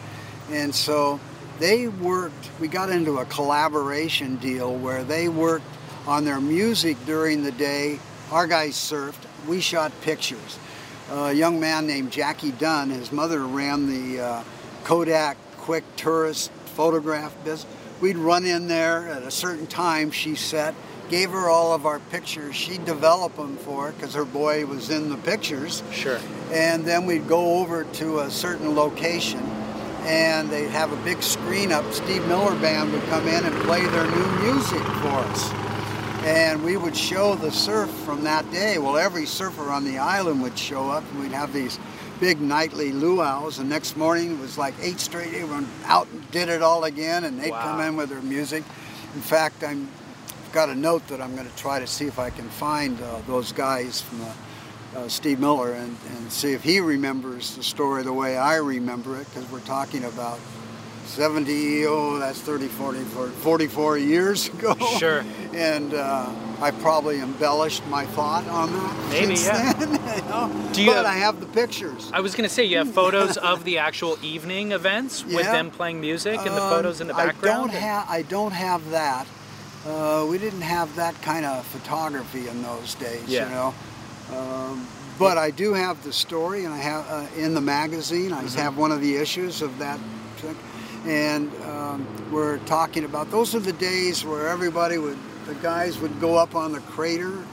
And 0.52 0.74
so 0.74 1.20
they 1.60 1.88
worked, 1.88 2.50
we 2.60 2.68
got 2.68 2.90
into 2.90 3.20
a 3.20 3.26
collaboration 3.26 4.36
deal 4.38 4.76
where 4.76 5.04
they 5.04 5.30
worked 5.30 5.66
on 6.06 6.26
their 6.26 6.42
music 6.42 6.98
during 7.06 7.44
the 7.44 7.52
day. 7.52 8.00
Our 8.32 8.48
guys 8.48 8.76
surfed, 8.76 9.26
we 9.48 9.62
shot 9.62 9.92
pictures. 10.02 10.60
a 11.12 11.34
young 11.34 11.60
man 11.60 11.88
named 11.88 12.12
Jackie 12.12 12.52
Dunn, 12.52 12.90
his 12.90 13.12
mother 13.12 13.46
ran 13.46 13.88
the 13.88 14.22
uh, 14.22 14.44
Kodak 14.84 15.38
Quick 15.58 15.84
Tourist 15.96 16.52
Photograph 16.76 17.34
business. 17.44 17.72
We'd 18.02 18.18
run 18.18 18.46
in 18.46 18.68
there 18.68 19.08
at 19.08 19.24
a 19.24 19.32
certain 19.32 19.68
time, 19.68 20.12
she 20.12 20.36
set, 20.36 20.76
gave 21.10 21.32
her 21.32 21.50
all 21.50 21.74
of 21.74 21.86
our 21.86 22.00
pictures. 22.00 22.56
She'd 22.56 22.84
develop 22.84 23.36
them 23.38 23.56
for 23.58 23.88
her 23.88 23.92
because 23.94 24.14
her 24.16 24.26
boy 24.26 24.66
was 24.66 24.90
in 24.90 25.10
the 25.10 25.18
pictures. 25.18 25.82
Sure. 25.92 26.20
And 26.52 26.84
then 26.84 27.06
we'd 27.06 27.28
go 27.28 27.60
over 27.60 27.86
to 27.86 28.20
a 28.20 28.30
certain 28.30 28.76
location 28.76 29.40
and 30.06 30.50
they'd 30.50 30.70
have 30.70 30.92
a 30.92 30.98
big 31.04 31.22
screen 31.24 31.72
up. 31.72 31.92
Steve 31.92 32.26
Miller 32.28 32.56
Band 32.60 32.92
would 32.94 33.04
come 33.04 33.28
in 33.28 33.44
and 33.44 33.56
play 33.64 33.86
their 33.88 34.06
new 34.10 34.40
music 34.44 34.82
for 34.82 35.08
us. 35.10 35.52
And 36.26 36.64
we 36.64 36.78
would 36.78 36.96
show 36.96 37.36
the 37.36 37.52
surf 37.52 37.90
from 37.90 38.24
that 38.24 38.50
day. 38.52 38.78
Well, 38.78 38.98
every 38.98 39.26
surfer 39.26 39.70
on 39.70 39.84
the 39.84 39.98
island 39.98 40.42
would 40.42 40.58
show 40.58 40.90
up 40.90 41.04
and 41.12 41.20
we'd 41.22 41.32
have 41.32 41.54
these 41.54 41.80
big 42.20 42.40
nightly 42.42 42.92
luau's. 42.92 43.60
And 43.60 43.70
next 43.70 43.96
morning 43.98 44.32
it 44.34 44.40
was 44.40 44.58
like 44.58 44.74
eight 44.82 45.00
straight. 45.00 45.34
Everyone 45.34 45.68
out 45.86 46.08
and 46.12 46.30
did 46.32 46.50
it 46.50 46.62
all 46.62 46.84
again 46.86 47.26
and 47.26 47.40
they'd 47.40 47.52
Wow. 47.52 47.62
come 47.62 47.82
in 47.82 47.96
with 47.96 48.10
their 48.10 48.22
music. 48.22 48.64
In 49.16 49.22
fact, 49.22 49.64
i 49.64 49.70
have 49.70 49.88
got 50.52 50.70
a 50.70 50.76
note 50.76 51.08
that 51.08 51.22
I'm 51.22 51.36
going 51.36 51.50
to 51.50 51.56
try 51.58 51.80
to 51.80 51.88
see 51.88 52.06
if 52.06 52.18
I 52.18 52.30
can 52.30 52.50
find 52.50 53.00
uh, 53.02 53.22
those 53.28 53.52
guys 53.52 54.02
from 54.02 54.22
uh, 54.22 54.32
uh, 54.96 55.08
Steve 55.08 55.40
Miller 55.40 55.74
and, 55.74 55.96
and 56.16 56.32
see 56.32 56.54
if 56.54 56.64
he 56.64 56.80
remembers 56.80 57.56
the 57.56 57.64
story 57.64 58.04
the 58.04 58.14
way 58.14 58.38
I 58.38 58.56
remember 58.58 59.20
it 59.20 59.28
because 59.34 59.50
we're 59.52 59.60
talking 59.62 60.04
about 60.06 60.40
70, 61.06 61.86
oh, 61.86 62.18
that's 62.20 62.42
30, 62.42 62.68
40, 62.68 63.00
40 63.04 63.32
44 63.36 63.98
years 63.98 64.48
ago. 64.54 64.76
Sure. 64.98 65.24
And 65.54 65.94
uh, 65.94 66.30
I 66.62 66.72
probably 66.72 67.20
embellished 67.22 67.86
my 67.88 68.06
thought 68.08 68.46
on 68.48 68.74
that. 68.74 69.10
Maybe, 69.10 69.36
yeah. 69.36 69.74
Then, 69.74 69.92
you 70.16 70.30
know? 70.30 70.70
Do 70.74 70.82
you 70.82 70.90
but 70.92 70.98
have- 70.98 71.06
I 71.06 71.14
have 71.16 71.40
the 71.40 71.46
pictures. 71.48 72.10
I 72.14 72.22
was 72.22 72.34
going 72.36 72.48
to 72.50 72.54
say 72.54 72.64
you 72.66 72.78
have 72.78 72.92
photos 72.92 73.38
of 73.38 73.64
the 73.64 73.78
actual 73.78 74.18
evening 74.24 74.72
events 74.72 75.24
with 75.24 75.34
Yeah. 75.46 75.52
them 75.52 75.72
playing 75.72 76.02
music 76.02 76.38
and 76.40 76.48
the 76.56 76.62
Um, 76.64 76.70
photos 76.70 77.02
in 77.02 77.08
the 77.08 77.14
background. 77.14 77.70
I 77.72 77.74
don't 77.74 77.82
have. 77.82 78.06
I 78.10 78.22
don't 78.24 78.52
have 78.54 78.90
that. 78.92 79.28
Uh, 79.88 80.26
we 80.28 80.40
didn't 80.40 80.62
have 80.62 80.96
that 80.96 81.22
kind 81.22 81.46
of 81.46 81.64
photography 81.68 82.48
in 82.48 82.64
those 82.64 82.96
days. 82.96 83.24
Yeah. 83.28 83.48
You 83.48 83.52
know. 83.56 83.74
Um, 84.34 84.88
but 85.20 85.38
I 85.38 85.52
do 85.52 85.74
have 85.74 86.04
the 86.04 86.12
story, 86.14 86.66
and 86.66 86.74
I 86.74 86.78
have 86.78 87.06
uh, 87.10 87.28
in 87.40 87.54
the 87.54 87.62
magazine. 87.62 88.34
I 88.34 88.44
Mm-hmm. 88.44 88.60
have 88.60 88.78
one 88.78 88.92
of 88.92 89.02
the 89.02 89.16
issues 89.16 89.62
of 89.62 89.78
that. 89.80 90.00
And 91.06 91.52
um, 91.64 92.32
we're 92.32 92.58
talking 92.66 93.04
about 93.06 93.30
those 93.32 93.54
are 93.54 93.60
the 93.60 93.74
days 93.74 94.26
where 94.26 94.48
everybody 94.50 94.98
would, 94.98 95.18
the 95.46 95.54
guys 95.56 96.00
would 96.00 96.20
go 96.20 96.36
up 96.36 96.56
on 96.56 96.72
the 96.72 96.80
crater 96.80 97.44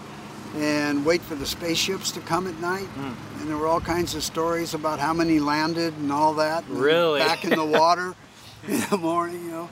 and 0.57 1.05
wait 1.05 1.21
for 1.23 1.35
the 1.35 1.45
spaceships 1.47 2.11
to 2.13 2.21
come 2.21 2.47
at 2.47 2.59
night. 2.61 2.87
Hmm. 2.87 3.41
And 3.41 3.49
there 3.51 3.57
were 3.59 3.67
all 3.67 3.81
kinds 3.81 4.15
of 4.15 4.23
stories 4.23 4.73
about 4.75 4.99
how 4.99 5.13
many 5.13 5.39
landed 5.39 5.95
and 5.99 6.11
all 6.11 6.35
that. 6.35 6.65
and 6.67 6.79
Really? 6.79 7.21
Back 7.21 7.45
in 7.45 7.51
the 7.51 7.65
water 7.65 8.15
in 8.69 8.81
the 8.91 8.97
morning, 8.99 9.45
you 9.45 9.51
know. 9.51 9.69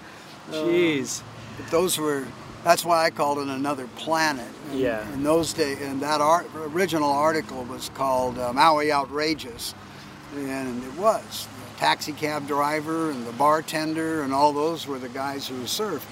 Jeez. 0.50 1.22
But 1.56 1.70
those 1.70 1.98
were, 1.98 2.26
that's 2.64 2.84
why 2.84 3.04
I 3.04 3.10
called 3.10 3.38
it 3.38 3.48
another 3.48 3.86
planet. 3.96 4.46
And 4.70 4.80
Yeah. 4.80 5.12
In 5.12 5.22
those 5.22 5.52
days, 5.52 5.80
and 5.80 6.00
that 6.02 6.20
art, 6.20 6.46
original 6.54 7.10
article 7.10 7.64
was 7.64 7.90
called 7.94 8.38
uh, 8.38 8.52
Maui 8.52 8.92
Outrageous. 8.92 9.74
And 10.36 10.82
it 10.84 10.94
was. 10.94 11.48
The 11.74 11.80
taxi 11.80 12.12
cab 12.12 12.46
driver 12.46 13.10
and 13.10 13.26
the 13.26 13.32
bartender 13.32 14.22
and 14.22 14.32
all 14.32 14.52
those 14.52 14.86
were 14.86 14.98
the 14.98 15.08
guys 15.08 15.48
who 15.48 15.62
surfed. 15.62 16.02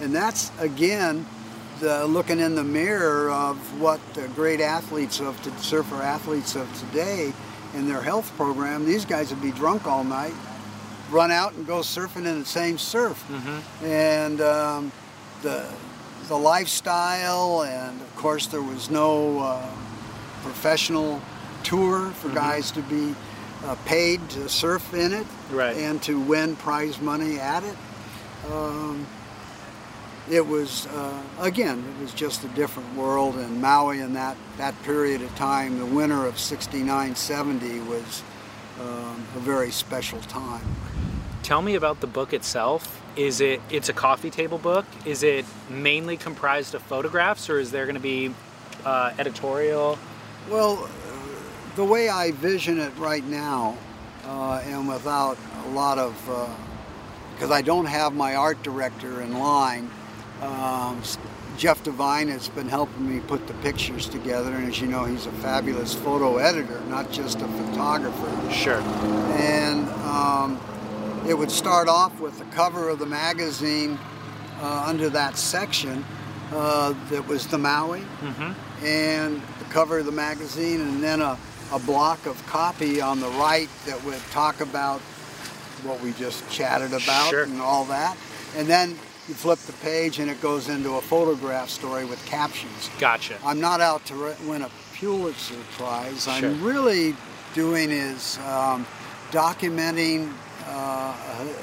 And 0.00 0.14
that's, 0.14 0.50
again, 0.60 1.26
the 1.80 2.06
looking 2.06 2.38
in 2.38 2.54
the 2.54 2.64
mirror 2.64 3.30
of 3.30 3.56
what 3.80 4.00
the 4.14 4.28
great 4.28 4.60
athletes 4.60 5.20
of, 5.20 5.42
the 5.42 5.50
surfer 5.62 5.96
athletes 6.02 6.54
of 6.54 6.72
today 6.78 7.32
in 7.74 7.88
their 7.88 8.00
health 8.02 8.32
program, 8.36 8.84
these 8.86 9.04
guys 9.04 9.30
would 9.30 9.42
be 9.42 9.50
drunk 9.50 9.86
all 9.86 10.04
night, 10.04 10.34
run 11.10 11.32
out 11.32 11.52
and 11.54 11.66
go 11.66 11.80
surfing 11.80 12.26
in 12.26 12.38
the 12.40 12.44
same 12.46 12.78
surf. 12.78 13.24
And 13.82 14.40
um, 14.40 14.92
the, 15.42 15.66
the 16.28 16.36
lifestyle, 16.36 17.62
and 17.62 18.00
of 18.00 18.16
course, 18.16 18.46
there 18.46 18.62
was 18.62 18.90
no 18.90 19.40
uh, 19.40 19.70
professional 20.42 21.20
tour 21.62 22.10
for 22.10 22.28
guys 22.30 22.70
to 22.72 22.82
be 22.82 23.14
uh, 23.64 23.74
paid 23.86 24.26
to 24.30 24.48
surf 24.48 24.92
in 24.94 25.12
it 25.12 25.26
Right. 25.50 25.76
and 25.76 26.02
to 26.02 26.20
win 26.20 26.56
prize 26.56 27.00
money 27.00 27.38
at 27.38 27.62
it. 27.64 27.76
Um, 28.52 29.06
it 30.30 30.46
was 30.46 30.86
uh, 30.86 31.22
again, 31.40 31.84
it 31.98 32.02
was 32.02 32.12
just 32.14 32.44
a 32.44 32.48
different 32.48 32.94
world, 32.96 33.36
and 33.36 33.60
Maui 33.60 34.00
in 34.00 34.14
that 34.14 34.36
that 34.56 34.74
period 34.82 35.20
of 35.22 35.34
time, 35.36 35.78
the 35.78 35.86
winter 35.86 36.26
of 36.26 36.38
'69, 36.38 37.14
'70 37.14 37.80
was 37.80 38.22
um, 38.80 39.26
a 39.36 39.40
very 39.40 39.70
special 39.70 40.20
time. 40.20 40.64
Tell 41.42 41.60
me 41.60 41.74
about 41.74 42.00
the 42.00 42.06
book 42.06 42.32
itself. 42.32 43.02
Is 43.16 43.40
it 43.40 43.60
it's 43.70 43.88
a 43.88 43.92
coffee 43.92 44.30
table 44.30 44.58
book? 44.58 44.86
Is 45.04 45.22
it 45.22 45.44
mainly 45.70 46.16
comprised 46.16 46.74
of 46.74 46.82
photographs 46.82 47.48
or 47.48 47.58
is 47.58 47.70
there 47.70 47.84
going 47.84 47.94
to 47.94 48.00
be 48.00 48.34
uh, 48.84 49.12
editorial? 49.18 49.98
Well, 50.50 50.84
uh, 50.84 50.88
the 51.76 51.84
way 51.84 52.08
I 52.08 52.32
vision 52.32 52.78
it 52.80 52.92
right 52.98 53.24
now, 53.24 53.76
uh, 54.26 54.62
and 54.64 54.88
without 54.88 55.38
a 55.66 55.68
lot 55.70 55.98
of, 55.98 56.14
because 57.34 57.50
I 57.50 57.62
don't 57.62 57.86
have 57.86 58.14
my 58.14 58.34
art 58.34 58.62
director 58.62 59.22
in 59.22 59.38
line, 59.38 59.90
um, 60.42 61.00
Jeff 61.56 61.82
Divine 61.84 62.28
has 62.28 62.48
been 62.48 62.68
helping 62.68 63.08
me 63.08 63.20
put 63.20 63.46
the 63.46 63.54
pictures 63.54 64.08
together, 64.08 64.52
and 64.52 64.68
as 64.68 64.80
you 64.80 64.88
know, 64.88 65.04
he's 65.04 65.26
a 65.26 65.32
fabulous 65.32 65.94
photo 65.94 66.38
editor, 66.38 66.80
not 66.88 67.10
just 67.12 67.40
a 67.40 67.46
photographer. 67.46 68.52
Sure. 68.52 68.80
And 69.38 69.88
um, 70.02 70.60
it 71.26 71.34
would 71.36 71.50
start 71.50 71.88
off 71.88 72.20
with 72.20 72.38
the 72.38 72.44
cover 72.46 72.88
of 72.88 72.98
the 72.98 73.06
magazine 73.06 73.98
uh, 74.60 74.84
under 74.86 75.08
that 75.10 75.36
section 75.36 76.04
uh, 76.52 76.94
that 77.10 77.26
was 77.26 77.46
the 77.46 77.58
Maui, 77.58 78.02
and 78.84 79.40
the 79.58 79.64
cover 79.70 79.98
of 79.98 80.06
the 80.06 80.12
magazine, 80.12 80.80
and 80.80 81.02
then 81.02 81.20
a, 81.20 81.36
a 81.72 81.78
block 81.80 82.26
of 82.26 82.44
copy 82.46 83.00
on 83.00 83.18
the 83.20 83.28
right 83.30 83.68
that 83.86 84.02
would 84.04 84.20
talk 84.30 84.60
about 84.60 85.00
what 85.82 86.00
we 86.00 86.12
just 86.12 86.48
chatted 86.50 86.92
about 86.92 87.30
Sure. 87.30 87.42
and 87.44 87.60
all 87.60 87.84
that. 87.86 88.16
And 88.56 88.68
then 88.68 88.90
you 89.26 89.34
flip 89.34 89.58
the 89.60 89.72
page 89.74 90.18
and 90.18 90.30
it 90.30 90.40
goes 90.40 90.68
into 90.68 90.94
a 90.94 91.00
photograph 91.00 91.68
story 91.70 92.04
with 92.04 92.24
captions. 92.26 92.90
Gotcha. 92.98 93.36
I'm 93.44 93.60
not 93.60 93.80
out 93.80 94.04
to 94.06 94.14
re- 94.14 94.34
win 94.46 94.62
a 94.62 94.70
Pulitzer 94.94 95.54
Prize. 95.76 96.24
Sure. 96.24 96.32
I'm 96.50 96.62
really 96.62 97.16
doing 97.54 97.90
is 97.90 98.38
um, 98.46 98.86
documenting 99.30 100.32
uh, 100.66 101.14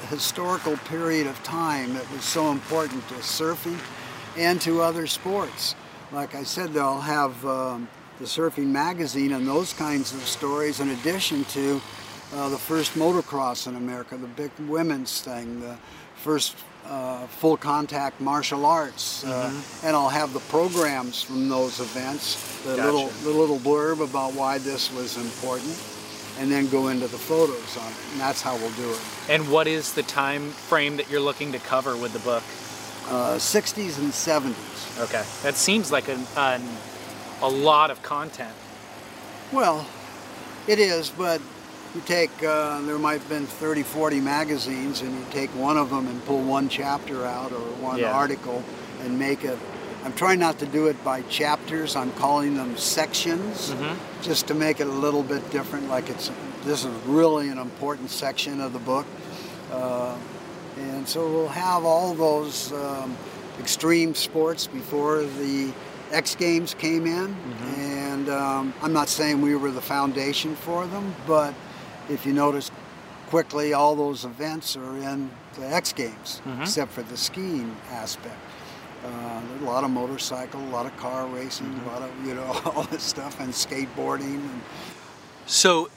historical 0.08 0.76
period 0.88 1.26
of 1.26 1.42
time 1.42 1.94
that 1.94 2.10
was 2.12 2.24
so 2.24 2.50
important 2.50 3.06
to 3.08 3.14
surfing 3.14 3.78
and 4.36 4.60
to 4.60 4.80
other 4.80 5.06
sports. 5.06 5.74
Like 6.12 6.34
I 6.34 6.42
said, 6.42 6.72
they'll 6.72 7.00
have 7.00 7.44
um, 7.46 7.88
the 8.18 8.24
surfing 8.24 8.66
magazine 8.66 9.32
and 9.32 9.46
those 9.46 9.72
kinds 9.72 10.12
of 10.12 10.20
stories 10.20 10.80
in 10.80 10.90
addition 10.90 11.44
to 11.46 11.80
uh, 12.34 12.48
the 12.48 12.58
first 12.58 12.94
motocross 12.94 13.66
in 13.66 13.76
America, 13.76 14.16
the 14.16 14.26
big 14.26 14.50
women's 14.60 15.20
thing, 15.20 15.60
the 15.60 15.76
first 16.16 16.56
uh, 16.86 17.26
full 17.26 17.56
contact 17.56 18.20
martial 18.20 18.64
arts, 18.64 19.24
uh, 19.24 19.52
and 19.84 19.94
I'll 19.94 20.08
have 20.08 20.32
the 20.32 20.40
programs 20.40 21.22
from 21.22 21.48
those 21.48 21.80
events, 21.80 22.60
the 22.62 22.76
Gotcha. 22.76 22.84
little 22.84 23.08
the 23.22 23.30
little 23.30 23.58
blurb 23.58 24.02
about 24.02 24.34
why 24.34 24.58
this 24.58 24.92
was 24.92 25.16
important, 25.16 25.72
and 26.38 26.50
then 26.50 26.68
go 26.68 26.88
into 26.88 27.06
the 27.08 27.18
photos 27.18 27.76
on 27.76 27.86
it, 27.90 27.96
and 28.12 28.20
that's 28.20 28.40
how 28.42 28.56
we'll 28.56 28.70
do 28.72 28.90
it. 28.90 29.00
And 29.28 29.50
what 29.50 29.66
is 29.66 29.92
the 29.94 30.02
time 30.02 30.50
frame 30.50 30.96
that 30.96 31.10
you're 31.10 31.20
looking 31.20 31.52
to 31.52 31.58
cover 31.58 31.96
with 31.96 32.12
the 32.12 32.18
book? 32.20 32.42
Uh, 33.08 33.34
60s 33.36 33.98
and 33.98 34.12
70s. 34.12 35.00
Okay. 35.04 35.24
That 35.42 35.56
seems 35.56 35.90
like 35.92 36.08
an, 36.08 36.24
an 36.36 36.62
a 37.42 37.48
lot 37.48 37.90
of 37.90 38.02
content. 38.02 38.54
Well, 39.52 39.86
it 40.66 40.78
is, 40.78 41.10
but 41.10 41.40
you 41.94 42.00
take, 42.06 42.30
uh, 42.42 42.80
there 42.82 42.98
might 42.98 43.20
have 43.20 43.28
been 43.28 43.44
30, 43.46 43.82
40 43.82 44.20
magazines, 44.20 45.02
and 45.02 45.12
you 45.12 45.24
take 45.30 45.50
one 45.50 45.76
of 45.76 45.90
them 45.90 46.06
and 46.06 46.24
pull 46.24 46.40
one 46.42 46.68
chapter 46.68 47.26
out 47.26 47.52
or 47.52 47.58
one 47.82 47.98
Yeah. 47.98 48.12
article 48.12 48.62
and 49.02 49.18
make 49.18 49.44
it. 49.44 49.58
I'm 50.04 50.12
trying 50.14 50.40
not 50.40 50.58
to 50.58 50.66
do 50.66 50.86
it 50.88 51.02
by 51.04 51.22
chapters. 51.22 51.94
I'm 51.94 52.12
calling 52.12 52.56
them 52.56 52.76
sections, 52.76 53.72
just 54.20 54.48
to 54.48 54.54
make 54.54 54.80
it 54.80 54.86
a 54.88 54.92
little 54.92 55.22
bit 55.22 55.48
different. 55.50 55.88
Like 55.88 56.08
it's 56.10 56.30
this 56.64 56.84
is 56.84 56.94
really 57.06 57.48
an 57.48 57.58
important 57.58 58.10
section 58.10 58.60
of 58.60 58.72
the 58.72 58.78
book, 58.80 59.06
uh, 59.72 60.16
and 60.76 61.08
so 61.08 61.28
we'll 61.30 61.48
have 61.48 61.84
all 61.84 62.14
those 62.14 62.72
um, 62.72 63.16
extreme 63.60 64.14
sports 64.14 64.66
before 64.66 65.22
the 65.22 65.72
X 66.10 66.34
Games 66.34 66.74
came 66.74 67.06
in, 67.06 67.34
and 67.76 68.28
um, 68.28 68.74
I'm 68.82 68.92
not 68.92 69.08
saying 69.08 69.40
we 69.40 69.54
were 69.56 69.70
the 69.70 69.80
foundation 69.80 70.54
for 70.56 70.86
them, 70.86 71.14
but 71.26 71.54
if 72.08 72.26
you 72.26 72.32
notice 72.32 72.70
quickly, 73.28 73.72
all 73.72 73.94
those 73.96 74.24
events 74.24 74.76
are 74.76 74.96
in 74.96 75.30
the 75.58 75.66
X 75.66 75.92
Games, 75.92 76.42
except 76.60 76.90
for 76.92 77.02
the 77.02 77.16
skiing 77.16 77.74
aspect. 77.90 78.36
Uh, 79.04 79.40
a 79.60 79.64
lot 79.64 79.84
of 79.84 79.90
motorcycle, 79.90 80.60
a 80.60 80.70
lot 80.70 80.86
of 80.86 80.96
car 80.96 81.26
racing, 81.26 81.66
a 81.84 81.88
lot 81.88 82.02
of 82.02 82.26
you 82.26 82.34
know 82.34 82.60
all 82.64 82.84
this 82.84 83.02
stuff, 83.02 83.40
and 83.40 83.52
skateboarding. 83.52 84.34
And 84.34 84.60
So, 85.46 85.90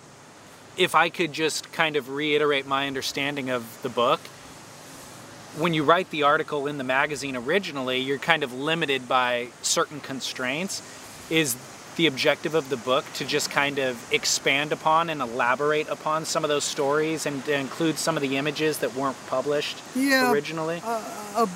if 0.78 0.96
I 0.96 1.10
could 1.10 1.32
just 1.32 1.72
kind 1.72 1.96
of 1.96 2.10
reiterate 2.10 2.66
my 2.66 2.88
understanding 2.88 3.50
of 3.50 3.82
the 3.84 3.90
book, 3.90 4.20
when 5.58 5.74
you 5.74 5.84
write 5.84 6.10
the 6.10 6.24
article 6.24 6.68
in 6.68 6.78
the 6.78 6.84
magazine 6.84 7.36
originally, 7.36 8.00
you're 8.00 8.18
kind 8.18 8.44
of 8.44 8.54
limited 8.54 9.08
by 9.08 9.48
certain 9.62 10.00
constraints. 10.00 10.82
Is 11.30 11.56
the 11.96 12.08
objective 12.08 12.56
of 12.56 12.70
the 12.70 12.78
book 12.78 13.06
to 13.14 13.26
just 13.26 13.50
kind 13.50 13.80
of 13.80 14.14
expand 14.14 14.72
upon 14.72 15.10
and 15.10 15.22
elaborate 15.22 15.88
upon 15.88 16.26
some 16.26 16.44
of 16.44 16.50
those 16.50 16.64
stories 16.64 17.26
and 17.26 17.48
include 17.48 17.98
some 17.98 18.18
of 18.18 18.22
the 18.22 18.38
images 18.38 18.80
that 18.80 18.94
weren't 18.96 19.18
published 19.28 19.78
Yeah, 19.96 20.32
originally? 20.32 20.82
a, 20.86 21.48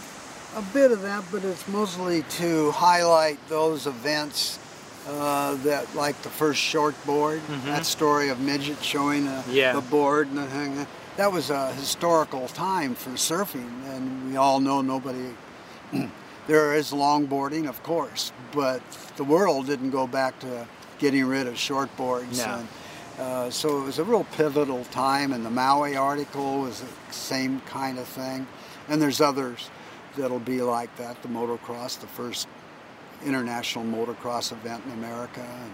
a 0.59 0.73
bit 0.73 0.91
of 0.91 1.01
that, 1.03 1.23
but 1.31 1.43
it's 1.45 1.67
mostly 1.69 2.23
to 2.23 2.71
highlight 2.71 3.39
those 3.47 3.87
events 3.87 4.59
uh, 5.07 5.55
that, 5.63 5.95
like 5.95 6.21
the 6.21 6.29
first 6.29 6.59
short 6.59 6.93
board, 7.05 7.41
that 7.65 7.85
story 7.85 8.27
of 8.29 8.39
midget 8.41 8.83
showing 8.83 9.25
a, 9.27 9.43
Yeah. 9.49 9.73
the 9.73 9.81
board 9.81 10.27
and 10.27 10.37
the 10.37 10.47
thing. 10.47 10.85
That 11.15 11.31
was 11.31 11.49
a 11.49 11.71
historical 11.73 12.47
time 12.49 12.93
for 12.93 13.11
surfing, 13.11 13.69
and 13.87 14.29
we 14.29 14.35
all 14.35 14.59
know 14.59 14.81
nobody. 14.81 15.33
there 16.47 16.75
is 16.75 16.91
longboarding, 16.91 17.67
of 17.67 17.81
course, 17.83 18.31
but 18.51 18.81
the 19.15 19.23
world 19.23 19.65
didn't 19.67 19.91
go 19.91 20.07
back 20.07 20.39
to 20.39 20.67
getting 20.99 21.25
rid 21.25 21.47
of 21.47 21.53
shortboards. 21.55 22.37
No. 22.45 22.55
And, 22.59 22.67
uh, 23.19 23.49
so 23.49 23.81
it 23.81 23.85
was 23.85 23.99
a 23.99 24.03
real 24.03 24.25
pivotal 24.35 24.83
time, 24.91 25.31
and 25.31 25.45
the 25.45 25.49
Maui 25.49 25.95
article 25.95 26.61
was 26.61 26.81
the 26.81 27.13
same 27.13 27.61
kind 27.61 27.97
of 27.97 28.07
thing. 28.07 28.45
And 28.89 29.01
there's 29.01 29.21
others 29.21 29.69
that'll 30.19 30.39
be 30.39 30.61
like 30.61 30.95
that. 30.97 31.21
The 31.21 31.29
motocross, 31.29 31.99
the 31.99 32.07
first 32.07 32.47
international 33.25 33.85
motocross 33.85 34.51
event 34.51 34.83
in 34.85 34.91
America. 34.91 35.41
And, 35.41 35.71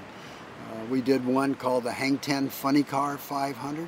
uh, 0.72 0.86
we 0.90 1.02
did 1.02 1.26
one 1.26 1.56
called 1.56 1.84
the 1.84 1.92
Hang 1.92 2.18
Ten 2.18 2.50
Funny 2.50 2.84
Car 2.84 3.18
500. 3.18 3.88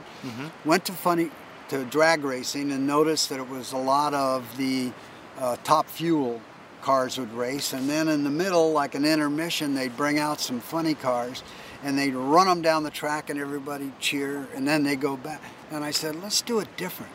Went 0.66 0.86
to 0.86 0.91
funny 0.91 1.32
to 1.70 1.86
drag 1.86 2.24
racing 2.24 2.72
and 2.72 2.88
noticed 2.88 3.30
that 3.30 3.39
it 3.39 3.49
was 3.49 3.72
a 3.72 3.78
lot 3.78 4.14
of 4.14 4.45
the 4.58 4.91
uh, 5.39 5.55
top 5.64 5.88
fuel 5.88 6.41
cars 6.82 7.18
would 7.18 7.34
race, 7.34 7.74
and 7.74 7.89
then 7.89 8.08
in 8.08 8.24
the 8.24 8.30
middle, 8.30 8.72
like 8.72 8.95
an 8.95 9.03
intermission, 9.03 9.74
they'd 9.74 9.95
bring 9.97 10.20
out 10.20 10.39
some 10.39 10.60
funny 10.60 10.93
cars, 10.93 11.43
and 11.84 11.97
they'd 11.97 12.16
run 12.16 12.47
them 12.47 12.62
down 12.62 12.84
the 12.84 12.89
track, 12.89 13.30
and 13.30 13.39
everybody 13.39 13.91
cheer, 13.99 14.47
and 14.55 14.68
then 14.68 14.84
they 14.84 14.95
go 14.95 15.18
back. 15.18 15.41
And 15.72 15.84
I 15.84 15.91
said, 15.91 16.16
let's 16.16 16.41
do 16.41 16.60
it 16.60 16.68
different. 16.78 17.12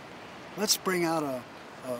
Let's 0.58 0.76
bring 0.76 1.04
out 1.04 1.22
a, 1.22 1.42
a 1.88 1.98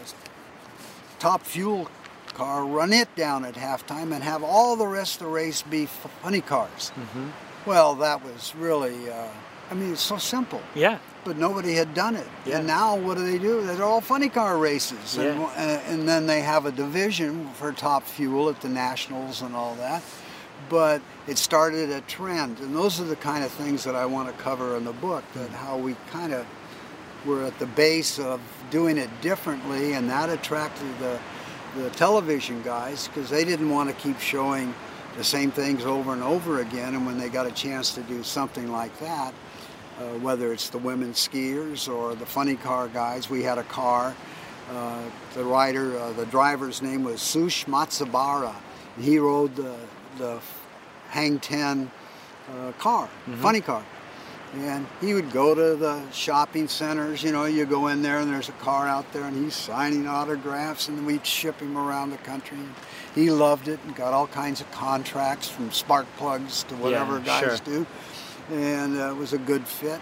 top 1.23 1.43
fuel 1.43 1.89
car, 2.35 2.67
run 2.67 2.93
it 2.93 3.15
down 3.15 3.45
at 3.45 3.55
halftime, 3.55 4.13
and 4.13 4.25
have 4.25 4.43
all 4.43 4.75
the 4.75 4.87
rest 4.87 5.21
of 5.21 5.29
the 5.29 5.33
race 5.33 5.63
be 5.63 5.87
funny 5.87 6.41
cars. 6.41 6.91
Mm-hmm. 6.97 7.29
Well, 7.65 7.95
that 7.97 8.25
was 8.25 8.53
really, 8.57 9.09
uh, 9.09 9.29
I 9.71 9.75
mean, 9.75 9.93
it's 9.93 10.03
so 10.03 10.19
simple 10.19 10.61
yeah. 10.75 10.99
but 11.25 11.37
nobody 11.37 11.75
had 11.75 11.95
done 11.95 12.17
it. 12.17 12.27
Yeah. 12.45 12.59
And 12.59 12.67
now 12.67 12.97
what 12.97 13.19
do 13.19 13.25
they 13.25 13.39
do? 13.39 13.65
They're 13.65 13.85
all 13.85 14.01
funny 14.01 14.29
car 14.29 14.59
races, 14.59 15.17
Yeah. 15.17 15.27
and, 15.27 15.41
uh, 15.43 15.93
and 15.93 16.09
then 16.09 16.27
they 16.27 16.41
have 16.41 16.67
a 16.67 16.73
division 16.73 17.49
for 17.55 17.71
top 17.71 18.03
fuel 18.03 18.49
at 18.49 18.61
the 18.61 18.69
nationals 18.69 19.43
and 19.43 19.55
all 19.55 19.77
that. 19.77 20.03
But 20.69 21.03
it 21.29 21.39
started 21.39 21.91
a 21.91 22.01
trend, 22.01 22.59
and 22.59 22.75
those 22.75 23.01
are 23.01 23.05
the 23.05 23.23
kind 23.31 23.45
of 23.45 23.53
things 23.53 23.85
that 23.85 23.95
I 23.95 24.07
want 24.07 24.27
to 24.29 24.43
cover 24.43 24.77
in 24.77 24.85
the 24.85 24.93
book. 24.93 25.23
That 25.35 25.51
mm. 25.51 25.55
how 25.55 25.77
we 25.77 25.95
kind 26.11 26.33
of 26.33 26.47
were 27.25 27.45
at 27.45 27.57
the 27.61 27.67
base 27.67 28.19
of 28.19 28.41
doing 28.73 28.99
it 28.99 29.09
differently, 29.21 29.93
and 29.93 30.11
that 30.11 30.29
attracted 30.29 30.99
the 30.99 31.21
the 31.77 31.89
television 31.91 32.61
guys 32.63 33.09
because 33.09 33.31
they 33.31 33.45
didn't 33.45 33.71
want 33.71 33.89
to 33.89 33.95
keep 33.95 34.19
showing 34.19 34.75
the 35.17 35.25
same 35.25 35.51
things 35.51 35.85
over 35.85 36.13
and 36.13 36.23
over 36.23 36.61
again. 36.61 36.95
And 36.95 37.07
when 37.07 37.19
they 37.19 37.29
got 37.29 37.47
a 37.47 37.51
chance 37.51 37.95
to 37.95 38.03
do 38.03 38.23
something 38.23 38.71
like 38.71 38.99
that, 38.99 39.33
uh, 39.99 40.19
whether 40.19 40.53
it's 40.53 40.71
the 40.71 40.79
women 40.79 41.13
skiers 41.13 41.93
or 41.93 42.15
the 42.15 42.27
funny 42.27 42.57
car 42.57 42.89
guys. 42.89 43.29
We 43.31 43.43
had 43.43 43.59
a 43.59 43.65
car. 43.65 44.15
Uh, 44.71 45.03
the 45.35 45.45
rider, 45.45 45.99
uh, 45.99 46.13
the 46.13 46.27
driver's 46.27 46.81
name 46.81 47.05
was 47.05 47.21
Sush 47.21 47.67
Matsubara. 47.67 48.55
He 48.99 49.19
rode 49.19 49.55
the, 49.55 49.77
the 50.19 50.41
Hang 51.09 51.39
Ten 51.41 51.91
uh, 52.51 52.73
car, 52.73 53.09
funny 53.37 53.61
car. 53.61 53.85
And 54.55 54.87
he 55.01 55.15
would 55.15 55.31
go 55.31 55.55
to 55.55 55.77
the 55.77 56.11
shopping 56.11 56.69
centers, 56.69 57.23
you 57.23 57.33
know, 57.33 57.47
you 57.47 57.65
go 57.65 57.87
in 57.87 58.03
there 58.03 58.19
and 58.19 58.31
there's 58.31 58.51
a 58.51 58.59
car 58.61 58.87
out 58.87 59.11
there 59.13 59.25
and 59.25 59.43
he's 59.43 59.55
signing 59.57 60.07
autographs 60.07 60.89
and 60.89 61.07
we'd 61.07 61.27
ship 61.27 61.59
him 61.61 61.79
around 61.79 62.11
the 62.11 62.19
country. 62.19 62.59
He 63.15 63.31
loved 63.31 63.69
it 63.69 63.81
and 63.87 63.97
got 63.97 64.13
all 64.13 64.27
kinds 64.27 64.61
of 64.61 64.71
contracts 64.71 65.49
from 65.49 65.73
spark 65.73 66.07
plugs 66.19 66.65
to 66.65 66.75
whatever 66.75 67.19
Yeah, 67.19 67.25
guys 67.25 67.41
sure. 67.41 67.57
do 67.65 67.87
and 68.51 68.99
uh, 68.99 69.11
it 69.11 69.17
was 69.17 69.33
a 69.33 69.39
good 69.39 69.67
fit. 69.67 70.01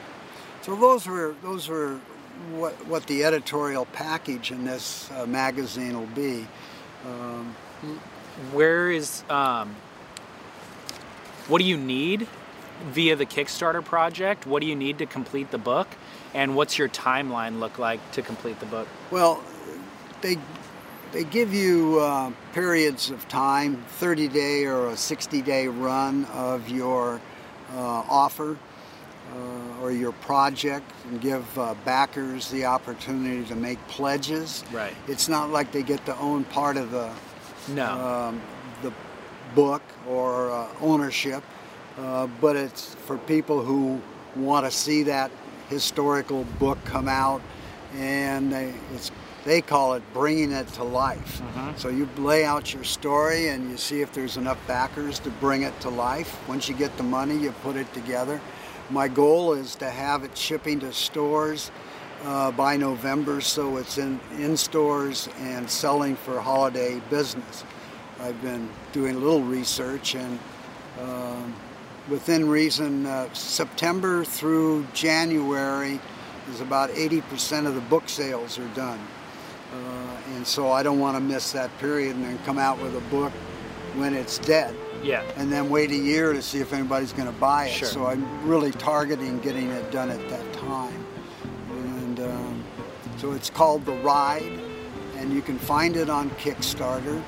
So 0.62 0.74
those 0.74 1.06
were 1.06 1.34
those 1.42 1.68
were 1.68 2.00
what 2.52 2.72
what 2.86 3.06
the 3.06 3.24
editorial 3.24 3.86
package 3.86 4.50
in 4.50 4.64
this 4.64 5.10
uh, 5.12 5.26
magazine 5.26 5.98
will 5.98 6.06
be. 6.08 6.46
Um, 7.06 7.54
where 8.52 8.90
is 8.90 9.22
um, 9.30 9.74
what 11.48 11.58
do 11.60 11.64
you 11.64 11.76
need 11.76 12.26
via 12.92 13.16
the 13.16 13.26
kickstarter 13.26 13.84
project 13.84 14.46
what 14.46 14.60
do 14.60 14.66
you 14.66 14.76
need 14.76 14.98
to 14.98 15.06
complete 15.06 15.50
the 15.50 15.58
book 15.58 15.88
and 16.34 16.54
what's 16.56 16.78
your 16.78 16.88
timeline 16.88 17.58
look 17.60 17.78
like 17.78 18.00
to 18.12 18.22
complete 18.22 18.58
the 18.60 18.66
book 18.66 18.88
well, 19.10 19.42
they 20.22 20.38
they 21.12 21.24
give 21.24 21.52
you 21.52 21.98
uh, 22.00 22.30
periods 22.52 23.10
of 23.10 23.26
time, 23.28 23.82
30 23.98 24.28
day 24.28 24.64
or 24.64 24.90
a 24.90 24.96
60 24.96 25.42
day 25.42 25.66
run 25.66 26.24
of 26.26 26.68
your 26.68 27.20
uh, 27.72 28.04
offer 28.08 28.56
uh, 29.34 29.82
or 29.82 29.90
your 29.90 30.12
project, 30.12 30.90
and 31.08 31.20
give 31.20 31.58
uh, 31.58 31.74
backers 31.84 32.50
the 32.50 32.64
opportunity 32.64 33.44
to 33.46 33.56
make 33.56 33.84
pledges. 33.88 34.64
Right. 34.72 34.94
It's 35.08 35.28
not 35.28 35.50
like 35.50 35.72
they 35.72 35.82
get 35.82 36.04
to 36.06 36.16
own 36.18 36.44
part 36.44 36.76
of 36.76 36.90
the 36.90 37.10
no 37.68 37.86
um, 37.86 38.40
the 38.82 38.92
book 39.54 39.82
or 40.08 40.52
uh, 40.52 40.68
ownership, 40.80 41.42
uh, 42.00 42.26
but 42.40 42.56
it's 42.56 42.94
for 42.94 43.18
people 43.18 43.62
who 43.62 44.00
want 44.34 44.64
to 44.64 44.70
see 44.70 45.02
that 45.04 45.30
historical 45.68 46.44
book 46.58 46.78
come 46.84 47.08
out, 47.08 47.42
and 47.94 48.52
they, 48.52 48.72
it's 48.94 49.10
they 49.44 49.60
call 49.60 49.94
it 49.94 50.02
bringing 50.12 50.52
it 50.52 50.68
to 50.68 50.84
life. 50.84 51.40
So 51.76 51.88
you 51.88 52.08
lay 52.18 52.44
out 52.44 52.74
your 52.74 52.84
story 52.84 53.48
and 53.48 53.70
you 53.70 53.78
see 53.78 54.02
if 54.02 54.12
there's 54.12 54.36
enough 54.36 54.58
backers 54.66 55.18
to 55.20 55.30
bring 55.30 55.62
it 55.62 55.78
to 55.80 55.88
life. 55.88 56.38
Once 56.46 56.68
you 56.68 56.74
get 56.74 56.94
the 56.98 57.02
money, 57.02 57.38
you 57.38 57.52
put 57.62 57.76
it 57.76 57.90
together. 57.94 58.38
My 58.90 59.08
goal 59.08 59.54
is 59.54 59.76
to 59.76 59.88
have 59.88 60.24
it 60.24 60.36
shipping 60.36 60.80
to 60.80 60.92
stores 60.92 61.70
uh, 62.24 62.50
by 62.50 62.76
November, 62.76 63.40
so 63.40 63.78
it's 63.78 63.98
in 63.98 64.20
in 64.38 64.56
stores 64.56 65.28
and 65.38 65.68
selling 65.70 66.16
for 66.16 66.40
holiday 66.40 67.00
business. 67.08 67.64
I've 68.20 68.40
been 68.42 68.68
doing 68.92 69.16
a 69.16 69.18
little 69.18 69.42
research, 69.42 70.14
and 70.14 70.38
um, 71.00 71.54
within 72.08 72.48
reason, 72.48 73.06
uh, 73.06 73.32
September 73.32 74.24
through 74.24 74.86
January 74.94 76.00
is 76.50 76.60
about 76.60 76.90
80% 76.90 77.66
of 77.66 77.74
the 77.74 77.80
book 77.82 78.08
sales 78.08 78.58
are 78.58 78.68
done. 78.68 78.98
Uh, 79.72 80.34
and 80.34 80.46
so 80.46 80.72
I 80.72 80.82
don't 80.82 80.98
want 80.98 81.16
to 81.16 81.20
miss 81.20 81.52
that 81.52 81.76
period 81.78 82.16
and 82.16 82.24
then 82.24 82.38
come 82.44 82.58
out 82.58 82.80
with 82.82 82.96
a 82.96 83.10
book 83.10 83.32
when 83.94 84.14
it's 84.14 84.38
dead 84.38 84.74
yeah 85.02 85.22
and 85.36 85.50
then 85.50 85.68
wait 85.68 85.90
a 85.90 85.96
year 85.96 86.32
to 86.32 86.42
see 86.42 86.60
if 86.60 86.72
anybody's 86.72 87.12
going 87.12 87.26
to 87.26 87.38
buy 87.38 87.66
it. 87.66 87.72
Sure. 87.72 87.88
So 87.88 88.06
I'm 88.06 88.46
really 88.46 88.72
targeting 88.72 89.38
getting 89.40 89.70
it 89.70 89.90
done 89.90 90.10
at 90.10 90.28
that 90.28 90.52
time. 90.54 91.06
And 91.70 92.20
um, 92.20 92.64
so 93.18 93.32
it's 93.32 93.50
called 93.50 93.84
The 93.84 93.92
Ride, 93.92 94.60
and 95.16 95.32
you 95.32 95.42
can 95.42 95.58
find 95.58 95.96
it 95.96 96.10
on 96.10 96.30
Kickstarter. 96.30 97.22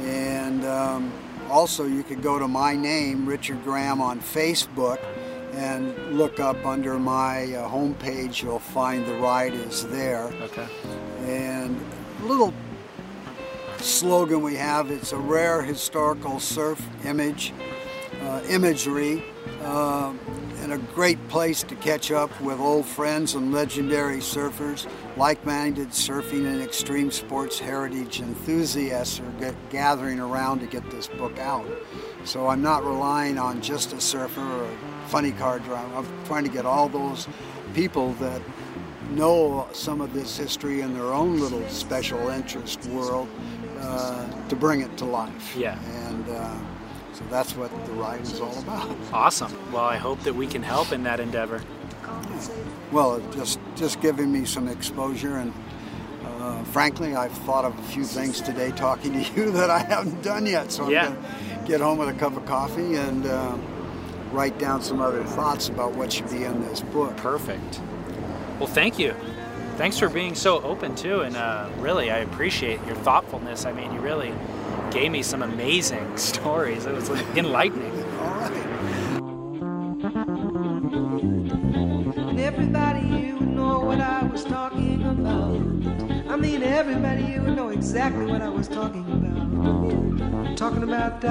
And 0.00 0.64
um, 0.64 1.12
also, 1.52 1.84
you 1.84 2.02
could 2.02 2.22
go 2.22 2.38
to 2.38 2.48
my 2.48 2.74
name, 2.74 3.26
Richard 3.26 3.62
Graham, 3.62 4.00
on 4.00 4.20
Facebook, 4.20 4.98
and 5.52 6.16
look 6.16 6.40
up 6.40 6.64
under 6.64 6.98
my 6.98 7.52
uh, 7.52 7.68
homepage. 7.68 8.42
You'll 8.42 8.58
find 8.58 9.04
the 9.06 9.14
ride 9.16 9.52
is 9.52 9.86
there. 9.88 10.32
Okay. 10.40 10.66
And 11.26 11.78
a 12.22 12.24
little 12.24 12.54
slogan 13.76 14.40
we 14.40 14.54
have 14.54 14.90
it's 14.90 15.12
a 15.12 15.18
rare 15.18 15.60
historical 15.60 16.40
surf 16.40 16.80
image, 17.04 17.52
uh, 18.22 18.40
imagery, 18.48 19.22
uh, 19.62 20.14
and 20.60 20.72
a 20.72 20.78
great 20.78 21.18
place 21.28 21.62
to 21.64 21.74
catch 21.76 22.10
up 22.10 22.30
with 22.40 22.60
old 22.60 22.86
friends 22.86 23.34
and 23.34 23.52
legendary 23.52 24.18
surfers. 24.18 24.86
Like 25.16 25.44
minded 25.44 25.88
surfing 25.90 26.46
and 26.46 26.62
extreme 26.62 27.10
sports 27.10 27.58
heritage 27.58 28.20
enthusiasts 28.20 29.20
are 29.20 29.30
get, 29.32 29.54
gathering 29.68 30.18
around 30.18 30.60
to 30.60 30.66
get 30.66 30.90
this 30.90 31.06
book 31.06 31.38
out. 31.38 31.66
So 32.24 32.48
I'm 32.48 32.62
not 32.62 32.84
relying 32.84 33.36
on 33.36 33.60
just 33.60 33.92
a 33.92 34.00
surfer 34.00 34.40
or 34.40 34.64
a 34.64 35.08
funny 35.08 35.32
car 35.32 35.58
driver. 35.58 35.94
I'm 35.94 36.24
trying 36.24 36.44
to 36.44 36.50
get 36.50 36.64
all 36.64 36.88
those 36.88 37.28
people 37.74 38.14
that 38.14 38.40
know 39.10 39.68
some 39.72 40.00
of 40.00 40.14
this 40.14 40.38
history 40.38 40.80
in 40.80 40.94
their 40.94 41.12
own 41.12 41.38
little 41.38 41.66
special 41.68 42.28
interest 42.30 42.86
world 42.86 43.28
uh, 43.80 44.48
to 44.48 44.56
bring 44.56 44.80
it 44.80 44.96
to 44.96 45.04
life. 45.04 45.54
Yeah. 45.56 45.78
And 46.06 46.28
uh, 46.30 46.58
so 47.12 47.24
that's 47.28 47.54
what 47.54 47.70
the 47.84 47.92
ride 47.92 48.22
is 48.22 48.40
all 48.40 48.58
about. 48.60 48.96
Awesome. 49.12 49.52
Well, 49.72 49.84
I 49.84 49.96
hope 49.96 50.20
that 50.20 50.34
we 50.34 50.46
can 50.46 50.62
help 50.62 50.92
in 50.92 51.02
that 51.02 51.20
endeavor. 51.20 51.60
Well, 52.90 53.20
just 53.32 53.58
just 53.74 54.00
giving 54.00 54.32
me 54.32 54.44
some 54.44 54.68
exposure 54.68 55.36
and. 55.36 55.52
Uh, 56.24 56.64
frankly, 56.64 57.14
I've 57.14 57.30
thought 57.30 57.64
of 57.64 57.78
a 57.78 57.82
few 57.84 58.02
things 58.02 58.40
today 58.40 58.72
talking 58.72 59.12
to 59.12 59.20
you 59.36 59.52
that 59.52 59.70
I 59.70 59.78
haven't 59.78 60.22
done 60.22 60.44
yet. 60.44 60.72
So 60.72 60.84
I'm 60.84 60.90
going 60.90 61.14
to 61.14 61.64
get 61.66 61.80
home 61.80 61.98
with 61.98 62.08
a 62.08 62.14
cup 62.14 62.36
of 62.36 62.44
coffee 62.46 62.96
and 62.96 63.24
uh, 63.24 63.56
write 64.32 64.58
down 64.58 64.82
some 64.82 65.00
other 65.00 65.22
thoughts 65.22 65.68
about 65.68 65.94
what 65.94 66.12
should 66.12 66.28
be 66.30 66.42
in 66.42 66.60
this 66.62 66.80
book. 66.80 67.16
Perfect. 67.16 67.80
Well, 68.58 68.66
thank 68.66 68.98
you. 68.98 69.14
Thanks 69.76 69.98
for 69.98 70.08
being 70.08 70.34
so 70.34 70.60
open 70.62 70.94
too, 70.94 71.20
and 71.20 71.36
uh, 71.36 71.70
really, 71.78 72.10
I 72.10 72.18
appreciate 72.18 72.84
your 72.86 72.96
thoughtfulness. 72.96 73.64
I 73.64 73.72
mean, 73.72 73.92
you 73.92 74.00
really 74.00 74.34
gave 74.90 75.10
me 75.10 75.22
some 75.22 75.42
amazing 75.42 76.16
stories. 76.18 76.86
It 76.86 76.94
was 76.94 77.08
like, 77.08 77.24
enlightening. 77.36 77.92
All 78.20 78.34
right. 78.34 78.62
Everybody 82.52 83.06
you 83.06 83.36
would 83.36 83.48
know 83.48 83.80
what 83.80 84.00
I 84.00 84.22
was 84.24 84.44
talking 84.44 85.04
about. 85.04 85.56
I 86.30 86.36
mean, 86.36 86.62
everybody 86.62 87.24
you 87.24 87.42
would 87.42 87.56
know 87.56 87.68
exactly 87.68 88.26
what 88.26 88.42
I 88.42 88.48
was 88.48 88.68
talking 88.68 89.04
about. 89.10 90.56
Talking 90.56 90.82
about. 90.82 91.22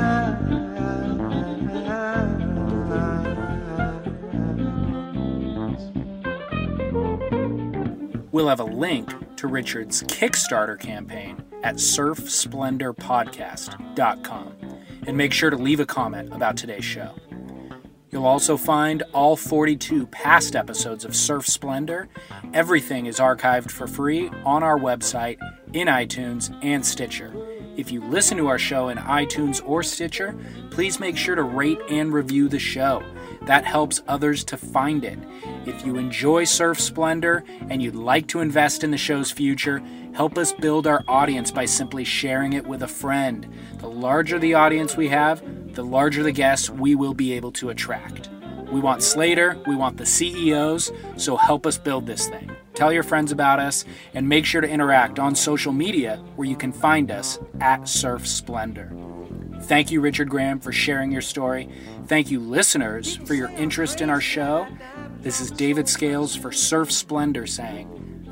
We'll 8.32 8.48
have 8.48 8.60
a 8.60 8.66
link 8.66 9.14
to 9.38 9.48
Richard's 9.48 10.04
Kickstarter 10.04 10.80
campaign 10.80 11.44
at 11.64 11.76
surfsplendorpodcast.com. 11.76 14.56
And 15.08 15.18
make 15.18 15.34
sure 15.34 15.50
to 15.50 15.58
leave 15.58 15.80
a 15.80 15.86
comment 15.86 16.32
about 16.34 16.58
today's 16.58 16.86
show. 16.86 17.16
You'll 18.12 18.26
also 18.26 18.58
find 18.58 19.04
all 19.14 19.38
42 19.38 20.08
past 20.08 20.56
episodes 20.56 21.06
of 21.06 21.16
Surf 21.16 21.48
Splendor. 21.48 22.10
Everything 22.54 23.06
is 23.06 23.20
archived 23.20 23.72
for 23.72 23.88
free 23.88 24.30
on 24.46 24.64
our 24.64 24.78
website, 24.78 25.40
in 25.72 25.88
iTunes, 25.88 26.54
and 26.62 26.86
Stitcher. 26.86 27.34
If 27.78 27.90
you 27.90 28.02
listen 28.04 28.38
to 28.38 28.48
our 28.48 28.60
show 28.60 28.90
in 28.90 28.98
iTunes 28.98 29.66
or 29.66 29.82
Stitcher, 29.82 30.38
please 30.72 31.00
make 31.00 31.16
sure 31.16 31.36
to 31.36 31.44
rate 31.44 31.80
and 31.90 32.12
review 32.12 32.50
the 32.50 32.60
show. 32.60 33.02
That 33.44 33.64
helps 33.64 34.02
others 34.10 34.44
to 34.46 34.58
find 34.58 35.06
it. 35.06 35.18
If 35.66 35.86
you 35.86 35.96
enjoy 35.96 36.44
Surf 36.44 36.82
Splendor 36.82 37.46
and 37.70 37.82
you'd 37.82 37.96
like 37.96 38.28
to 38.28 38.42
invest 38.42 38.84
in 38.84 38.92
the 38.92 38.98
show's 38.98 39.32
future, 39.32 39.82
help 40.14 40.38
us 40.38 40.52
build 40.52 40.88
our 40.88 41.04
audience 41.08 41.52
by 41.52 41.66
simply 41.66 42.04
sharing 42.04 42.54
it 42.54 42.66
with 42.66 42.84
a 42.84 42.88
friend. 42.88 43.48
The 43.80 43.90
larger 43.90 44.40
the 44.40 44.54
audience 44.54 44.98
we 44.98 45.08
have, 45.10 45.42
the 45.74 45.84
larger 45.84 46.24
the 46.24 46.32
guests 46.32 46.70
we 46.70 46.96
will 46.96 47.14
be 47.14 47.34
able 47.34 47.52
to 47.54 47.70
attract. 47.70 48.30
We 48.72 48.80
want 48.80 49.04
Slater, 49.04 49.58
we 49.68 49.76
want 49.76 49.98
the 49.98 50.06
CEOs, 50.06 50.92
so 51.18 51.36
help 51.36 51.66
us 51.66 51.78
build 51.78 52.08
this 52.08 52.28
thing. 52.30 52.52
Tell 52.74 52.94
your 52.94 53.04
friends 53.04 53.32
about 53.32 53.60
us 53.60 53.84
and 54.14 54.28
make 54.28 54.46
sure 54.46 54.62
to 54.62 54.70
interact 54.70 55.20
on 55.20 55.36
social 55.36 55.74
media 55.74 56.24
where 56.36 56.48
you 56.48 56.56
can 56.56 56.72
find 56.72 57.12
us 57.12 57.38
at 57.60 57.88
Surf 57.88 58.26
Splendor. 58.26 58.92
Thank 59.64 59.92
you, 59.92 60.02
Richard 60.02 60.30
Graham, 60.30 60.60
for 60.60 60.72
sharing 60.72 61.12
your 61.12 61.22
story. 61.22 61.70
Thank 62.08 62.32
you, 62.32 62.40
listeners, 62.40 63.18
for 63.18 63.34
your 63.34 63.50
interest 63.50 64.02
in 64.02 64.10
our 64.10 64.22
show. 64.22 64.68
This 65.20 65.40
is 65.40 65.52
David 65.52 65.88
Scales 65.88 66.36
for 66.36 66.52
Surf 66.52 66.92
Splendor 66.92 67.46
saying, 67.46 68.01